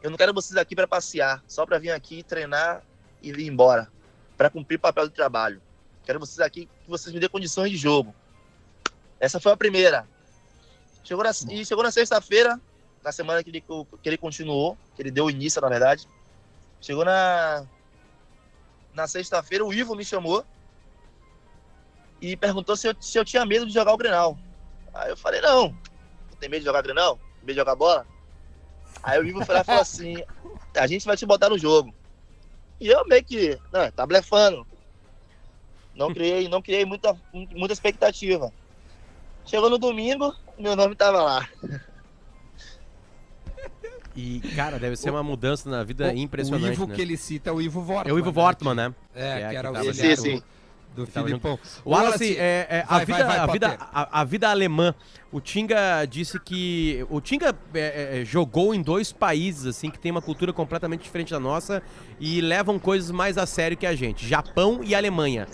Eu 0.03 0.11
não 0.11 0.19
quero 0.19 0.35
vocês 0.35 0.57
aqui 0.57 0.75
para 0.75 0.89
passear, 0.89 1.43
só 1.47 1.65
para 1.65 1.79
vir 1.79 1.93
aqui 1.93 2.25
treinar 2.25 2.83
e 3.23 3.31
ir 3.31 3.47
embora 3.47 3.96
para 4.37 4.51
cumprir 4.51 4.77
o 4.77 4.81
papel 4.81 5.09
de 5.09 5.14
trabalho. 5.14 5.61
Quero 6.05 6.20
vocês 6.20 6.40
aqui 6.40 6.66
que 6.66 6.90
vocês 6.90 7.12
me 7.12 7.18
dêem 7.18 7.31
condições 7.31 7.70
de 7.70 7.77
jogo. 7.77 8.14
Essa 9.18 9.40
foi 9.40 9.53
a 9.53 9.57
primeira. 9.57 10.07
Chegou 11.03 11.25
na, 11.25 11.31
e 11.51 11.64
chegou 11.64 11.83
na 11.83 11.90
sexta-feira, 11.90 12.61
na 13.03 13.12
semana 13.12 13.42
que 13.42 13.51
ele, 13.51 13.61
que 13.61 14.09
ele 14.09 14.18
continuou, 14.18 14.77
que 14.94 15.03
ele 15.03 15.11
deu 15.11 15.31
início, 15.31 15.61
na 15.61 15.68
verdade. 15.68 16.07
Chegou 16.81 17.05
na, 17.05 17.66
na 18.92 19.07
sexta-feira, 19.07 19.64
o 19.64 19.72
Ivo 19.72 19.94
me 19.94 20.05
chamou 20.05 20.44
e 22.20 22.37
perguntou 22.37 22.77
se 22.77 22.88
eu, 22.88 22.94
se 23.01 23.18
eu 23.18 23.25
tinha 23.25 23.44
medo 23.44 23.66
de 23.66 23.72
jogar 23.72 23.92
o 23.92 23.96
Grenal. 23.96 24.38
Aí 24.92 25.11
eu 25.11 25.16
falei, 25.16 25.40
não, 25.40 25.77
tem 26.40 26.49
medo 26.49 26.61
de 26.61 26.66
jogar 26.66 26.83
granão? 26.83 27.16
Tem 27.16 27.42
medo 27.42 27.55
de 27.55 27.61
jogar 27.61 27.75
bola? 27.75 28.07
Aí 29.03 29.20
o 29.20 29.25
Ivo 29.25 29.44
foi 29.44 29.55
lá 29.55 29.61
e 29.61 29.64
falou 29.64 29.83
assim, 29.83 30.16
a 30.75 30.87
gente 30.87 31.07
vai 31.07 31.16
te 31.16 31.27
botar 31.27 31.49
no 31.51 31.59
jogo. 31.59 31.94
E 32.81 32.89
eu 32.89 33.07
meio 33.07 33.25
que, 33.25 33.59
não, 33.73 33.91
tá 33.91 34.07
blefando. 34.07 34.67
Não 35.95 36.12
criei, 36.12 36.49
não 36.49 36.61
criei 36.61 36.85
muita, 36.85 37.17
muita 37.33 37.73
expectativa. 37.73 38.53
Chegou 39.47 39.71
no 39.71 39.79
domingo, 39.79 40.35
meu 40.59 40.77
nome 40.77 40.95
tava 40.95 41.23
lá. 41.23 41.49
E, 44.15 44.41
cara, 44.55 44.79
deve 44.79 44.97
ser 44.97 45.11
uma 45.11 45.23
mudança 45.23 45.69
na 45.69 45.83
vida 45.85 46.09
O- 46.09 46.17
impressionante, 46.17 46.71
O 46.71 46.73
Ivo 46.73 46.87
né? 46.87 46.95
que 46.95 47.03
ele 47.03 47.17
cita 47.17 47.51
é 47.51 47.53
o 47.53 47.61
Ivo 47.61 47.83
Vortman. 47.83 48.11
É 48.11 48.15
o 48.15 48.19
Ivo 48.19 48.33
né, 48.33 48.41
Wortman, 48.43 48.75
né? 48.75 48.91
que- 49.12 49.19
É, 49.19 49.29
É, 49.41 49.49
que 49.51 49.57
era 49.57 49.71
que 49.73 49.79
o 49.89 49.95
Sim, 49.95 50.17
sim. 50.17 50.43
Do 50.94 51.07
Filipão. 51.07 51.59
O 51.85 51.90
Wallace, 51.90 52.37
é, 52.37 52.66
é, 52.70 52.85
a, 52.88 52.96
vai, 52.96 53.05
vida, 53.07 53.18
vai, 53.18 53.27
vai, 53.27 53.38
a, 53.38 53.46
vida, 53.46 53.79
a, 53.81 54.20
a 54.20 54.25
vida 54.25 54.49
alemã, 54.49 54.94
o 55.31 55.40
Tinga 55.40 56.05
disse 56.07 56.38
que. 56.40 57.07
O 57.11 57.20
Tinga 57.20 57.55
é, 57.75 58.20
é, 58.20 58.25
jogou 58.25 58.75
em 58.75 58.81
dois 58.81 59.12
países, 59.12 59.66
assim, 59.66 59.90
que 59.90 59.99
tem 59.99 60.11
uma 60.11 60.22
cultura 60.22 60.53
completamente 60.53 61.03
diferente 61.03 61.31
da 61.31 61.40
nossa 61.40 61.83
e 62.18 62.40
levam 62.40 62.79
coisas 62.79 63.11
mais 63.11 63.37
a 63.37 63.46
sério 63.46 63.77
que 63.77 63.87
a 63.87 63.94
gente: 63.94 64.27
Japão 64.27 64.81
e 64.83 64.94
Alemanha. 64.94 65.46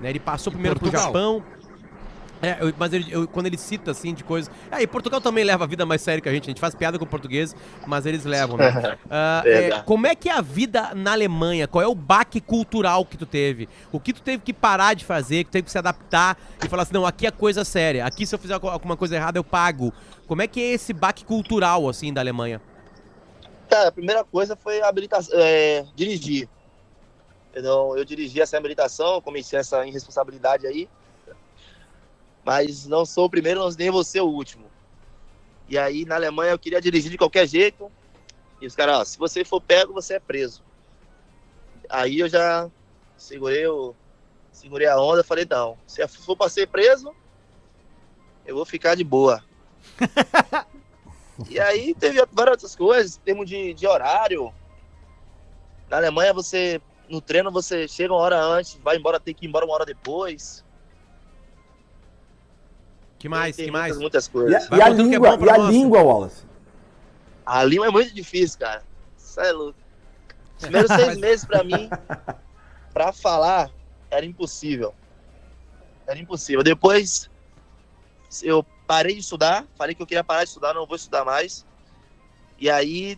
Né, 0.00 0.10
ele 0.10 0.20
passou 0.20 0.52
primeiro 0.52 0.78
pro 0.78 0.90
Portugal. 0.90 1.06
Japão. 1.06 1.61
É, 2.42 2.58
eu- 2.60 2.74
mas 2.76 2.92
ele- 2.92 3.06
eu- 3.08 3.28
quando 3.28 3.46
ele 3.46 3.56
cita 3.56 3.92
assim 3.92 4.12
de 4.12 4.24
coisas. 4.24 4.52
Ah, 4.68 4.82
e 4.82 4.86
Portugal 4.86 5.20
também 5.20 5.44
leva 5.44 5.62
a 5.62 5.66
vida 5.66 5.86
mais 5.86 6.02
sério 6.02 6.20
que 6.20 6.28
a 6.28 6.32
gente. 6.32 6.44
A 6.44 6.50
gente 6.50 6.60
faz 6.60 6.74
piada 6.74 6.98
com 6.98 7.04
o 7.04 7.08
português, 7.08 7.54
mas 7.86 8.04
eles 8.04 8.24
levam, 8.24 8.56
né? 8.56 8.98
Ah, 9.08 9.42
é, 9.46 9.80
como 9.82 10.06
é 10.06 10.14
que 10.16 10.28
é 10.28 10.32
a 10.32 10.40
vida 10.40 10.92
na 10.94 11.12
Alemanha? 11.12 11.68
Qual 11.68 11.80
é 11.82 11.86
o 11.86 11.94
baque 11.94 12.40
cultural 12.40 13.04
que 13.06 13.16
tu 13.16 13.26
teve? 13.26 13.68
O 13.92 14.00
que 14.00 14.12
tu 14.12 14.20
teve 14.22 14.42
que 14.42 14.52
parar 14.52 14.94
de 14.94 15.04
fazer, 15.04 15.44
que 15.44 15.50
teve 15.50 15.66
que 15.66 15.70
se 15.70 15.78
adaptar 15.78 16.36
e 16.64 16.68
falar 16.68 16.82
assim, 16.82 16.94
não, 16.94 17.06
aqui 17.06 17.26
é 17.26 17.30
coisa 17.30 17.64
séria. 17.64 18.04
Aqui 18.04 18.26
se 18.26 18.34
eu 18.34 18.38
fizer 18.38 18.54
algu- 18.54 18.68
alguma 18.68 18.96
coisa 18.96 19.14
errada 19.14 19.38
eu 19.38 19.44
pago. 19.44 19.92
Como 20.26 20.42
é 20.42 20.48
que 20.48 20.60
é 20.60 20.72
esse 20.72 20.92
baque 20.92 21.24
cultural, 21.24 21.88
assim, 21.88 22.12
da 22.12 22.20
Alemanha? 22.20 22.60
Cara, 23.68 23.88
a 23.88 23.92
primeira 23.92 24.24
coisa 24.24 24.56
foi 24.56 24.82
habilitação, 24.82 25.38
é, 25.38 25.84
dirigir. 25.94 26.48
Então, 27.54 27.96
eu 27.96 28.04
dirigi 28.04 28.40
essa 28.40 28.56
habilitação, 28.56 29.20
comecei 29.20 29.58
essa 29.58 29.86
irresponsabilidade 29.86 30.66
aí. 30.66 30.88
Mas 32.44 32.86
não 32.86 33.04
sou 33.04 33.26
o 33.26 33.30
primeiro, 33.30 33.68
nem 33.78 33.90
vou 33.90 34.04
ser 34.04 34.20
o 34.20 34.28
último. 34.28 34.70
E 35.68 35.78
aí, 35.78 36.04
na 36.04 36.16
Alemanha, 36.16 36.52
eu 36.52 36.58
queria 36.58 36.80
dirigir 36.80 37.10
de 37.10 37.18
qualquer 37.18 37.46
jeito. 37.46 37.90
E 38.60 38.66
os 38.66 38.74
caras, 38.74 38.96
ó, 38.96 39.04
se 39.04 39.18
você 39.18 39.44
for 39.44 39.60
pego, 39.60 39.92
você 39.92 40.14
é 40.14 40.20
preso. 40.20 40.62
Aí 41.88 42.20
eu 42.20 42.28
já 42.28 42.70
segurei, 43.16 43.66
o, 43.66 43.94
segurei 44.50 44.86
a 44.86 45.00
onda, 45.00 45.22
falei, 45.24 45.46
não, 45.48 45.78
se 45.86 46.06
for 46.08 46.36
pra 46.36 46.48
ser 46.48 46.66
preso, 46.68 47.14
eu 48.44 48.56
vou 48.56 48.64
ficar 48.64 48.94
de 48.94 49.04
boa. 49.04 49.44
E 51.48 51.58
aí 51.58 51.94
teve 51.94 52.24
várias 52.30 52.54
outras 52.54 52.76
coisas, 52.76 53.16
em 53.16 53.20
termos 53.20 53.48
de, 53.48 53.74
de 53.74 53.86
horário. 53.86 54.52
Na 55.88 55.96
Alemanha, 55.96 56.32
você, 56.32 56.80
no 57.08 57.20
treino, 57.20 57.50
você 57.50 57.88
chega 57.88 58.12
uma 58.12 58.20
hora 58.20 58.40
antes, 58.40 58.78
vai 58.82 58.96
embora, 58.96 59.18
tem 59.18 59.34
que 59.34 59.46
ir 59.46 59.48
embora 59.48 59.64
uma 59.64 59.74
hora 59.74 59.84
depois. 59.84 60.64
Que 63.22 63.28
mais? 63.28 63.54
Tem 63.54 63.66
Que 63.66 63.70
muitas, 63.70 63.88
mais? 63.88 64.00
muitas 64.00 64.26
E 64.26 64.30
coisas. 64.30 64.68
Vai 64.68 64.80
e 64.80 64.82
a 64.82 64.86
é 64.88 64.90
língua, 64.90 65.38
pra 65.38 65.46
e 65.46 65.50
a 65.50 65.58
língua, 65.58 66.02
Wallace? 66.02 66.44
A 67.46 67.62
língua 67.62 67.86
é 67.86 67.90
muito 67.90 68.12
difícil, 68.12 68.58
cara. 68.58 68.82
Isso 69.16 69.40
é 69.40 69.52
louco. 69.52 69.78
Os 70.58 70.62
primeiros 70.64 70.90
seis 70.92 71.16
meses 71.18 71.44
pra 71.44 71.62
mim, 71.62 71.88
pra 72.92 73.12
falar, 73.12 73.70
era 74.10 74.26
impossível. 74.26 74.92
Era 76.04 76.18
impossível. 76.18 76.64
Depois, 76.64 77.30
eu 78.42 78.66
parei 78.88 79.14
de 79.14 79.20
estudar, 79.20 79.68
falei 79.78 79.94
que 79.94 80.02
eu 80.02 80.06
queria 80.06 80.24
parar 80.24 80.42
de 80.42 80.48
estudar, 80.48 80.74
não 80.74 80.84
vou 80.84 80.96
estudar 80.96 81.24
mais. 81.24 81.64
E 82.58 82.68
aí, 82.68 83.16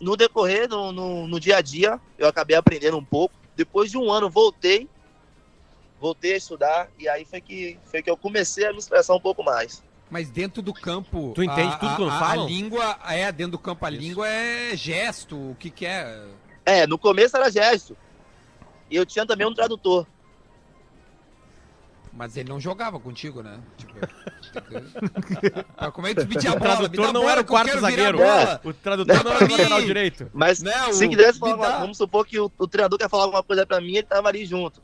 no 0.00 0.16
decorrer, 0.16 0.68
no, 0.68 0.92
no, 0.92 1.26
no 1.26 1.40
dia 1.40 1.56
a 1.56 1.60
dia, 1.60 2.00
eu 2.16 2.28
acabei 2.28 2.54
aprendendo 2.54 2.96
um 2.96 3.04
pouco. 3.04 3.34
Depois 3.56 3.90
de 3.90 3.98
um 3.98 4.08
ano, 4.08 4.30
voltei, 4.30 4.88
voltei 6.00 6.34
a 6.34 6.36
estudar, 6.36 6.88
e 6.98 7.08
aí 7.08 7.24
foi 7.24 7.40
que, 7.40 7.78
foi 7.84 8.02
que 8.02 8.10
eu 8.10 8.16
comecei 8.16 8.66
a 8.66 8.72
me 8.72 8.78
expressar 8.78 9.14
um 9.14 9.20
pouco 9.20 9.42
mais. 9.42 9.82
Mas 10.10 10.30
dentro 10.30 10.62
do 10.62 10.72
campo. 10.72 11.32
Tu 11.34 11.42
entende 11.42 11.74
a, 11.74 11.78
tudo 11.78 11.96
quando 11.96 12.10
a, 12.10 12.18
falam? 12.20 12.44
A 12.44 12.48
língua, 12.48 12.98
é, 13.08 13.32
dentro 13.32 13.52
do 13.52 13.58
campo, 13.58 13.84
a 13.84 13.90
Isso. 13.90 14.00
língua 14.00 14.28
é 14.28 14.76
gesto. 14.76 15.36
O 15.36 15.56
que, 15.58 15.68
que 15.70 15.84
é? 15.84 16.24
É, 16.64 16.86
no 16.86 16.96
começo 16.96 17.36
era 17.36 17.50
gesto. 17.50 17.96
E 18.88 18.94
eu 18.96 19.04
tinha 19.04 19.26
também 19.26 19.46
um 19.46 19.52
tradutor. 19.54 20.06
Mas 22.12 22.36
ele 22.36 22.48
não 22.48 22.58
jogava 22.60 22.98
contigo, 23.00 23.42
né? 23.42 23.60
Tipo, 23.76 23.92
como 25.92 26.06
é 26.06 26.14
que 26.14 26.20
tu 26.22 26.28
pedia 26.28 26.50
a 26.50 26.54
O 26.54 26.58
bola? 26.58 26.70
Me 26.70 26.76
tradutor 26.88 27.06
não 27.12 27.20
bola 27.20 27.32
era 27.32 27.40
o 27.40 27.44
que 27.44 27.50
quarto 27.50 27.78
zagueiro. 27.80 28.18
bola. 28.18 28.60
O 28.64 28.72
tradutor 28.72 29.24
não 29.24 29.32
era 29.32 29.44
o 29.44 29.48
Pra 29.48 29.56
lateral 29.56 29.82
direito. 29.82 30.30
Mas 30.32 30.62
Né, 30.62 30.72
se 30.92 31.04
o- 31.04 31.10
quisesse 31.10 31.38
falar, 31.38 31.80
vamos 31.80 31.98
supor 31.98 32.24
que 32.26 32.38
o, 32.40 32.50
o 32.58 32.66
treinador 32.66 32.98
quer 32.98 33.10
falar 33.10 33.24
alguma 33.24 33.42
coisa 33.42 33.66
pra 33.66 33.80
mim, 33.80 33.96
ele 33.96 34.02
tava 34.04 34.28
ali 34.28 34.46
junto. 34.46 34.80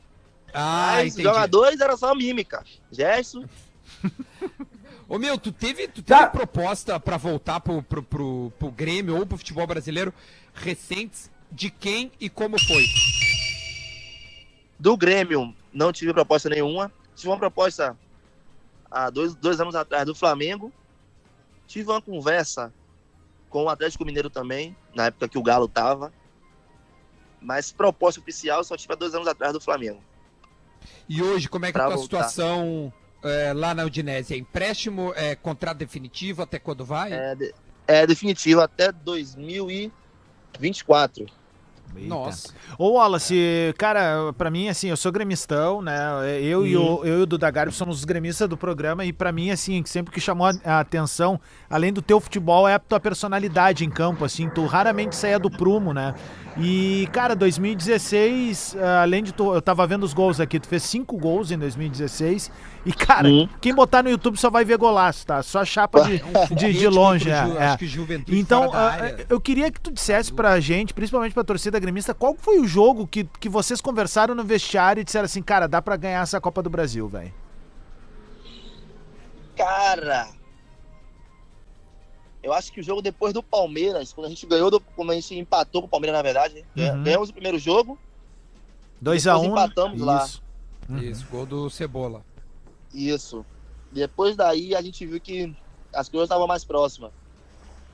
Ah, 0.53 0.93
Mas 0.97 1.07
os 1.07 1.13
entendi. 1.19 1.23
jogadores 1.23 1.79
era 1.79 1.97
só 1.97 2.13
mímica. 2.13 2.63
Gesto. 2.91 3.47
Ô 5.07 5.17
meu, 5.19 5.37
tu 5.37 5.51
teve, 5.51 5.87
tu 5.87 6.01
teve 6.01 6.19
Tá. 6.19 6.27
proposta 6.27 6.99
pra 6.99 7.17
voltar 7.17 7.59
pro, 7.59 7.81
pro, 7.83 8.01
pro, 8.03 8.53
pro 8.57 8.71
Grêmio 8.71 9.17
ou 9.17 9.25
pro 9.25 9.37
futebol 9.37 9.67
brasileiro 9.67 10.13
recentes? 10.53 11.29
De 11.51 11.69
quem 11.69 12.11
e 12.19 12.29
como 12.29 12.57
foi? 12.59 12.83
Do 14.79 14.97
Grêmio, 14.97 15.55
não 15.71 15.91
tive 15.93 16.13
proposta 16.13 16.49
nenhuma. 16.49 16.91
Tive 17.15 17.29
uma 17.29 17.37
proposta 17.37 17.97
há 18.89 19.09
dois, 19.09 19.35
dois 19.35 19.59
anos 19.61 19.75
atrás 19.75 20.05
do 20.05 20.15
Flamengo. 20.15 20.73
Tive 21.67 21.89
uma 21.91 22.01
conversa 22.01 22.73
com 23.49 23.65
o 23.65 23.69
Atlético 23.69 24.03
Mineiro 24.03 24.29
também, 24.31 24.75
na 24.95 25.05
época 25.05 25.29
que 25.29 25.37
o 25.37 25.43
Galo 25.43 25.67
tava. 25.67 26.11
Mas 27.39 27.71
proposta 27.71 28.19
oficial 28.19 28.63
só 28.63 28.75
tive 28.75 28.93
há 28.93 28.95
dois 28.95 29.13
anos 29.13 29.27
atrás 29.27 29.53
do 29.53 29.61
Flamengo. 29.61 30.03
E 31.07 31.21
hoje, 31.21 31.47
como 31.49 31.65
é 31.65 31.71
que 31.71 31.77
tá 31.77 31.87
a 31.87 31.97
situação 31.97 32.91
é, 33.23 33.53
lá 33.53 33.73
na 33.73 33.85
Udinese? 33.85 34.33
É 34.33 34.37
empréstimo, 34.37 35.13
é 35.15 35.35
contrato 35.35 35.77
definitivo, 35.77 36.41
até 36.41 36.59
quando 36.59 36.83
vai? 36.85 37.13
É, 37.13 37.37
é 37.87 38.05
definitivo 38.07 38.61
até 38.61 38.91
2024. 38.91 41.25
Eita. 41.95 42.09
Nossa. 42.09 42.53
Ô, 42.77 42.91
Wallace, 42.93 43.73
cara, 43.77 44.33
pra 44.37 44.49
mim, 44.49 44.69
assim, 44.69 44.87
eu 44.89 44.97
sou 44.97 45.11
gremistão, 45.11 45.81
né? 45.81 45.97
Eu, 46.41 46.65
e, 46.65 46.75
o, 46.75 47.03
eu 47.05 47.19
e 47.19 47.21
o 47.21 47.25
Duda 47.25 47.49
Garbi 47.51 47.73
somos 47.73 47.99
os 47.99 48.05
gremistas 48.05 48.47
do 48.49 48.57
programa 48.57 49.05
e 49.05 49.13
pra 49.13 49.31
mim, 49.31 49.51
assim, 49.51 49.83
sempre 49.85 50.13
que 50.13 50.19
chamou 50.21 50.47
a- 50.47 50.53
a 50.65 50.79
atenção, 50.79 51.39
além 51.69 51.93
do 51.93 52.01
teu 52.01 52.19
futebol, 52.19 52.67
é 52.67 52.73
a 52.75 52.79
tua 52.79 52.99
personalidade 52.99 53.85
em 53.85 53.89
campo, 53.89 54.25
assim, 54.25 54.49
tu 54.49 54.65
raramente 54.65 55.15
saía 55.15 55.37
do 55.39 55.49
prumo, 55.51 55.93
né? 55.93 56.13
E, 56.57 57.07
cara, 57.11 57.35
2016, 57.35 58.75
ah, 58.79 59.01
além 59.01 59.23
de 59.23 59.33
tu, 59.33 59.53
eu 59.53 59.61
tava 59.61 59.85
vendo 59.87 60.03
os 60.03 60.13
gols 60.13 60.39
aqui, 60.39 60.59
tu 60.59 60.67
fez 60.67 60.83
cinco 60.83 61.17
gols 61.17 61.51
em 61.51 61.57
2016 61.57 62.51
e, 62.85 62.91
cara, 62.91 63.27
Uhum. 63.29 63.47
quem 63.61 63.73
botar 63.73 64.03
no 64.03 64.09
YouTube 64.09 64.37
só 64.37 64.49
vai 64.49 64.65
ver 64.65 64.77
golaço, 64.77 65.25
tá? 65.25 65.41
Só 65.41 65.63
chapa 65.63 66.01
de, 66.01 66.19
de, 66.55 66.73
de 66.73 66.87
longe, 66.87 67.25
Contra 67.29 67.45
o 67.47 67.49
é, 67.49 67.53
Ju- 67.53 67.57
é. 67.59 67.65
Acho 67.67 67.77
que 67.77 67.87
Juventude 67.87 68.37
Então, 68.39 68.63
fora 68.65 68.71
da 68.71 68.79
ah, 68.79 68.91
área. 68.91 69.25
eu 69.29 69.39
queria 69.39 69.71
que 69.71 69.79
tu 69.79 69.91
dissesse 69.91 70.33
pra 70.33 70.59
gente, 70.59 70.93
principalmente 70.93 71.33
pra 71.33 71.43
torcida 71.43 71.79
gremista, 71.79 72.13
qual 72.13 72.35
foi 72.37 72.59
o 72.59 72.67
jogo 72.67 73.07
que, 73.07 73.23
que 73.39 73.47
vocês 73.47 73.79
conversaram 73.79 74.35
no 74.35 74.43
vestiário 74.43 75.01
e 75.01 75.03
disseram 75.03 75.25
assim, 75.25 75.41
cara, 75.41 75.67
dá 75.67 75.81
pra 75.81 75.95
ganhar 75.95 76.21
essa 76.23 76.41
Copa 76.41 76.61
do 76.61 76.69
Brasil, 76.69 77.07
velho? 77.07 77.33
Cara, 79.55 80.27
eu 82.41 82.51
acho 82.53 82.71
que 82.73 82.79
o 82.81 82.83
jogo 82.83 83.01
depois 83.01 83.33
do 83.33 83.41
Palmeiras, 83.43 84.11
quando 84.11 84.25
a 84.27 84.29
gente 84.29 84.45
ganhou, 84.45 84.69
do, 84.71 84.79
quando 84.79 85.11
a 85.11 85.15
gente 85.15 85.35
empatou 85.37 85.81
com 85.81 85.87
o 85.87 85.89
Palmeiras, 85.89 86.17
na 86.17 86.23
verdade, 86.23 86.55
né? 86.75 86.91
Uhum. 86.91 87.03
ganhamos 87.03 87.29
o 87.29 87.33
primeiro 87.33 87.57
jogo, 87.59 87.97
2x1. 89.01 89.23
Depois 89.23 89.43
empatamos 89.45 90.01
lá. 90.01 90.25
Isso. 90.25 90.43
Isso, 91.01 91.25
gol 91.31 91.45
do 91.45 91.69
Cebola. 91.69 92.21
Isso. 92.93 93.45
Depois 93.91 94.35
daí 94.35 94.75
a 94.75 94.81
gente 94.81 95.05
viu 95.05 95.19
que 95.19 95.55
as 95.93 96.09
coisas 96.09 96.25
estavam 96.25 96.47
mais 96.47 96.63
próximas. 96.63 97.11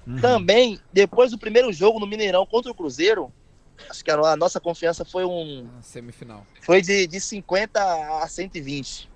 Uhum. 0.08 0.20
Também, 0.20 0.80
depois 0.92 1.32
do 1.32 1.38
primeiro 1.38 1.72
jogo 1.72 2.00
no 2.00 2.08
Mineirão 2.08 2.46
contra 2.46 2.72
o 2.72 2.76
Cruzeiro, 2.76 3.32
acho 3.90 4.04
que 4.04 4.10
a, 4.10 4.16
a 4.16 4.36
nossa 4.36 4.60
confiança 4.60 5.04
foi 5.06 5.26
um 5.26 5.70
na 5.76 5.82
Semifinal. 5.82 6.46
foi 6.62 6.82
de, 6.82 7.06
de 7.06 7.20
50 7.20 7.80
a 8.24 8.28
120. 8.28 9.10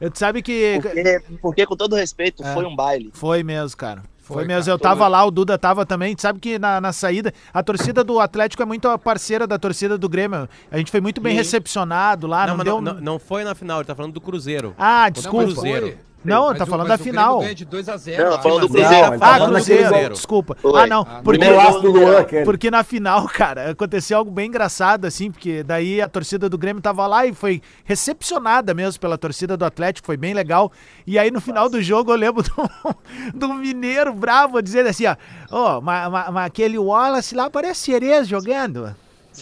Eu, 0.00 0.10
tu 0.10 0.18
sabe 0.18 0.40
que... 0.42 0.78
Porque, 0.80 1.22
porque, 1.42 1.66
com 1.66 1.76
todo 1.76 1.94
respeito, 1.94 2.42
É. 2.42 2.54
foi 2.54 2.64
um 2.64 2.74
baile. 2.74 3.10
Foi 3.12 3.42
mesmo, 3.42 3.76
cara. 3.76 4.02
Foi, 4.32 4.44
Foi, 4.44 4.44
mesmo. 4.46 4.64
cara. 4.64 4.74
Eu 4.74 4.78
tava 4.78 5.08
lá, 5.08 5.24
o 5.24 5.30
Duda 5.30 5.58
tava 5.58 5.84
também. 5.84 6.14
Tu 6.14 6.22
sabe 6.22 6.38
que 6.40 6.58
na, 6.58 6.80
na 6.80 6.92
saída, 6.92 7.32
a 7.52 7.62
torcida 7.62 8.02
do 8.04 8.18
Atlético 8.20 8.62
é 8.62 8.66
muito 8.66 8.88
parceira 8.98 9.46
da 9.46 9.58
torcida 9.58 9.98
do 9.98 10.08
Grêmio. 10.08 10.48
A 10.70 10.78
gente 10.78 10.90
foi 10.90 11.00
muito 11.00 11.20
bem 11.20 11.32
Sim. 11.32 11.38
recepcionado 11.38 12.26
lá. 12.26 12.46
não, 12.46 12.48
Não, 12.48 12.56
mas 12.56 12.64
deu... 12.64 12.80
não, 12.80 12.94
não, 12.94 13.00
não 13.00 13.18
foi 13.18 13.44
na 13.44 13.54
final, 13.54 13.78
ele 13.78 13.86
tá 13.86 13.94
falando 13.94 14.12
do 14.12 14.20
Cruzeiro. 14.20 14.74
Ah, 14.78 15.04
Não, 15.06 15.10
desculpa. 15.10 15.44
mas 15.46 15.54
Cruzeiro. 15.54 15.86
foi. 15.86 15.98
Não, 16.24 16.48
Mas 16.48 16.58
tá 16.58 16.64
o- 16.64 16.66
falando 16.66 16.88
mas 16.88 16.98
da 16.98 17.04
final. 17.04 17.42
de 17.54 17.64
2 17.64 17.88
a 17.88 17.96
0 17.96 18.30
Não, 18.30 18.42
falando 18.42 18.60
do 18.60 18.68
Cruzeiro. 18.68 19.06
Ah, 19.06 19.10
tá 19.18 19.18
falando 19.38 19.54
Cruzeiro, 19.54 20.14
desculpa. 20.14 20.56
Oi. 20.62 20.80
Ah, 20.82 20.86
não, 20.86 21.00
Ah, 21.00 21.20
porque, 21.24 22.42
porque 22.44 22.70
na 22.70 22.84
final, 22.84 23.26
cara, 23.28 23.70
aconteceu 23.70 24.18
algo 24.18 24.30
bem 24.30 24.48
engraçado, 24.48 25.06
assim, 25.06 25.30
porque 25.30 25.62
daí 25.62 26.00
a 26.02 26.08
torcida 26.08 26.48
do 26.48 26.58
Grêmio 26.58 26.82
tava 26.82 27.06
lá 27.06 27.24
e 27.26 27.32
foi 27.32 27.62
recepcionada 27.84 28.74
mesmo 28.74 29.00
pela 29.00 29.16
torcida 29.16 29.56
do 29.56 29.64
Atlético, 29.64 30.06
foi 30.06 30.16
bem 30.16 30.34
legal. 30.34 30.70
E 31.06 31.18
aí 31.18 31.30
no 31.30 31.40
final 31.40 31.68
do 31.68 31.80
jogo 31.82 32.12
eu 32.12 32.16
lembro 32.16 32.42
do, 33.32 33.38
do 33.48 33.54
mineiro 33.54 34.12
bravo 34.12 34.60
dizendo 34.60 34.88
assim, 34.88 35.06
ó, 35.06 35.16
ó, 35.50 35.80
mas 35.80 36.10
mas- 36.10 36.30
mas 36.32 36.46
aquele 36.46 36.78
Wallace 36.78 37.34
lá 37.34 37.48
parece 37.48 37.80
Cerezo 37.80 38.28
jogando. 38.28 38.94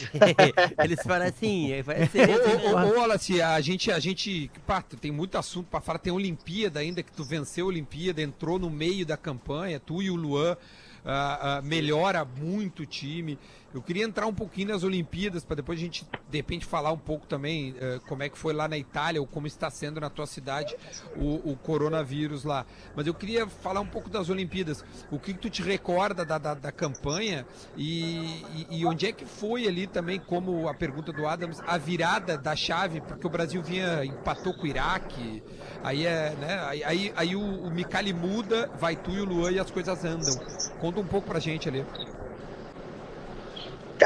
Eles 0.82 1.00
falam 1.02 1.26
assim, 1.28 1.70
parece 1.84 2.18
Ô, 2.18 2.70
ô, 2.70 2.72
ô, 2.72 2.88
ô, 2.88 3.00
Wallace, 3.00 3.40
a 3.40 3.60
gente, 3.60 3.90
a 3.90 3.98
gente, 3.98 4.50
pá, 4.66 4.82
tem 4.82 5.10
muito 5.10 5.36
assunto 5.38 5.66
pra 5.68 5.80
falar. 5.80 5.98
Tem 5.98 6.12
Olimpíada 6.12 6.80
ainda, 6.80 7.02
que 7.02 7.12
tu 7.12 7.24
venceu 7.24 7.66
a 7.66 7.68
Olimpíada, 7.68 8.22
entrou 8.22 8.58
no 8.58 8.70
meio 8.70 9.04
da 9.04 9.16
campanha, 9.16 9.80
tu 9.80 10.02
e 10.02 10.10
o 10.10 10.16
Luan. 10.16 10.56
ah, 11.04 11.58
ah, 11.58 11.62
melhora 11.62 12.24
muito 12.24 12.82
o 12.82 12.86
time. 12.86 13.38
Eu 13.74 13.82
queria 13.82 14.04
entrar 14.04 14.26
um 14.26 14.32
pouquinho 14.32 14.68
nas 14.68 14.82
Olimpíadas 14.82 15.44
para 15.44 15.56
depois 15.56 15.78
a 15.78 15.82
gente 15.82 16.06
de 16.30 16.38
repente 16.38 16.64
falar 16.64 16.90
um 16.90 16.98
pouco 16.98 17.26
também 17.26 17.74
eh, 17.78 18.00
como 18.08 18.22
é 18.22 18.28
que 18.28 18.38
foi 18.38 18.54
lá 18.54 18.66
na 18.66 18.78
Itália 18.78 19.20
ou 19.20 19.26
como 19.26 19.46
está 19.46 19.68
sendo 19.68 20.00
na 20.00 20.08
tua 20.08 20.26
cidade 20.26 20.74
o, 21.16 21.52
o 21.52 21.56
coronavírus 21.56 22.44
lá. 22.44 22.64
Mas 22.96 23.06
eu 23.06 23.12
queria 23.12 23.46
falar 23.46 23.80
um 23.80 23.86
pouco 23.86 24.08
das 24.08 24.30
Olimpíadas. 24.30 24.82
O 25.10 25.18
que, 25.18 25.34
que 25.34 25.38
tu 25.38 25.50
te 25.50 25.62
recorda 25.62 26.24
da, 26.24 26.38
da, 26.38 26.54
da 26.54 26.72
campanha 26.72 27.46
e, 27.76 28.42
e, 28.70 28.80
e 28.80 28.86
onde 28.86 29.06
é 29.06 29.12
que 29.12 29.26
foi 29.26 29.68
ali 29.68 29.86
também, 29.86 30.18
como 30.18 30.66
a 30.66 30.72
pergunta 30.72 31.12
do 31.12 31.26
Adams, 31.26 31.60
a 31.66 31.76
virada 31.76 32.38
da 32.38 32.56
chave, 32.56 33.02
porque 33.02 33.26
o 33.26 33.30
Brasil 33.30 33.62
vinha, 33.62 34.02
empatou 34.02 34.54
com 34.54 34.62
o 34.62 34.66
Iraque, 34.66 35.42
aí 35.84 36.06
é, 36.06 36.34
né? 36.36 36.58
Aí, 36.66 36.84
aí, 36.84 37.12
aí 37.16 37.36
o, 37.36 37.40
o 37.40 37.70
Micali 37.70 38.14
muda, 38.14 38.70
vai 38.78 38.96
tu 38.96 39.10
e 39.10 39.20
o 39.20 39.24
Luan 39.24 39.52
e 39.52 39.58
as 39.58 39.70
coisas 39.70 40.04
andam. 40.04 40.34
Conta 40.80 41.00
um 41.00 41.06
pouco 41.06 41.28
pra 41.28 41.38
gente 41.38 41.68
ali. 41.68 41.84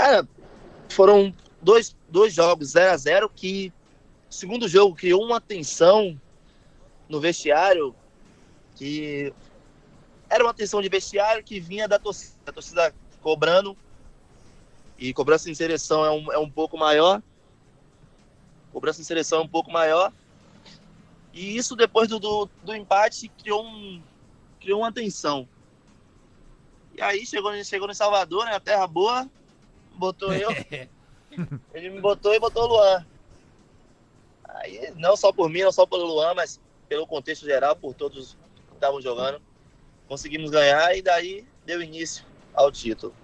Cara, 0.03 0.27
foram 0.89 1.33
dois, 1.61 1.97
dois 2.09 2.35
jogos 2.35 2.71
0 2.71 2.91
a 2.91 2.97
0 2.97 3.29
que 3.29 3.73
segundo 4.29 4.67
jogo 4.67 4.97
criou 4.97 5.23
uma 5.23 5.41
tensão 5.41 6.21
no 7.09 7.21
vestiário 7.21 7.95
que 8.75 9.33
era 10.29 10.43
uma 10.43 10.53
tensão 10.53 10.83
de 10.83 10.89
vestiário 10.89 11.45
que 11.45 11.61
vinha 11.61 11.87
da 11.87 12.01
torcida, 12.01 12.53
torcida 12.53 12.93
cobrando. 13.21 13.77
E 14.99 15.15
cobrança 15.15 15.49
em 15.49 15.55
seleção 15.55 16.05
é 16.05 16.11
um, 16.11 16.33
é 16.33 16.39
um 16.39 16.51
pouco 16.51 16.77
maior. 16.77 17.23
Cobrança 18.73 19.01
em 19.01 19.05
seleção 19.05 19.39
é 19.39 19.43
um 19.43 19.49
pouco 19.49 19.71
maior. 19.71 20.13
E 21.33 21.57
isso 21.57 21.77
depois 21.77 22.09
do, 22.09 22.19
do, 22.19 22.51
do 22.65 22.75
empate 22.75 23.29
criou 23.41 23.65
um 23.65 24.03
criou 24.61 24.81
uma 24.81 24.91
tensão. 24.91 25.49
E 26.93 27.01
aí 27.01 27.25
chegou, 27.25 27.53
chegou 27.63 27.89
em 27.89 27.95
Salvador, 27.95 28.47
né, 28.47 28.57
a 28.57 28.59
terra 28.59 28.85
boa 28.89 29.31
botou 29.97 30.33
eu. 30.33 30.51
Ele 31.73 31.91
me 31.91 32.01
botou 32.01 32.35
e 32.35 32.41
botou 32.41 32.65
o 32.65 32.67
Luan. 32.67 33.07
Aí, 34.45 34.93
não 34.97 35.17
só 35.17 35.33
por 35.33 35.49
mim, 35.49 35.63
não 35.63 35.73
só 35.73 35.87
pelo 35.87 36.05
Luan, 36.05 36.35
mas 36.35 36.61
pelo 36.89 37.07
contexto 37.07 37.45
geral, 37.47 37.75
por 37.75 37.95
todos 37.95 38.37
que 38.69 38.75
estavam 38.75 39.01
jogando. 39.01 39.41
Conseguimos 40.09 40.51
ganhar 40.51 40.95
e 40.97 41.01
daí 41.01 41.47
deu 41.65 41.81
início 41.83 42.25
ao 42.53 42.71
título. 42.71 43.15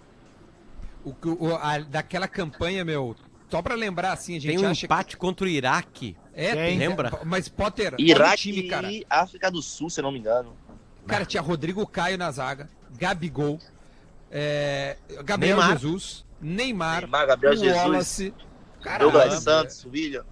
O, 1.05 1.13
que- 1.15 1.29
o, 1.29 1.55
a- 1.55 1.79
daquela 1.81 2.27
campanha, 2.27 2.85
meu, 2.85 3.15
só 3.51 3.61
pra 3.61 3.75
lembrar 3.75 4.13
assim, 4.13 4.37
a 4.37 4.41
gente 4.41 4.57
Tem 4.57 4.67
um 4.67 4.71
acha 4.71 4.87
empate 4.87 5.17
contra 5.17 5.45
o 5.45 5.49
Iraque. 5.49 5.91
que. 6.13 6.17
É, 6.33 6.55
Tem. 6.55 6.79
Lembra? 6.79 7.21
Mas 7.25 7.49
Potter, 7.49 7.95
Iraque 7.99 8.53
time, 8.55 8.69
cara. 8.69 8.91
e 8.91 9.05
África 9.11 9.51
do 9.51 9.61
Sul, 9.61 9.91
se 9.91 10.01
eu 10.01 10.05
não 10.05 10.13
me 10.13 10.19
engano. 10.19 10.57
Cara, 11.07 11.25
tinha 11.27 11.43
Rodrigo 11.43 11.87
Caio 11.87 12.17
na 12.19 12.31
zaga, 12.31 12.69
Gabigol, 12.97 13.59
é, 14.31 14.97
Gabriel 15.25 15.57
Neymar. 15.57 15.73
Jesus, 15.79 16.25
Neymar, 16.41 17.03
Neymar, 17.03 17.27
Gabriel 17.27 17.57
Jesus, 17.57 17.77
Wallace. 17.77 18.35
Douglas. 19.01 19.43
Santos, 19.43 19.85
William. 19.85 20.25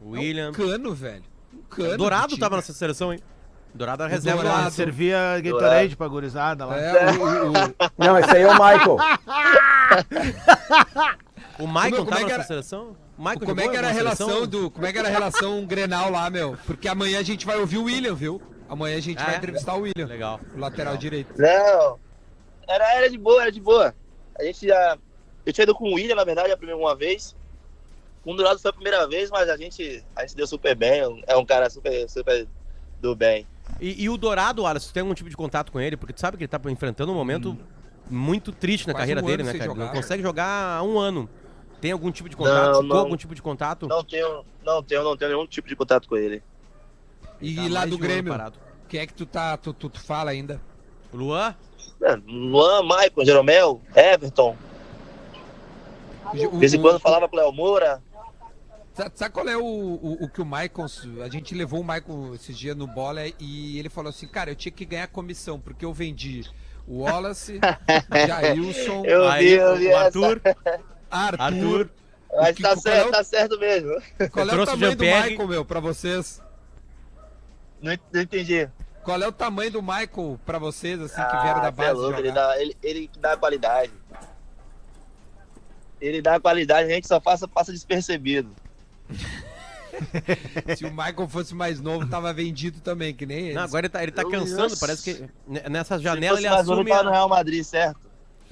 William. 0.00 0.50
Um 0.50 0.52
cano, 0.52 0.94
velho. 0.94 1.24
Um 1.52 1.62
cano 1.68 1.96
Dourado 1.96 2.38
tava 2.38 2.56
nessa 2.56 2.72
seleção, 2.72 3.12
hein? 3.12 3.20
Dourado 3.74 4.02
era 4.04 4.10
reserva 4.12 4.42
Dourado. 4.42 4.64
lá. 4.64 4.70
Servia 4.70 5.40
Gatorade 5.40 5.96
pra 5.96 6.08
gurizada 6.08 6.64
lá. 6.64 6.78
É, 6.78 7.10
o, 7.12 7.22
o, 7.22 7.50
o, 7.50 7.54
Não, 7.98 8.18
esse 8.18 8.30
aí 8.36 8.42
é 8.42 8.48
o 8.48 8.52
Michael. 8.52 8.96
O 11.58 11.66
Maicon 11.66 11.96
Como 11.98 12.08
é 12.10 12.12
tava 12.12 12.20
que 12.20 12.24
nessa 12.26 12.34
era- 12.34 12.44
seleção? 12.44 12.96
Maicon 13.16 13.46
como 13.46 13.60
é 13.60 13.68
que 13.68 13.76
era 13.76 13.88
a 13.88 13.92
relação 13.92 14.28
seleção? 14.28 14.46
do. 14.46 14.70
Como 14.70 14.86
é 14.86 14.92
que 14.92 14.98
era 14.98 15.08
a 15.08 15.10
relação 15.10 15.64
Grenal 15.66 16.10
lá, 16.10 16.30
meu? 16.30 16.56
Porque 16.66 16.86
amanhã 16.86 17.18
a 17.18 17.22
gente 17.22 17.44
vai 17.44 17.58
ouvir 17.58 17.78
o 17.78 17.84
William, 17.84 18.14
viu? 18.14 18.40
Amanhã 18.68 18.96
a 18.96 19.00
gente 19.00 19.20
É? 19.20 19.24
vai 19.24 19.36
entrevistar 19.36 19.74
o 19.74 19.80
William, 19.80 20.06
Legal. 20.06 20.38
o 20.54 20.58
lateral 20.58 20.96
direito. 20.96 21.32
Não, 21.36 21.98
era, 22.68 22.94
era 22.96 23.10
de 23.10 23.18
boa, 23.18 23.42
era 23.42 23.50
de 23.52 23.60
boa. 23.60 23.92
A 24.38 24.44
gente 24.44 24.68
já. 24.68 24.96
Eu 25.48 25.52
tinha 25.54 25.62
ido 25.62 25.74
com 25.74 25.88
o 25.88 25.94
William, 25.94 26.14
na 26.14 26.24
verdade, 26.24 26.52
a 26.52 26.56
primeira 26.58 26.78
uma 26.78 26.94
vez. 26.94 27.34
Com 28.22 28.32
o 28.32 28.36
Dourado 28.36 28.58
foi 28.58 28.68
a 28.68 28.74
primeira 28.74 29.08
vez, 29.08 29.30
mas 29.30 29.48
a 29.48 29.56
gente, 29.56 30.04
a 30.14 30.20
gente 30.20 30.36
deu 30.36 30.46
super 30.46 30.76
bem. 30.76 31.22
É 31.26 31.34
um 31.38 31.44
cara 31.46 31.70
super, 31.70 32.06
super 32.06 32.46
do 33.00 33.16
bem. 33.16 33.46
E, 33.80 34.04
e 34.04 34.10
o 34.10 34.18
Dourado, 34.18 34.62
tu 34.78 34.92
tem 34.92 35.00
algum 35.00 35.14
tipo 35.14 35.30
de 35.30 35.36
contato 35.36 35.72
com 35.72 35.80
ele? 35.80 35.96
Porque 35.96 36.12
tu 36.12 36.20
sabe 36.20 36.36
que 36.36 36.42
ele 36.44 36.48
tá 36.48 36.60
enfrentando 36.70 37.12
um 37.12 37.14
momento 37.14 37.56
muito 38.10 38.52
triste 38.52 38.86
na 38.86 38.92
Quase 38.92 39.00
carreira 39.04 39.22
um 39.22 39.26
dele, 39.26 39.42
né, 39.42 39.52
cara? 39.52 39.64
Ele 39.64 39.68
Não 39.68 39.86
jogar. 39.86 39.92
consegue 39.94 40.22
jogar 40.22 40.76
há 40.76 40.82
um 40.82 40.98
ano. 40.98 41.30
Tem 41.80 41.92
algum 41.92 42.10
tipo 42.12 42.28
de 42.28 42.36
contato? 42.36 42.66
Não, 42.66 42.82
Ficou 42.82 42.88
não. 42.88 42.98
algum 42.98 43.16
tipo 43.16 43.34
de 43.34 43.40
contato? 43.40 43.86
Não 43.86 44.04
tenho, 44.04 44.44
não 44.62 44.82
tenho, 44.82 45.02
não 45.02 45.16
tenho 45.16 45.30
nenhum 45.30 45.46
tipo 45.46 45.66
de 45.66 45.74
contato 45.76 46.06
com 46.06 46.16
ele. 46.18 46.42
E 47.40 47.56
Tá 47.56 47.62
lá 47.70 47.86
do 47.86 47.94
um 47.94 47.98
Grêmio, 47.98 48.32
parado. 48.32 48.58
quem 48.86 49.00
é 49.00 49.06
que 49.06 49.14
tu 49.14 49.24
tá. 49.24 49.56
Tu, 49.56 49.72
tu, 49.72 49.88
tu 49.88 50.00
fala 50.00 50.30
ainda? 50.30 50.60
O 51.10 51.16
Luan? 51.16 51.54
É, 52.02 52.16
Luan, 52.26 52.82
Maicon, 52.82 53.24
Jeromel, 53.24 53.80
Everton. 53.96 54.54
De 56.32 56.46
vez 56.58 56.74
em 56.74 56.80
quando 56.80 56.98
falava 57.00 57.28
com 57.28 57.36
o 57.36 57.38
Léo 57.38 57.52
Moura. 57.52 58.02
Sabe, 59.14 59.32
qual 59.32 59.48
é 59.48 59.56
o, 59.56 59.62
o, 59.64 60.24
o 60.24 60.28
que 60.28 60.42
o 60.42 60.44
Maicon. 60.44 60.84
A 61.22 61.28
gente 61.28 61.54
levou 61.54 61.80
o 61.80 61.84
Maicon 61.84 62.34
esses 62.34 62.58
dias 62.58 62.76
no 62.76 62.86
bola 62.86 63.20
e 63.38 63.78
ele 63.78 63.88
falou 63.88 64.10
assim: 64.10 64.26
Cara, 64.26 64.50
eu 64.50 64.56
tinha 64.56 64.72
que 64.72 64.84
ganhar 64.84 65.06
comissão, 65.06 65.60
porque 65.60 65.84
eu 65.84 65.92
vendi 65.92 66.44
o 66.86 67.02
Wallace, 67.02 67.60
o 67.60 68.16
Jailson, 68.26 69.04
Eu 69.04 69.28
Aí, 69.28 69.44
vi, 69.46 69.52
eu 69.52 69.76
vi 69.76 69.86
o 69.86 69.90
essa. 69.90 70.00
Arthur, 70.06 70.40
Arthur. 71.10 71.40
Arthur. 71.40 71.90
Mas 72.36 72.56
que- 72.56 72.62
tá 72.62 72.70
é 72.72 72.76
certo, 72.76 73.08
o- 73.08 73.12
tá 73.12 73.24
certo 73.24 73.58
mesmo. 73.60 73.90
Qual 74.32 74.48
é 74.48 74.54
o 74.54 74.66
tamanho 74.66 74.96
do. 74.96 75.04
Michael, 75.04 75.48
meu, 75.48 75.64
pra 75.64 75.78
vocês? 75.80 76.42
Não, 77.80 77.96
não 78.12 78.20
entendi. 78.20 78.68
Qual 79.04 79.22
é 79.22 79.28
o 79.28 79.32
tamanho 79.32 79.70
do 79.70 79.80
Michael 79.82 80.38
pra 80.44 80.58
vocês, 80.58 81.00
assim, 81.00 81.14
que 81.14 81.20
Ah, 81.36 81.42
vieram 81.42 81.60
da 81.62 81.68
é 81.68 81.70
base? 81.70 81.92
louco, 82.00 82.18
ele, 82.18 82.32
dá, 82.32 82.60
ele, 82.60 82.76
ele 82.82 83.10
dá 83.18 83.36
qualidade. 83.36 83.92
Ele 86.00 86.22
dá 86.22 86.38
qualidade, 86.38 86.90
a 86.90 86.94
gente 86.94 87.06
só 87.08 87.18
passa, 87.20 87.46
passa 87.48 87.72
despercebido. 87.72 88.50
Se 90.76 90.84
o 90.84 90.90
Michael 90.90 91.28
fosse 91.28 91.54
mais 91.54 91.80
novo, 91.80 92.06
tava 92.06 92.32
vendido 92.32 92.80
também, 92.80 93.12
que 93.14 93.26
nem 93.26 93.46
ele. 93.46 93.54
Não, 93.54 93.62
agora 93.62 93.86
ele 93.86 93.88
tá, 93.92 94.02
ele 94.02 94.12
tá 94.12 94.22
cansando, 94.24 94.74
eu- 94.74 94.78
parece 94.78 95.02
que 95.02 95.28
nessa 95.68 95.98
janela 95.98 96.38
ele 96.38 96.46
assume, 96.46 96.80
ele 96.82 96.90
tá 96.90 97.02
no 97.02 97.10
Real 97.10 97.28
Madrid, 97.28 97.64
certo? 97.64 97.98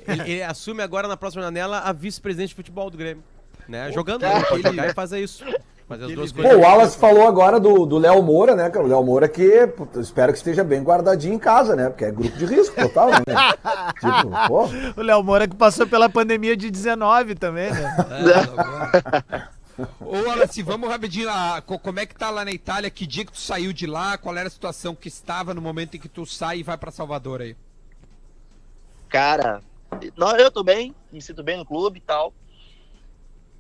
ele, 0.09 0.22
ele 0.22 0.42
assume 0.42 0.82
agora 0.82 1.07
na 1.07 1.16
próxima 1.16 1.42
janela 1.44 1.78
a 1.80 1.92
vice-presidente 1.92 2.49
de 2.51 2.55
futebol 2.57 2.90
do 2.90 2.99
Grêmio. 2.99 3.22
Né? 3.68 3.90
Jogando, 3.92 4.20
cara, 4.22 4.38
ele 4.38 4.47
pode 4.47 4.61
ele- 4.62 4.68
jogar 4.70 4.88
e 4.88 4.94
fazer 4.94 5.20
isso. 5.20 5.44
Fazer 5.89 6.05
as 6.07 6.12
duas 6.12 6.32
vê- 6.32 6.43
Pô, 6.43 6.49
coisas. 6.49 6.64
o 6.64 6.68
Wallace 6.68 6.99
falou 6.99 7.28
agora 7.28 7.61
do 7.61 7.87
do 7.87 7.97
Léo 7.99 8.20
Moura, 8.22 8.57
né, 8.57 8.68
cara? 8.70 8.84
O 8.84 8.89
Léo 8.89 9.05
Moura 9.05 9.28
que 9.28 9.68
espero 10.01 10.32
que 10.32 10.39
esteja 10.39 10.64
bem 10.64 10.82
guardadinho 10.82 11.34
em 11.34 11.39
casa, 11.39 11.76
né? 11.76 11.89
Porque 11.89 12.05
é 12.05 12.11
grupo 12.11 12.37
de 12.37 12.45
risco 12.45 12.74
total, 12.74 13.11
né? 13.11 13.22
tipo, 14.01 14.49
pô. 14.49 14.66
O 15.01 15.03
Léo 15.05 15.22
Moura 15.22 15.47
que 15.47 15.55
passou 15.55 15.87
pela 15.87 16.09
pandemia 16.09 16.57
de 16.57 16.70
19 16.70 17.34
também, 17.37 17.70
né? 17.70 17.97
É, 19.78 19.84
Ô, 20.01 20.22
Wallace, 20.26 20.62
vamos 20.62 20.89
rapidinho 20.89 21.26
lá. 21.26 21.61
Co- 21.61 21.78
Como 21.78 22.01
é 22.01 22.07
que 22.07 22.14
tá 22.14 22.30
lá 22.30 22.47
na 22.47 22.51
Itália? 22.51 22.89
Que 22.91 23.07
dia 23.07 23.26
que 23.26 23.32
tu 23.32 23.39
saiu 23.39 23.74
de 23.74 23.87
lá? 23.87 24.16
Qual 24.16 24.34
era 24.34 24.47
a 24.49 24.51
situação 24.51 24.95
que 24.95 25.07
estava 25.07 25.53
no 25.53 25.61
momento 25.61 25.97
em 25.97 26.01
que 26.01 26.09
tu 26.09 26.24
sai 26.24 26.61
e 26.61 26.62
vai 26.62 26.78
pra 26.78 26.91
Salvador 26.91 27.43
aí? 27.43 27.55
Cara, 29.11 29.61
não, 30.16 30.34
eu 30.37 30.51
tô 30.51 30.64
bem, 30.64 30.95
me 31.12 31.20
sinto 31.20 31.43
bem 31.43 31.59
no 31.59 31.66
clube 31.66 31.99
e 31.99 32.01
tal. 32.01 32.32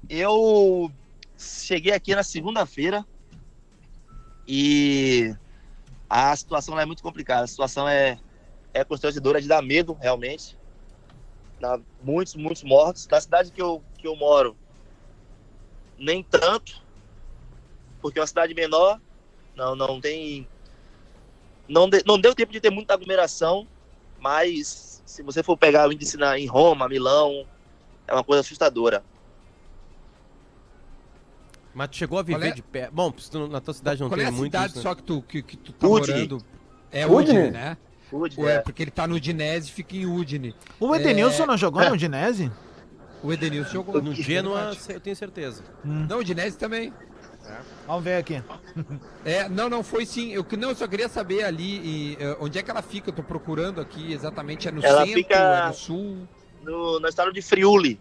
Eu 0.08 0.90
cheguei 1.38 1.92
aqui 1.92 2.14
na 2.14 2.22
segunda-feira 2.22 3.04
e 4.46 5.34
a 6.08 6.34
situação 6.36 6.78
é 6.78 6.86
muito 6.86 7.02
complicada. 7.02 7.44
A 7.44 7.48
situação 7.48 7.88
é, 7.88 8.18
é 8.72 8.84
constrangedora, 8.84 9.40
de 9.40 9.48
dar 9.48 9.62
medo, 9.62 9.94
realmente. 9.94 10.56
Dá 11.60 11.78
muitos, 12.00 12.34
muitos 12.34 12.62
mortos. 12.62 13.06
Na 13.10 13.20
cidade 13.20 13.50
que 13.50 13.60
eu, 13.60 13.82
que 13.98 14.06
eu 14.06 14.14
moro, 14.16 14.56
nem 15.98 16.22
tanto, 16.22 16.72
porque 18.00 18.18
é 18.18 18.22
uma 18.22 18.26
cidade 18.28 18.54
menor, 18.54 19.00
não, 19.54 19.74
não 19.74 20.00
tem. 20.00 20.48
Não, 21.68 21.88
de- 21.88 22.04
não 22.06 22.20
deu 22.20 22.34
tempo 22.34 22.52
de 22.52 22.60
ter 22.60 22.70
muita 22.70 22.94
aglomeração, 22.94 23.68
mas 24.18 25.02
se 25.04 25.22
você 25.22 25.42
for 25.42 25.56
pegar 25.56 25.88
o 25.88 25.92
índice 25.92 26.16
na, 26.16 26.38
em 26.38 26.46
Roma, 26.46 26.88
Milão, 26.88 27.32
é 28.06 28.12
uma 28.14 28.22
coisa 28.24 28.42
assustadora. 28.42 29.04
Mas 31.76 31.90
tu 31.90 31.96
chegou 31.96 32.18
a 32.18 32.22
viver 32.22 32.46
é? 32.48 32.50
de 32.52 32.62
pé. 32.62 32.88
Bom, 32.90 33.12
na 33.50 33.60
tua 33.60 33.74
cidade 33.74 34.00
não 34.00 34.08
Qual 34.08 34.18
é 34.18 34.22
tem 34.24 34.28
a 34.28 34.32
muito 34.32 34.50
cidade 34.52 34.68
isso, 34.68 34.76
né? 34.78 34.82
só 34.82 34.94
que 34.94 35.02
tu, 35.02 35.20
que, 35.20 35.42
que 35.42 35.58
tu 35.58 35.72
tá 35.74 35.86
Udine. 35.86 36.12
morando? 36.14 36.44
É 36.90 37.06
Udine? 37.06 37.38
Udine, 37.38 37.50
né? 37.50 37.76
Pude, 38.08 38.40
Ué, 38.40 38.54
é. 38.54 38.58
porque 38.60 38.82
ele 38.82 38.90
tá 38.90 39.06
no 39.06 39.16
Udinese 39.16 39.68
e 39.68 39.72
fica 39.72 39.94
em 39.94 40.06
Udine. 40.06 40.54
O 40.80 40.94
Edenilson 40.94 41.44
não 41.44 41.54
jogou 41.58 41.84
no 41.84 41.92
Udinese? 41.94 42.50
O 43.22 43.30
Edenilson 43.30 43.72
jogou 43.72 44.00
No 44.00 44.14
Genoa, 44.14 44.72
eu 44.88 45.00
tenho 45.00 45.14
certeza. 45.16 45.62
Não, 45.84 46.16
o 46.16 46.20
Udinese 46.20 46.56
também. 46.56 46.94
Vamos 47.86 48.02
ver 48.04 48.16
aqui. 48.16 48.42
É, 49.22 49.46
não, 49.48 49.68
não, 49.68 49.82
foi 49.82 50.06
sim. 50.06 50.32
Eu, 50.32 50.42
que- 50.44 50.56
não, 50.56 50.70
eu 50.70 50.74
só 50.74 50.88
queria 50.88 51.08
saber 51.10 51.44
ali 51.44 51.76
e, 51.84 52.16
eh, 52.18 52.36
onde 52.40 52.58
é 52.58 52.62
que 52.62 52.70
ela 52.70 52.82
fica. 52.82 53.10
Eu 53.10 53.14
tô 53.14 53.22
procurando 53.22 53.80
aqui 53.82 54.12
exatamente. 54.12 54.66
É 54.66 54.72
no 54.72 54.82
Ela 54.84 55.00
centro, 55.04 55.14
fica- 55.14 55.34
é 55.36 55.66
no 55.68 55.74
sul. 55.74 56.28
No, 56.64 56.98
no 56.98 57.06
estado 57.08 57.32
de 57.32 57.42
Friuli. 57.42 58.00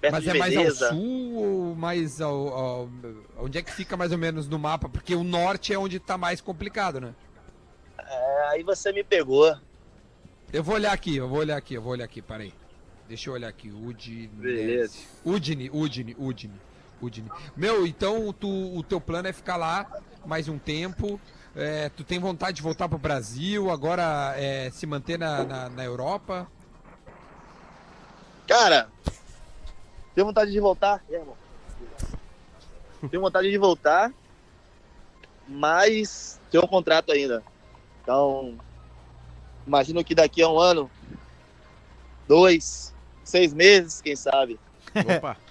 Perto 0.00 0.12
Mas 0.12 0.26
é 0.28 0.34
mais 0.34 0.56
ao 0.56 0.62
Veneza. 0.62 0.88
sul 0.90 1.34
ou 1.34 1.74
mais 1.74 2.20
ao, 2.20 2.48
ao- 2.48 2.88
Onde 3.38 3.58
é 3.58 3.62
que 3.62 3.72
fica 3.72 3.96
mais 3.96 4.12
ou 4.12 4.18
menos 4.18 4.48
no 4.48 4.58
mapa? 4.58 4.88
Porque 4.88 5.14
o 5.14 5.24
norte 5.24 5.72
é 5.72 5.78
onde 5.78 5.98
tá 5.98 6.16
mais 6.16 6.40
complicado, 6.40 7.00
né? 7.00 7.14
É, 7.98 8.48
aí 8.50 8.62
você 8.62 8.92
me 8.92 9.02
pegou. 9.02 9.56
Eu 10.52 10.62
vou 10.62 10.76
olhar 10.76 10.92
aqui, 10.92 11.16
eu 11.16 11.28
vou 11.28 11.38
olhar 11.40 11.56
aqui, 11.56 11.74
eu 11.74 11.82
vou 11.82 11.92
olhar 11.92 12.04
aqui, 12.04 12.22
peraí. 12.22 12.54
Deixa 13.08 13.28
eu 13.28 13.34
olhar 13.34 13.48
aqui. 13.48 13.70
Udine. 13.70 14.28
Beleza. 14.28 14.98
Udine, 15.24 15.68
Udine, 15.72 16.14
Udine. 16.18 16.60
Udine. 17.02 17.30
Meu, 17.56 17.86
então 17.86 18.32
tu, 18.32 18.48
o 18.76 18.82
teu 18.82 19.00
plano 19.00 19.28
é 19.28 19.32
ficar 19.32 19.56
lá 19.56 19.86
mais 20.24 20.48
um 20.48 20.58
tempo. 20.58 21.20
é, 21.56 21.88
tu 21.90 22.04
tem 22.04 22.18
vontade 22.18 22.56
de 22.56 22.62
voltar 22.62 22.88
pro 22.88 22.98
Brasil, 22.98 23.70
agora 23.70 24.34
é, 24.36 24.70
se 24.70 24.86
manter 24.86 25.18
na, 25.18 25.44
na, 25.44 25.68
na 25.68 25.84
Europa? 25.84 26.46
Cara, 28.46 28.88
tenho 30.18 30.26
vontade 30.26 30.50
de 30.50 30.58
voltar. 30.58 31.00
Aí, 31.08 31.14
irmão? 31.14 31.36
Tenho 33.08 33.22
vontade 33.22 33.48
de 33.48 33.56
voltar, 33.56 34.12
mas 35.46 36.40
tenho 36.50 36.64
um 36.64 36.66
contrato 36.66 37.12
ainda. 37.12 37.40
Então, 38.02 38.58
imagino 39.64 40.02
que 40.02 40.16
daqui 40.16 40.42
a 40.42 40.48
um 40.48 40.58
ano, 40.58 40.90
dois, 42.26 42.92
seis 43.22 43.54
meses, 43.54 44.00
quem 44.00 44.16
sabe. 44.16 44.58
Opa. 44.94 45.36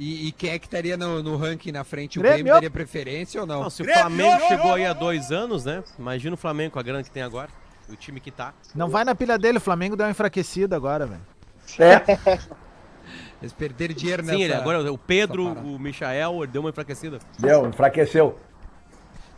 E, 0.00 0.28
e 0.28 0.32
quem 0.32 0.50
é 0.50 0.60
que 0.60 0.66
estaria 0.66 0.96
no, 0.96 1.24
no 1.24 1.36
ranking 1.36 1.72
na 1.72 1.82
frente? 1.82 2.20
O 2.20 2.22
Grêmio. 2.22 2.36
Grêmio 2.36 2.52
daria 2.52 2.70
preferência 2.70 3.40
ou 3.40 3.46
não? 3.48 3.62
Não, 3.62 3.68
se 3.68 3.82
o 3.82 3.84
Flamengo 3.84 4.46
chegou 4.46 4.74
aí 4.74 4.86
há 4.86 4.92
dois 4.92 5.32
anos, 5.32 5.64
né? 5.64 5.82
Imagina 5.98 6.34
o 6.34 6.36
Flamengo 6.36 6.74
com 6.74 6.78
a 6.78 6.82
grana 6.84 7.02
que 7.02 7.10
tem 7.10 7.24
agora. 7.24 7.50
O 7.88 7.96
time 7.96 8.20
que 8.20 8.30
tá. 8.30 8.54
Não 8.76 8.88
vai 8.88 9.02
na 9.04 9.12
pilha 9.12 9.36
dele, 9.36 9.58
o 9.58 9.60
Flamengo 9.60 9.96
deu 9.96 10.06
uma 10.06 10.12
enfraquecida 10.12 10.76
agora, 10.76 11.04
velho. 11.04 11.26
É, 11.80 11.98
Eles 13.40 13.52
perderam 13.52 13.94
dinheiro 13.94 14.24
Sim, 14.24 14.34
ele, 14.34 14.48
nessa... 14.48 14.60
agora 14.60 14.92
o 14.92 14.98
Pedro, 14.98 15.46
o 15.46 15.78
Michael, 15.78 16.42
ele 16.42 16.46
deu 16.52 16.60
uma 16.62 16.70
enfraquecida. 16.70 17.18
deu, 17.38 17.66
enfraqueceu. 17.68 18.38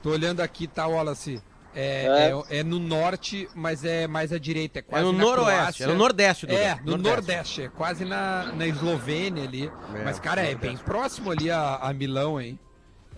Tô 0.02 0.10
olhando 0.10 0.40
aqui, 0.40 0.66
tá, 0.66 0.86
Wallace? 0.86 1.42
É, 1.74 2.06
É. 2.06 2.56
é. 2.56 2.60
é 2.60 2.64
no 2.64 2.78
norte, 2.78 3.48
mas 3.54 3.84
é 3.84 4.06
mais 4.06 4.32
à 4.32 4.38
direita. 4.38 4.78
É 4.78 4.80
É 4.80 4.82
quase 4.82 5.04
no 5.04 5.12
na 5.12 5.18
noroeste, 5.18 5.54
Croácia. 5.54 5.84
é 5.84 5.86
no 5.86 5.94
nordeste 5.94 6.46
do 6.46 6.52
É, 6.54 6.78
no 6.84 6.96
Nordeste, 6.96 7.62
é 7.62 7.68
quase 7.68 8.04
na, 8.04 8.52
na 8.54 8.66
Eslovênia 8.66 9.44
ali. 9.44 9.70
É, 9.94 10.04
Mas, 10.04 10.18
cara, 10.18 10.40
é 10.40 10.54
bem 10.54 10.76
próximo 10.76 11.30
ali 11.30 11.50
a, 11.50 11.76
a 11.76 11.92
Milão, 11.92 12.40
hein? 12.40 12.58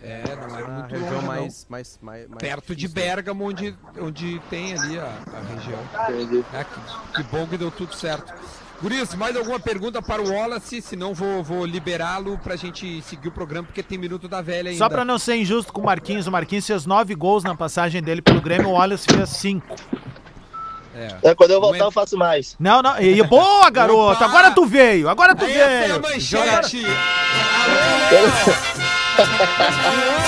É, 0.02 0.24
não 0.34 0.58
é 0.58 0.62
A 0.62 0.66
muito 0.68 0.90
região 0.90 1.14
longe, 1.14 1.26
mais, 1.26 1.66
mais, 1.68 1.98
mais, 2.02 2.28
mais 2.28 2.38
Perto 2.40 2.74
de 2.74 2.88
difícil, 2.88 3.00
né? 3.00 3.14
Bérgamo, 3.14 3.44
onde, 3.44 3.76
onde 4.00 4.40
tem 4.50 4.74
ali 4.74 4.98
a, 4.98 5.04
a 5.04 5.54
região. 5.54 5.78
Entendi. 6.08 6.44
É, 6.52 6.64
que, 6.64 7.14
que 7.14 7.22
bom 7.30 7.46
que 7.46 7.56
deu 7.56 7.70
tudo 7.70 7.94
certo. 7.94 8.34
Guris, 8.82 9.14
mais 9.14 9.36
alguma 9.36 9.60
pergunta 9.60 10.02
para 10.02 10.20
o 10.20 10.28
Wallace? 10.32 10.82
Senão 10.82 11.14
vou, 11.14 11.40
vou 11.42 11.64
liberá-lo 11.64 12.36
pra 12.42 12.56
gente 12.56 13.00
seguir 13.02 13.28
o 13.28 13.32
programa, 13.32 13.64
porque 13.66 13.80
tem 13.82 13.96
Minuto 13.96 14.26
da 14.26 14.42
Velha 14.42 14.70
ainda. 14.70 14.78
Só 14.78 14.88
pra 14.88 15.04
não 15.04 15.18
ser 15.20 15.36
injusto 15.36 15.72
com 15.72 15.80
o 15.82 15.84
Marquinhos, 15.84 16.26
o 16.26 16.32
Marquinhos 16.32 16.66
fez 16.66 16.84
nove 16.84 17.14
gols 17.14 17.44
na 17.44 17.54
passagem 17.54 18.02
dele 18.02 18.20
pelo 18.20 18.40
Grêmio, 18.40 18.68
o 18.70 18.72
Wallace 18.72 19.06
fez 19.08 19.28
cinco. 19.30 19.76
É. 20.94 21.30
É, 21.30 21.34
quando 21.34 21.52
eu 21.52 21.60
voltar, 21.60 21.78
Não 21.78 21.84
é- 21.84 21.88
eu 21.88 21.92
faço 21.92 22.16
mais. 22.18 22.56
Não, 22.58 22.82
não. 22.82 23.00
E, 23.00 23.22
boa, 23.22 23.70
garoto! 23.70 24.16
Opa! 24.16 24.24
Agora 24.26 24.50
tu 24.50 24.66
veio! 24.66 25.08
Agora 25.08 25.34
tu 25.34 25.44
Essa 25.44 25.58
é 25.58 25.84
a 25.84 25.88
veio! 25.98 26.02
manchete! 26.02 26.84
Alô, 28.10 28.28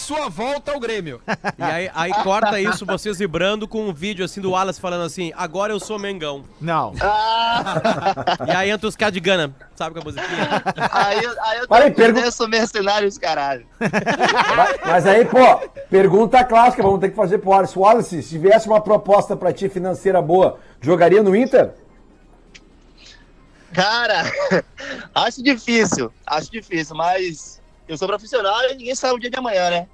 sua 0.00 0.28
volta 0.28 0.72
ao 0.72 0.80
Grêmio. 0.80 1.20
E 1.58 1.62
aí, 1.62 1.90
aí 1.94 2.12
corta 2.24 2.60
isso, 2.60 2.84
vocês 2.84 3.18
vibrando 3.18 3.68
com 3.68 3.88
um 3.88 3.92
vídeo 3.92 4.24
assim 4.24 4.40
do 4.40 4.50
Wallace 4.52 4.80
falando 4.80 5.04
assim, 5.04 5.32
agora 5.36 5.72
eu 5.72 5.78
sou 5.78 5.98
Mengão. 5.98 6.44
Não. 6.60 6.92
E 8.46 8.50
aí 8.52 8.70
entra 8.70 8.88
os 8.88 8.96
caras 8.96 9.12
de 9.14 9.20
Gana, 9.20 9.54
sabe 9.76 9.94
com 9.94 10.00
a 10.00 10.04
musiquinha? 10.04 10.62
Aí, 10.92 11.22
eu- 11.24 11.42
aí 11.42 11.58
eu 11.58 11.68
Para 11.68 11.84
aí, 11.84 11.90
tô 11.90 11.96
pergu- 11.96 12.18
eu 12.20 12.32
sou 12.32 12.48
mercenário 12.48 13.08
caralho. 13.20 13.66
Mas, 14.56 14.76
mas 14.86 15.06
aí, 15.06 15.24
pô, 15.24 15.38
pergunta 15.90 16.42
clássica, 16.44 16.82
vamos 16.82 17.00
ter 17.00 17.10
que 17.10 17.16
fazer 17.16 17.38
pro 17.38 17.50
Wallace. 17.50 17.78
Wallace, 17.78 18.22
se 18.22 18.28
tivesse 18.30 18.66
uma 18.68 18.80
proposta 18.80 19.36
pra 19.36 19.52
ti 19.52 19.68
financeira 19.68 20.22
boa, 20.22 20.58
jogaria 20.80 21.22
no 21.22 21.34
Inter? 21.36 21.72
Cara, 23.72 24.24
acho 25.14 25.42
difícil, 25.42 26.12
acho 26.26 26.50
difícil, 26.50 26.96
mas 26.96 27.59
eu 27.90 27.98
sou 27.98 28.06
profissional 28.08 28.62
e 28.70 28.74
ninguém 28.76 28.94
sabe 28.94 29.14
o 29.14 29.18
dia 29.18 29.30
de 29.30 29.36
amanhã, 29.36 29.68
né? 29.70 29.88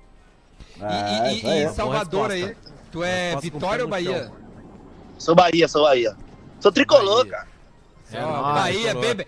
E, 0.77 0.83
Ah, 0.83 1.33
e- 1.33 1.41
e- 1.41 1.65
e 1.65 1.69
Salvador 1.71 2.31
aí, 2.31 2.55
tu 2.93 3.03
é 3.03 3.35
Vitória 3.37 3.85
ou 3.85 3.91
Bahia? 3.91 4.25
chão. 4.25 4.33
Sou 5.19 5.35
Bahia, 5.35 5.67
sou 5.69 5.83
Bahia. 5.85 6.15
Sou 6.61 6.71
tricolor, 6.71 7.25
Bahia. 7.27 7.33
cara. 7.33 8.27
Nóis, 8.27 8.55
Bahia, 8.55 8.81
tricolor. 8.91 9.03
bebê. 9.03 9.27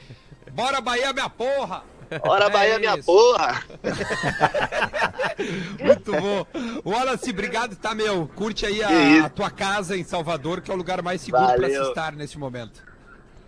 Bora 0.52 0.80
Bahia, 0.80 1.12
minha 1.12 1.28
porra! 1.30 1.82
Ora, 2.22 2.46
É 2.46 2.50
Bahia, 2.50 2.78
minha 2.78 2.94
isso. 2.96 3.04
porra. 3.04 3.62
Muito 5.78 6.12
bom. 6.12 6.46
Wallace, 6.84 7.30
obrigado, 7.30 7.76
tá, 7.76 7.94
meu? 7.94 8.26
Curte 8.34 8.64
aí 8.66 8.82
a, 8.82 9.26
a 9.26 9.28
tua 9.28 9.50
casa 9.50 9.96
em 9.96 10.04
Salvador, 10.04 10.60
que 10.60 10.70
é 10.70 10.74
o 10.74 10.76
lugar 10.76 11.02
mais 11.02 11.20
seguro 11.20 11.44
pra 11.46 11.54
Valeu. 11.56 11.82
se 11.84 11.88
estar 11.90 12.12
nesse 12.12 12.38
momento. 12.38 12.82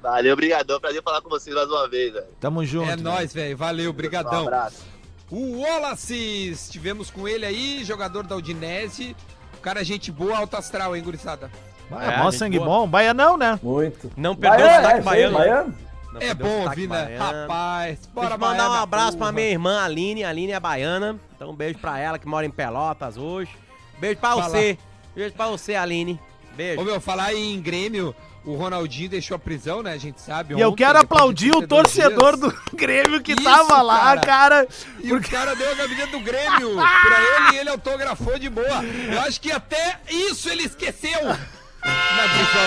Valeu, 0.03 0.33
obrigadão. 0.33 0.79
Prazer 0.81 1.03
falar 1.03 1.21
com 1.23 1.29
vocês 1.29 1.55
mais 1.55 1.69
uma 1.69 1.89
vez, 1.89 2.13
velho. 2.13 2.27
Tamo 2.41 2.65
junto. 2.65 2.91
é 2.91 2.97
nóis, 2.97 3.33
velho. 3.33 3.57
Valeu, 3.57 3.91
Um 3.91 3.95
brigadão. 3.95 4.43
abraço. 4.43 4.85
O 5.31 5.61
Wallace, 5.61 6.51
estivemos 6.51 7.11
com 7.11 7.29
ele 7.29 7.47
aí, 7.47 7.85
jogador 7.85 8.25
da 8.27 8.37
Udinese. 8.37 9.15
O 9.55 9.61
cara, 9.61 9.81
é 9.81 9.85
gente 9.85 10.11
boa, 10.11 10.37
alto 10.39 10.57
astral, 10.57 10.97
hein, 10.97 11.03
gurizada? 11.03 11.51
Ah, 11.93 12.13
É, 12.15 12.17
mó 12.19 12.31
sangue 12.31 12.59
boa. 12.59 12.69
bom. 12.81 12.89
Baianão, 12.89 13.37
né? 13.37 13.59
Muito. 13.63 14.11
Não 14.17 14.35
perdeu 14.35 14.59
o 14.67 14.69
Baiano, 14.69 14.83
sotaque 14.83 14.99
é, 14.99 15.03
baiano. 15.03 15.39
baiano. 15.39 15.75
Não 16.13 16.21
É 16.21 16.35
bom 16.35 16.65
ouvir, 16.65 16.89
né? 16.89 17.05
baiano. 17.05 17.25
Rapaz, 17.43 17.99
bora 18.13 18.29
Deixa 18.31 18.39
mandar 18.39 18.71
um 18.71 18.75
abraço 18.75 19.17
pra 19.17 19.27
porra. 19.27 19.33
minha 19.33 19.49
irmã 19.49 19.81
Aline. 19.85 20.25
Aline 20.25 20.53
é 20.53 20.59
baiana. 20.61 21.17
Então 21.37 21.51
um 21.51 21.55
beijo 21.55 21.79
pra 21.79 21.99
ela 21.99 22.19
que 22.19 22.27
mora 22.27 22.45
em 22.47 22.51
Pelotas 22.51 23.17
hoje. 23.17 23.51
Beijo 23.99 24.19
pra 24.19 24.31
Fala. 24.31 24.49
você. 24.49 24.79
Beijo 25.15 25.35
pra 25.35 25.47
você, 25.49 25.75
Aline. 25.77 26.19
Beijo. 26.57 26.81
Ô, 26.81 26.85
meu, 26.85 27.01
falar 27.01 27.33
em 27.35 27.61
Grêmio, 27.61 28.15
o 28.45 28.55
Ronaldinho 28.55 29.09
deixou 29.09 29.35
a 29.35 29.39
prisão, 29.39 29.83
né? 29.83 29.93
A 29.93 29.99
gente 29.99 30.21
sabe. 30.21 30.55
E 30.55 30.61
eu 30.61 30.69
ontem, 30.69 30.85
quero 30.85 31.01
depois 31.01 31.09
de 31.09 31.15
aplaudir 31.15 31.51
o 31.51 31.67
32 31.67 31.69
torcedor 31.69 32.37
dias. 32.37 32.55
do 32.55 32.77
Grêmio 32.77 33.21
que 33.21 33.33
Isso, 33.33 33.43
tava 33.43 33.83
lá, 33.83 34.17
cara. 34.17 34.21
cara. 34.21 34.69
E 35.03 35.13
o 35.13 35.21
cara 35.21 35.55
deu 35.55 35.73
a 35.73 35.77
camiseta 35.77 36.07
do 36.09 36.21
Grêmio 36.21 36.77
pra 36.77 37.21
ele 37.21 37.57
e 37.57 37.59
ele 37.59 37.71
autografou 37.71 38.39
de 38.39 38.49
boa. 38.49 38.85
Eu 39.13 39.21
acho 39.23 39.41
que 39.41 39.53
até 39.53 40.01
isso 40.09 40.49
ele 40.49 40.65
esqueceu 40.65 41.25
na 41.25 41.37
prisão. 41.85 42.61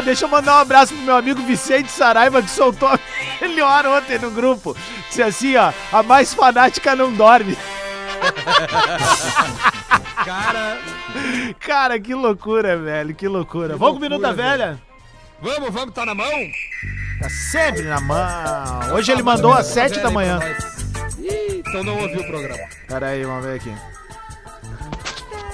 Deixa 0.04 0.24
eu 0.24 0.28
mandar 0.28 0.56
um 0.56 0.60
abraço 0.60 0.94
pro 0.94 1.02
meu 1.02 1.16
amigo 1.16 1.42
Vicente 1.42 1.90
Saraiva, 1.90 2.42
que 2.42 2.50
soltou 2.50 2.88
a 2.88 2.98
melhor 3.40 3.86
ontem 3.86 4.18
no 4.18 4.30
grupo. 4.30 4.76
Disse 5.08 5.22
assim, 5.22 5.56
ó, 5.56 5.72
a 5.92 6.02
mais 6.02 6.32
fanática 6.32 6.94
não 6.94 7.12
dorme. 7.12 7.56
Cara, 10.24 10.78
Cara, 11.58 12.00
que 12.00 12.14
loucura, 12.14 12.76
velho, 12.76 13.14
que 13.14 13.26
loucura. 13.26 13.74
Que 13.74 13.78
Vamos 13.78 14.06
com 14.06 14.20
da 14.20 14.32
Velha? 14.32 14.80
vamos, 15.40 15.70
vamos, 15.70 15.94
tá 15.94 16.04
na 16.04 16.14
mão? 16.14 16.30
Tá 17.20 17.28
sempre 17.28 17.82
na 17.82 18.00
mão. 18.00 18.94
Hoje 18.94 19.12
ele 19.12 19.22
mandou 19.22 19.52
às 19.52 19.66
sete 19.66 19.98
da 20.00 20.10
manhã. 20.10 20.38
Ih, 21.18 21.62
então 21.66 21.82
não 21.82 21.98
ouviu 21.98 22.20
o 22.20 22.26
programa. 22.26 22.62
Pera 22.86 23.08
aí, 23.08 23.24
vamos 23.24 23.44
ver 23.44 23.56
aqui. 23.56 23.74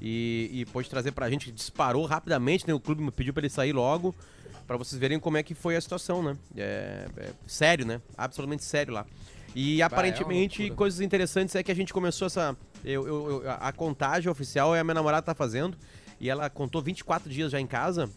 E, 0.00 0.48
e 0.52 0.66
pôde 0.66 0.88
trazer 0.88 1.12
pra 1.12 1.28
gente, 1.28 1.52
disparou 1.52 2.06
rapidamente, 2.06 2.66
né? 2.66 2.72
O 2.72 2.80
clube 2.80 3.02
me 3.02 3.10
pediu 3.10 3.34
pra 3.34 3.42
ele 3.42 3.50
sair 3.50 3.72
logo, 3.72 4.14
pra 4.66 4.78
vocês 4.78 4.98
verem 4.98 5.18
como 5.20 5.36
é 5.36 5.42
que 5.42 5.54
foi 5.54 5.76
a 5.76 5.80
situação, 5.80 6.22
né? 6.22 6.36
É, 6.56 7.06
é 7.18 7.30
sério, 7.46 7.84
né? 7.84 8.00
Absolutamente 8.16 8.64
sério 8.64 8.94
lá. 8.94 9.04
E 9.54 9.82
aparentemente, 9.82 10.60
loucura. 10.62 10.76
coisas 10.78 11.00
interessantes 11.00 11.54
é 11.54 11.62
que 11.62 11.70
a 11.72 11.74
gente 11.74 11.92
começou 11.92 12.26
essa. 12.26 12.56
Eu, 12.84 13.06
eu- 13.06 13.42
eu- 13.44 13.50
a 13.50 13.72
contagem 13.72 14.30
oficial 14.30 14.74
é 14.74 14.80
a 14.80 14.84
minha 14.84 14.94
namorada 14.94 15.22
tá 15.22 15.34
fazendo. 15.34 15.76
E 16.20 16.28
ela 16.30 16.48
contou 16.48 16.80
24 16.82 17.28
dias 17.30 17.50
já 17.52 17.60
em 17.60 17.66
casa. 17.66 18.08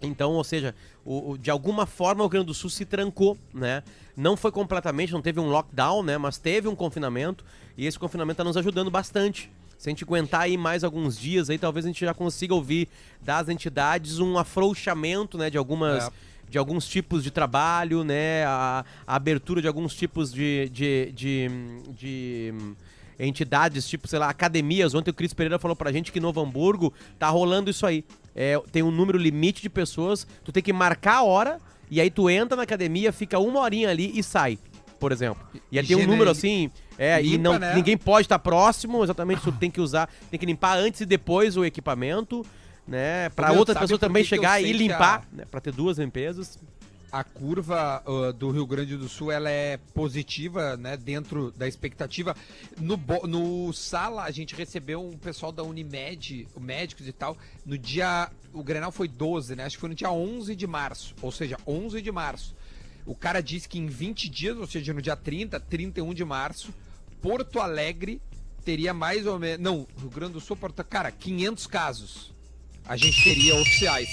Então, 0.00 0.32
ou 0.32 0.44
seja, 0.44 0.74
o, 1.04 1.32
o- 1.32 1.38
de 1.38 1.50
alguma 1.50 1.86
forma 1.86 2.22
o 2.22 2.26
Rio 2.26 2.30
Grande 2.30 2.46
do 2.46 2.54
Sul 2.54 2.70
se 2.70 2.84
trancou, 2.84 3.36
né? 3.52 3.82
Não 4.16 4.36
foi 4.36 4.50
completamente, 4.52 5.12
não 5.12 5.22
teve 5.22 5.40
um 5.40 5.48
lockdown, 5.48 6.02
né? 6.02 6.16
Mas 6.18 6.38
teve 6.38 6.68
um 6.68 6.74
confinamento 6.76 7.44
e 7.76 7.86
esse 7.86 7.98
confinamento 7.98 8.34
está 8.34 8.44
nos 8.44 8.56
ajudando 8.56 8.90
bastante. 8.90 9.50
Se 9.76 9.88
a 9.88 9.90
gente 9.90 10.02
aguentar 10.04 10.40
aí 10.42 10.56
mais 10.56 10.82
alguns 10.82 11.18
dias 11.18 11.48
aí, 11.50 11.58
talvez 11.58 11.84
a 11.84 11.88
gente 11.88 12.04
já 12.04 12.12
consiga 12.12 12.52
ouvir 12.54 12.88
das 13.20 13.48
entidades 13.48 14.18
um 14.18 14.36
afrouxamento, 14.38 15.38
né? 15.38 15.50
De 15.50 15.58
algumas... 15.58 16.04
É. 16.08 16.28
De 16.50 16.56
alguns 16.56 16.88
tipos 16.88 17.22
de 17.22 17.30
trabalho, 17.30 18.02
né? 18.02 18.42
A, 18.46 18.82
a 19.06 19.16
abertura 19.16 19.60
de 19.60 19.68
alguns 19.68 19.94
tipos 19.94 20.32
de, 20.32 20.70
de, 20.70 21.12
de, 21.12 21.50
de, 21.90 22.54
entidades, 23.18 23.86
tipo, 23.88 24.06
sei 24.06 24.18
lá, 24.18 24.30
academias. 24.30 24.94
Ontem 24.94 25.10
o 25.10 25.14
Cris 25.14 25.34
Pereira 25.34 25.58
falou 25.58 25.76
pra 25.76 25.92
gente 25.92 26.12
que 26.12 26.18
em 26.18 26.22
Novo 26.22 26.40
Hamburgo 26.40 26.92
tá 27.18 27.28
rolando 27.28 27.68
isso 27.68 27.84
aí. 27.84 28.04
É, 28.40 28.56
tem 28.70 28.84
um 28.84 28.90
número 28.92 29.18
limite 29.18 29.60
de 29.60 29.68
pessoas, 29.68 30.24
tu 30.44 30.52
tem 30.52 30.62
que 30.62 30.72
marcar 30.72 31.16
a 31.16 31.22
hora, 31.24 31.60
e 31.90 32.00
aí 32.00 32.08
tu 32.08 32.30
entra 32.30 32.56
na 32.56 32.62
academia, 32.62 33.12
fica 33.12 33.36
uma 33.40 33.58
horinha 33.58 33.90
ali 33.90 34.12
e 34.16 34.22
sai, 34.22 34.56
por 35.00 35.10
exemplo. 35.10 35.44
E 35.72 35.76
aí 35.76 35.84
tem 35.84 35.96
um 35.96 36.06
número 36.06 36.30
assim, 36.30 36.70
é, 36.96 37.20
e 37.20 37.30
limpa, 37.30 37.42
não, 37.42 37.58
né? 37.58 37.74
ninguém 37.74 37.96
pode 37.96 38.26
estar 38.26 38.38
próximo, 38.38 39.02
exatamente, 39.02 39.42
tu 39.42 39.50
tem 39.50 39.68
que 39.68 39.80
usar, 39.80 40.08
tem 40.30 40.38
que 40.38 40.46
limpar 40.46 40.76
antes 40.78 41.00
e 41.00 41.06
depois 41.06 41.56
o 41.56 41.64
equipamento, 41.64 42.46
né? 42.86 43.28
Outras 43.58 43.74
sabe 43.74 43.84
pessoas 43.86 43.98
por 43.98 44.06
também 44.06 44.22
chegar 44.22 44.62
e 44.62 44.72
limpar, 44.72 45.24
a- 45.32 45.36
né? 45.36 45.44
Pra 45.50 45.60
ter 45.60 45.72
duas 45.72 45.98
limpezas. 45.98 46.56
A 47.10 47.24
curva 47.24 48.02
ah, 48.04 48.32
do 48.32 48.50
Rio 48.50 48.66
Grande 48.66 48.96
do 48.96 49.08
Sul 49.08 49.32
ela 49.32 49.50
é 49.50 49.76
positiva, 49.94 50.76
né? 50.76 50.96
Dentro 50.96 51.50
da 51.52 51.66
expectativa. 51.66 52.36
No, 52.78 53.00
no 53.26 53.72
sala 53.72 54.24
a 54.24 54.30
gente 54.30 54.54
recebeu 54.54 55.02
um 55.02 55.16
pessoal 55.16 55.50
da 55.50 55.62
Unimed, 55.62 56.46
médicos 56.58 57.06
e 57.06 57.12
tal. 57.12 57.36
No 57.64 57.78
dia 57.78 58.30
o 58.52 58.62
Grenal 58.62 58.92
foi 58.92 59.08
12, 59.08 59.56
né? 59.56 59.64
Acho 59.64 59.76
que 59.76 59.80
foi 59.80 59.90
no 59.90 59.94
dia 59.94 60.10
11 60.10 60.54
de 60.54 60.66
março, 60.66 61.14
ou 61.22 61.32
seja, 61.32 61.56
11 61.66 62.00
de 62.02 62.12
março. 62.12 62.54
O 63.06 63.14
cara 63.14 63.40
disse 63.40 63.68
que 63.68 63.78
em 63.78 63.86
20 63.86 64.28
dias, 64.28 64.56
ou 64.58 64.66
seja, 64.66 64.92
no 64.92 65.00
dia 65.00 65.16
30, 65.16 65.58
31 65.58 66.12
de 66.12 66.24
março, 66.24 66.74
Porto 67.22 67.58
Alegre 67.58 68.20
teria 68.64 68.92
mais 68.92 69.26
ou 69.26 69.38
menos, 69.38 69.60
não, 69.64 69.86
Rio 69.98 70.10
Grande 70.10 70.34
do 70.34 70.40
Sul, 70.40 70.56
Porto, 70.56 70.84
cara, 70.84 71.10
500 71.10 71.66
casos. 71.66 72.32
A 72.86 72.96
gente 72.96 73.22
teria 73.22 73.54
oficiais. 73.54 74.08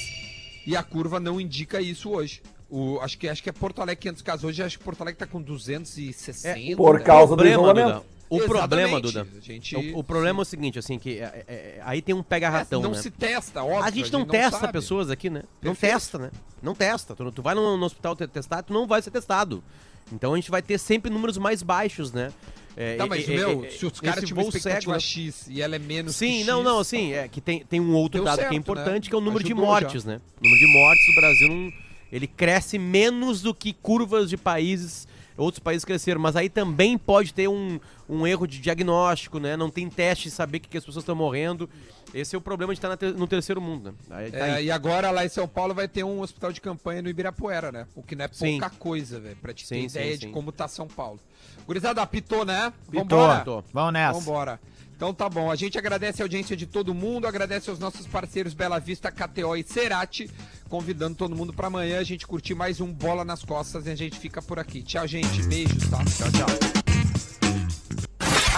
E 0.65 0.75
a 0.75 0.81
curva 0.81 1.19
não 1.19 1.39
indica 1.39 1.81
isso 1.81 2.09
hoje. 2.09 2.41
O, 2.69 2.99
acho, 3.01 3.17
que, 3.17 3.27
acho 3.29 3.43
que 3.43 3.49
é 3.49 3.53
Porto 3.53 3.81
Alegre 3.81 4.01
500 4.01 4.21
casos 4.23 4.43
hoje, 4.43 4.63
acho 4.63 4.77
que 4.79 4.83
Porto 4.83 5.01
Alegre 5.01 5.19
tá 5.19 5.27
com 5.27 5.41
260. 5.41 6.75
Por 6.75 6.95
né? 6.99 7.05
causa 7.05 7.35
do 7.35 7.37
problema, 7.37 7.61
isolamento. 7.61 7.87
Duda, 7.87 8.05
o 8.27 8.39
problema, 8.39 8.97
Exatamente. 8.97 9.01
Duda, 9.13 9.27
A 9.37 9.41
gente- 9.41 9.75
o, 9.75 9.99
o 9.99 10.03
problema 10.03 10.39
é 10.39 10.41
o 10.41 10.45
seguinte, 10.45 10.79
assim, 10.79 10.97
que 10.97 11.19
é- 11.19 11.43
é- 11.47 11.53
é- 11.53 11.81
aí 11.85 12.01
tem 12.01 12.15
um 12.15 12.23
pega-ratão, 12.23 12.81
não 12.81 12.91
né? 12.91 12.97
se 12.97 13.11
testa, 13.11 13.63
óbvio. 13.63 13.83
a 13.83 13.91
gente 13.91 14.11
não 14.11 14.25
testa 14.25 14.59
sabe. 14.61 14.73
pessoas 14.73 15.11
aqui, 15.11 15.29
né? 15.29 15.43
Não 15.61 15.73
Perfeito. 15.73 15.93
testa, 15.93 16.17
né? 16.17 16.31
Não 16.61 16.73
testa. 16.73 17.15
Tu, 17.15 17.31
tu 17.31 17.41
vai 17.43 17.53
no, 17.53 17.77
no 17.77 17.85
hospital 17.85 18.15
te- 18.15 18.27
testar, 18.27 18.63
tu 18.63 18.73
não 18.73 18.87
vai 18.87 18.99
ser 19.01 19.11
testado. 19.11 19.63
Então 20.11 20.33
a 20.33 20.35
gente 20.35 20.49
vai 20.49 20.61
ter 20.63 20.79
sempre 20.79 21.11
números 21.11 21.37
mais 21.37 21.61
baixos, 21.61 22.11
né? 22.11 22.31
É, 22.77 22.97
Tá, 22.97 23.05
é, 23.05 23.07
mas, 23.07 23.29
é, 23.29 23.35
meu, 23.35 23.63
é, 23.63 23.69
se 23.69 23.85
os 23.85 24.01
caras 24.01 24.29
voo 24.29 24.49
expectativa 24.49 24.99
cego- 24.99 24.99
X 24.99 25.47
e 25.47 25.61
ela 25.61 25.75
é 25.75 25.79
menos 25.79 26.15
Sim, 26.15 26.39
que 26.39 26.43
não, 26.43 26.57
X, 26.57 26.65
não, 26.65 26.79
assim, 26.79 27.13
é 27.13 27.27
que 27.27 27.39
tem, 27.39 27.63
tem 27.63 27.79
um 27.79 27.93
outro 27.93 28.17
Deu 28.19 28.25
dado 28.25 28.35
que 28.37 28.41
certo, 28.41 28.53
é 28.53 28.57
importante, 28.57 29.03
né? 29.05 29.09
que 29.09 29.15
é 29.15 29.17
o 29.17 29.21
número 29.21 29.43
de 29.43 29.53
Ajudou 29.53 29.65
mortes, 29.65 30.03
né? 30.03 30.19
O 30.41 30.43
número 30.43 30.59
de 30.59 30.73
mortes 30.73 31.07
no 31.07 31.15
Brasil 31.21 31.47
não, 31.47 31.84
ele 32.15 32.27
cresce 32.27 32.79
menos 32.79 33.41
do 33.41 33.53
que 33.53 33.73
curvas 33.73 34.29
de 34.29 34.37
países, 34.37 35.05
outros 35.37 35.59
países 35.59 35.83
cresceram, 35.83 36.21
mas 36.21 36.35
aí 36.37 36.47
também 36.47 36.97
pode 36.97 37.33
ter 37.33 37.49
um, 37.49 37.77
um 38.09 38.25
erro 38.25 38.47
de 38.47 38.59
diagnóstico, 38.59 39.37
né? 39.37 39.57
Não 39.57 39.69
tem 39.69 39.89
teste 39.89 40.29
de 40.29 40.31
saber 40.31 40.59
que, 40.59 40.69
que 40.69 40.77
as 40.77 40.85
pessoas 40.85 41.03
estão 41.03 41.15
morrendo. 41.15 41.69
Esse 42.13 42.33
é 42.33 42.37
o 42.37 42.41
problema 42.41 42.73
de 42.73 42.77
estar 42.77 42.97
no 43.17 43.27
terceiro 43.27 43.59
mundo, 43.59 43.91
né? 43.91 43.93
Aí, 44.09 44.31
tá 44.31 44.37
É, 44.37 44.51
aí. 44.53 44.65
e 44.67 44.71
agora 44.71 45.11
lá 45.11 45.25
em 45.25 45.29
São 45.29 45.45
Paulo 45.45 45.73
vai 45.73 45.89
ter 45.89 46.05
um 46.05 46.21
hospital 46.21 46.53
de 46.53 46.61
campanha 46.61 47.01
no 47.01 47.09
Ibirapuera, 47.09 47.69
né? 47.73 47.85
O 47.93 48.01
que 48.01 48.15
não 48.15 48.23
é 48.23 48.29
Sim. 48.31 48.59
pouca 48.61 48.69
coisa, 48.77 49.19
velho, 49.19 49.35
pra 49.41 49.53
te 49.53 49.67
ter 49.67 49.75
Sim, 49.81 49.89
sim, 49.89 49.99
ideia 49.99 50.17
de 50.17 50.27
sim. 50.27 50.31
como 50.31 50.53
tá 50.53 50.69
São 50.69 50.87
Paulo. 50.87 51.19
Gurizada, 51.67 52.01
apitou, 52.01 52.45
né? 52.45 52.71
Pitou. 52.89 53.01
Vambora? 53.01 53.39
Tô. 53.43 53.63
Vamos 53.73 53.91
nessa. 53.93 54.17
Vambora. 54.19 54.59
Então 54.95 55.13
tá 55.13 55.27
bom, 55.27 55.51
a 55.51 55.55
gente 55.55 55.77
agradece 55.77 56.21
a 56.21 56.25
audiência 56.25 56.55
de 56.55 56.65
todo 56.65 56.93
mundo, 56.93 57.27
agradece 57.27 57.69
aos 57.69 57.77
nossos 57.77 58.07
parceiros 58.07 58.53
Bela 58.53 58.79
Vista, 58.79 59.11
KTO 59.11 59.55
e 59.57 59.63
Cerati, 59.63 60.31
convidando 60.69 61.17
todo 61.17 61.35
mundo 61.35 61.51
pra 61.51 61.67
amanhã 61.67 61.99
a 61.99 62.03
gente 62.03 62.25
curtir 62.25 62.55
mais 62.55 62.79
um 62.79 62.91
Bola 62.93 63.25
nas 63.25 63.43
Costas 63.43 63.87
e 63.87 63.89
a 63.89 63.95
gente 63.95 64.17
fica 64.17 64.41
por 64.41 64.57
aqui. 64.57 64.81
Tchau, 64.81 65.05
gente. 65.05 65.43
Beijos, 65.43 65.89
tá? 65.89 65.97
Tchau, 66.05 66.31
tchau. 66.31 66.47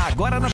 Agora 0.05 0.39
na 0.39 0.49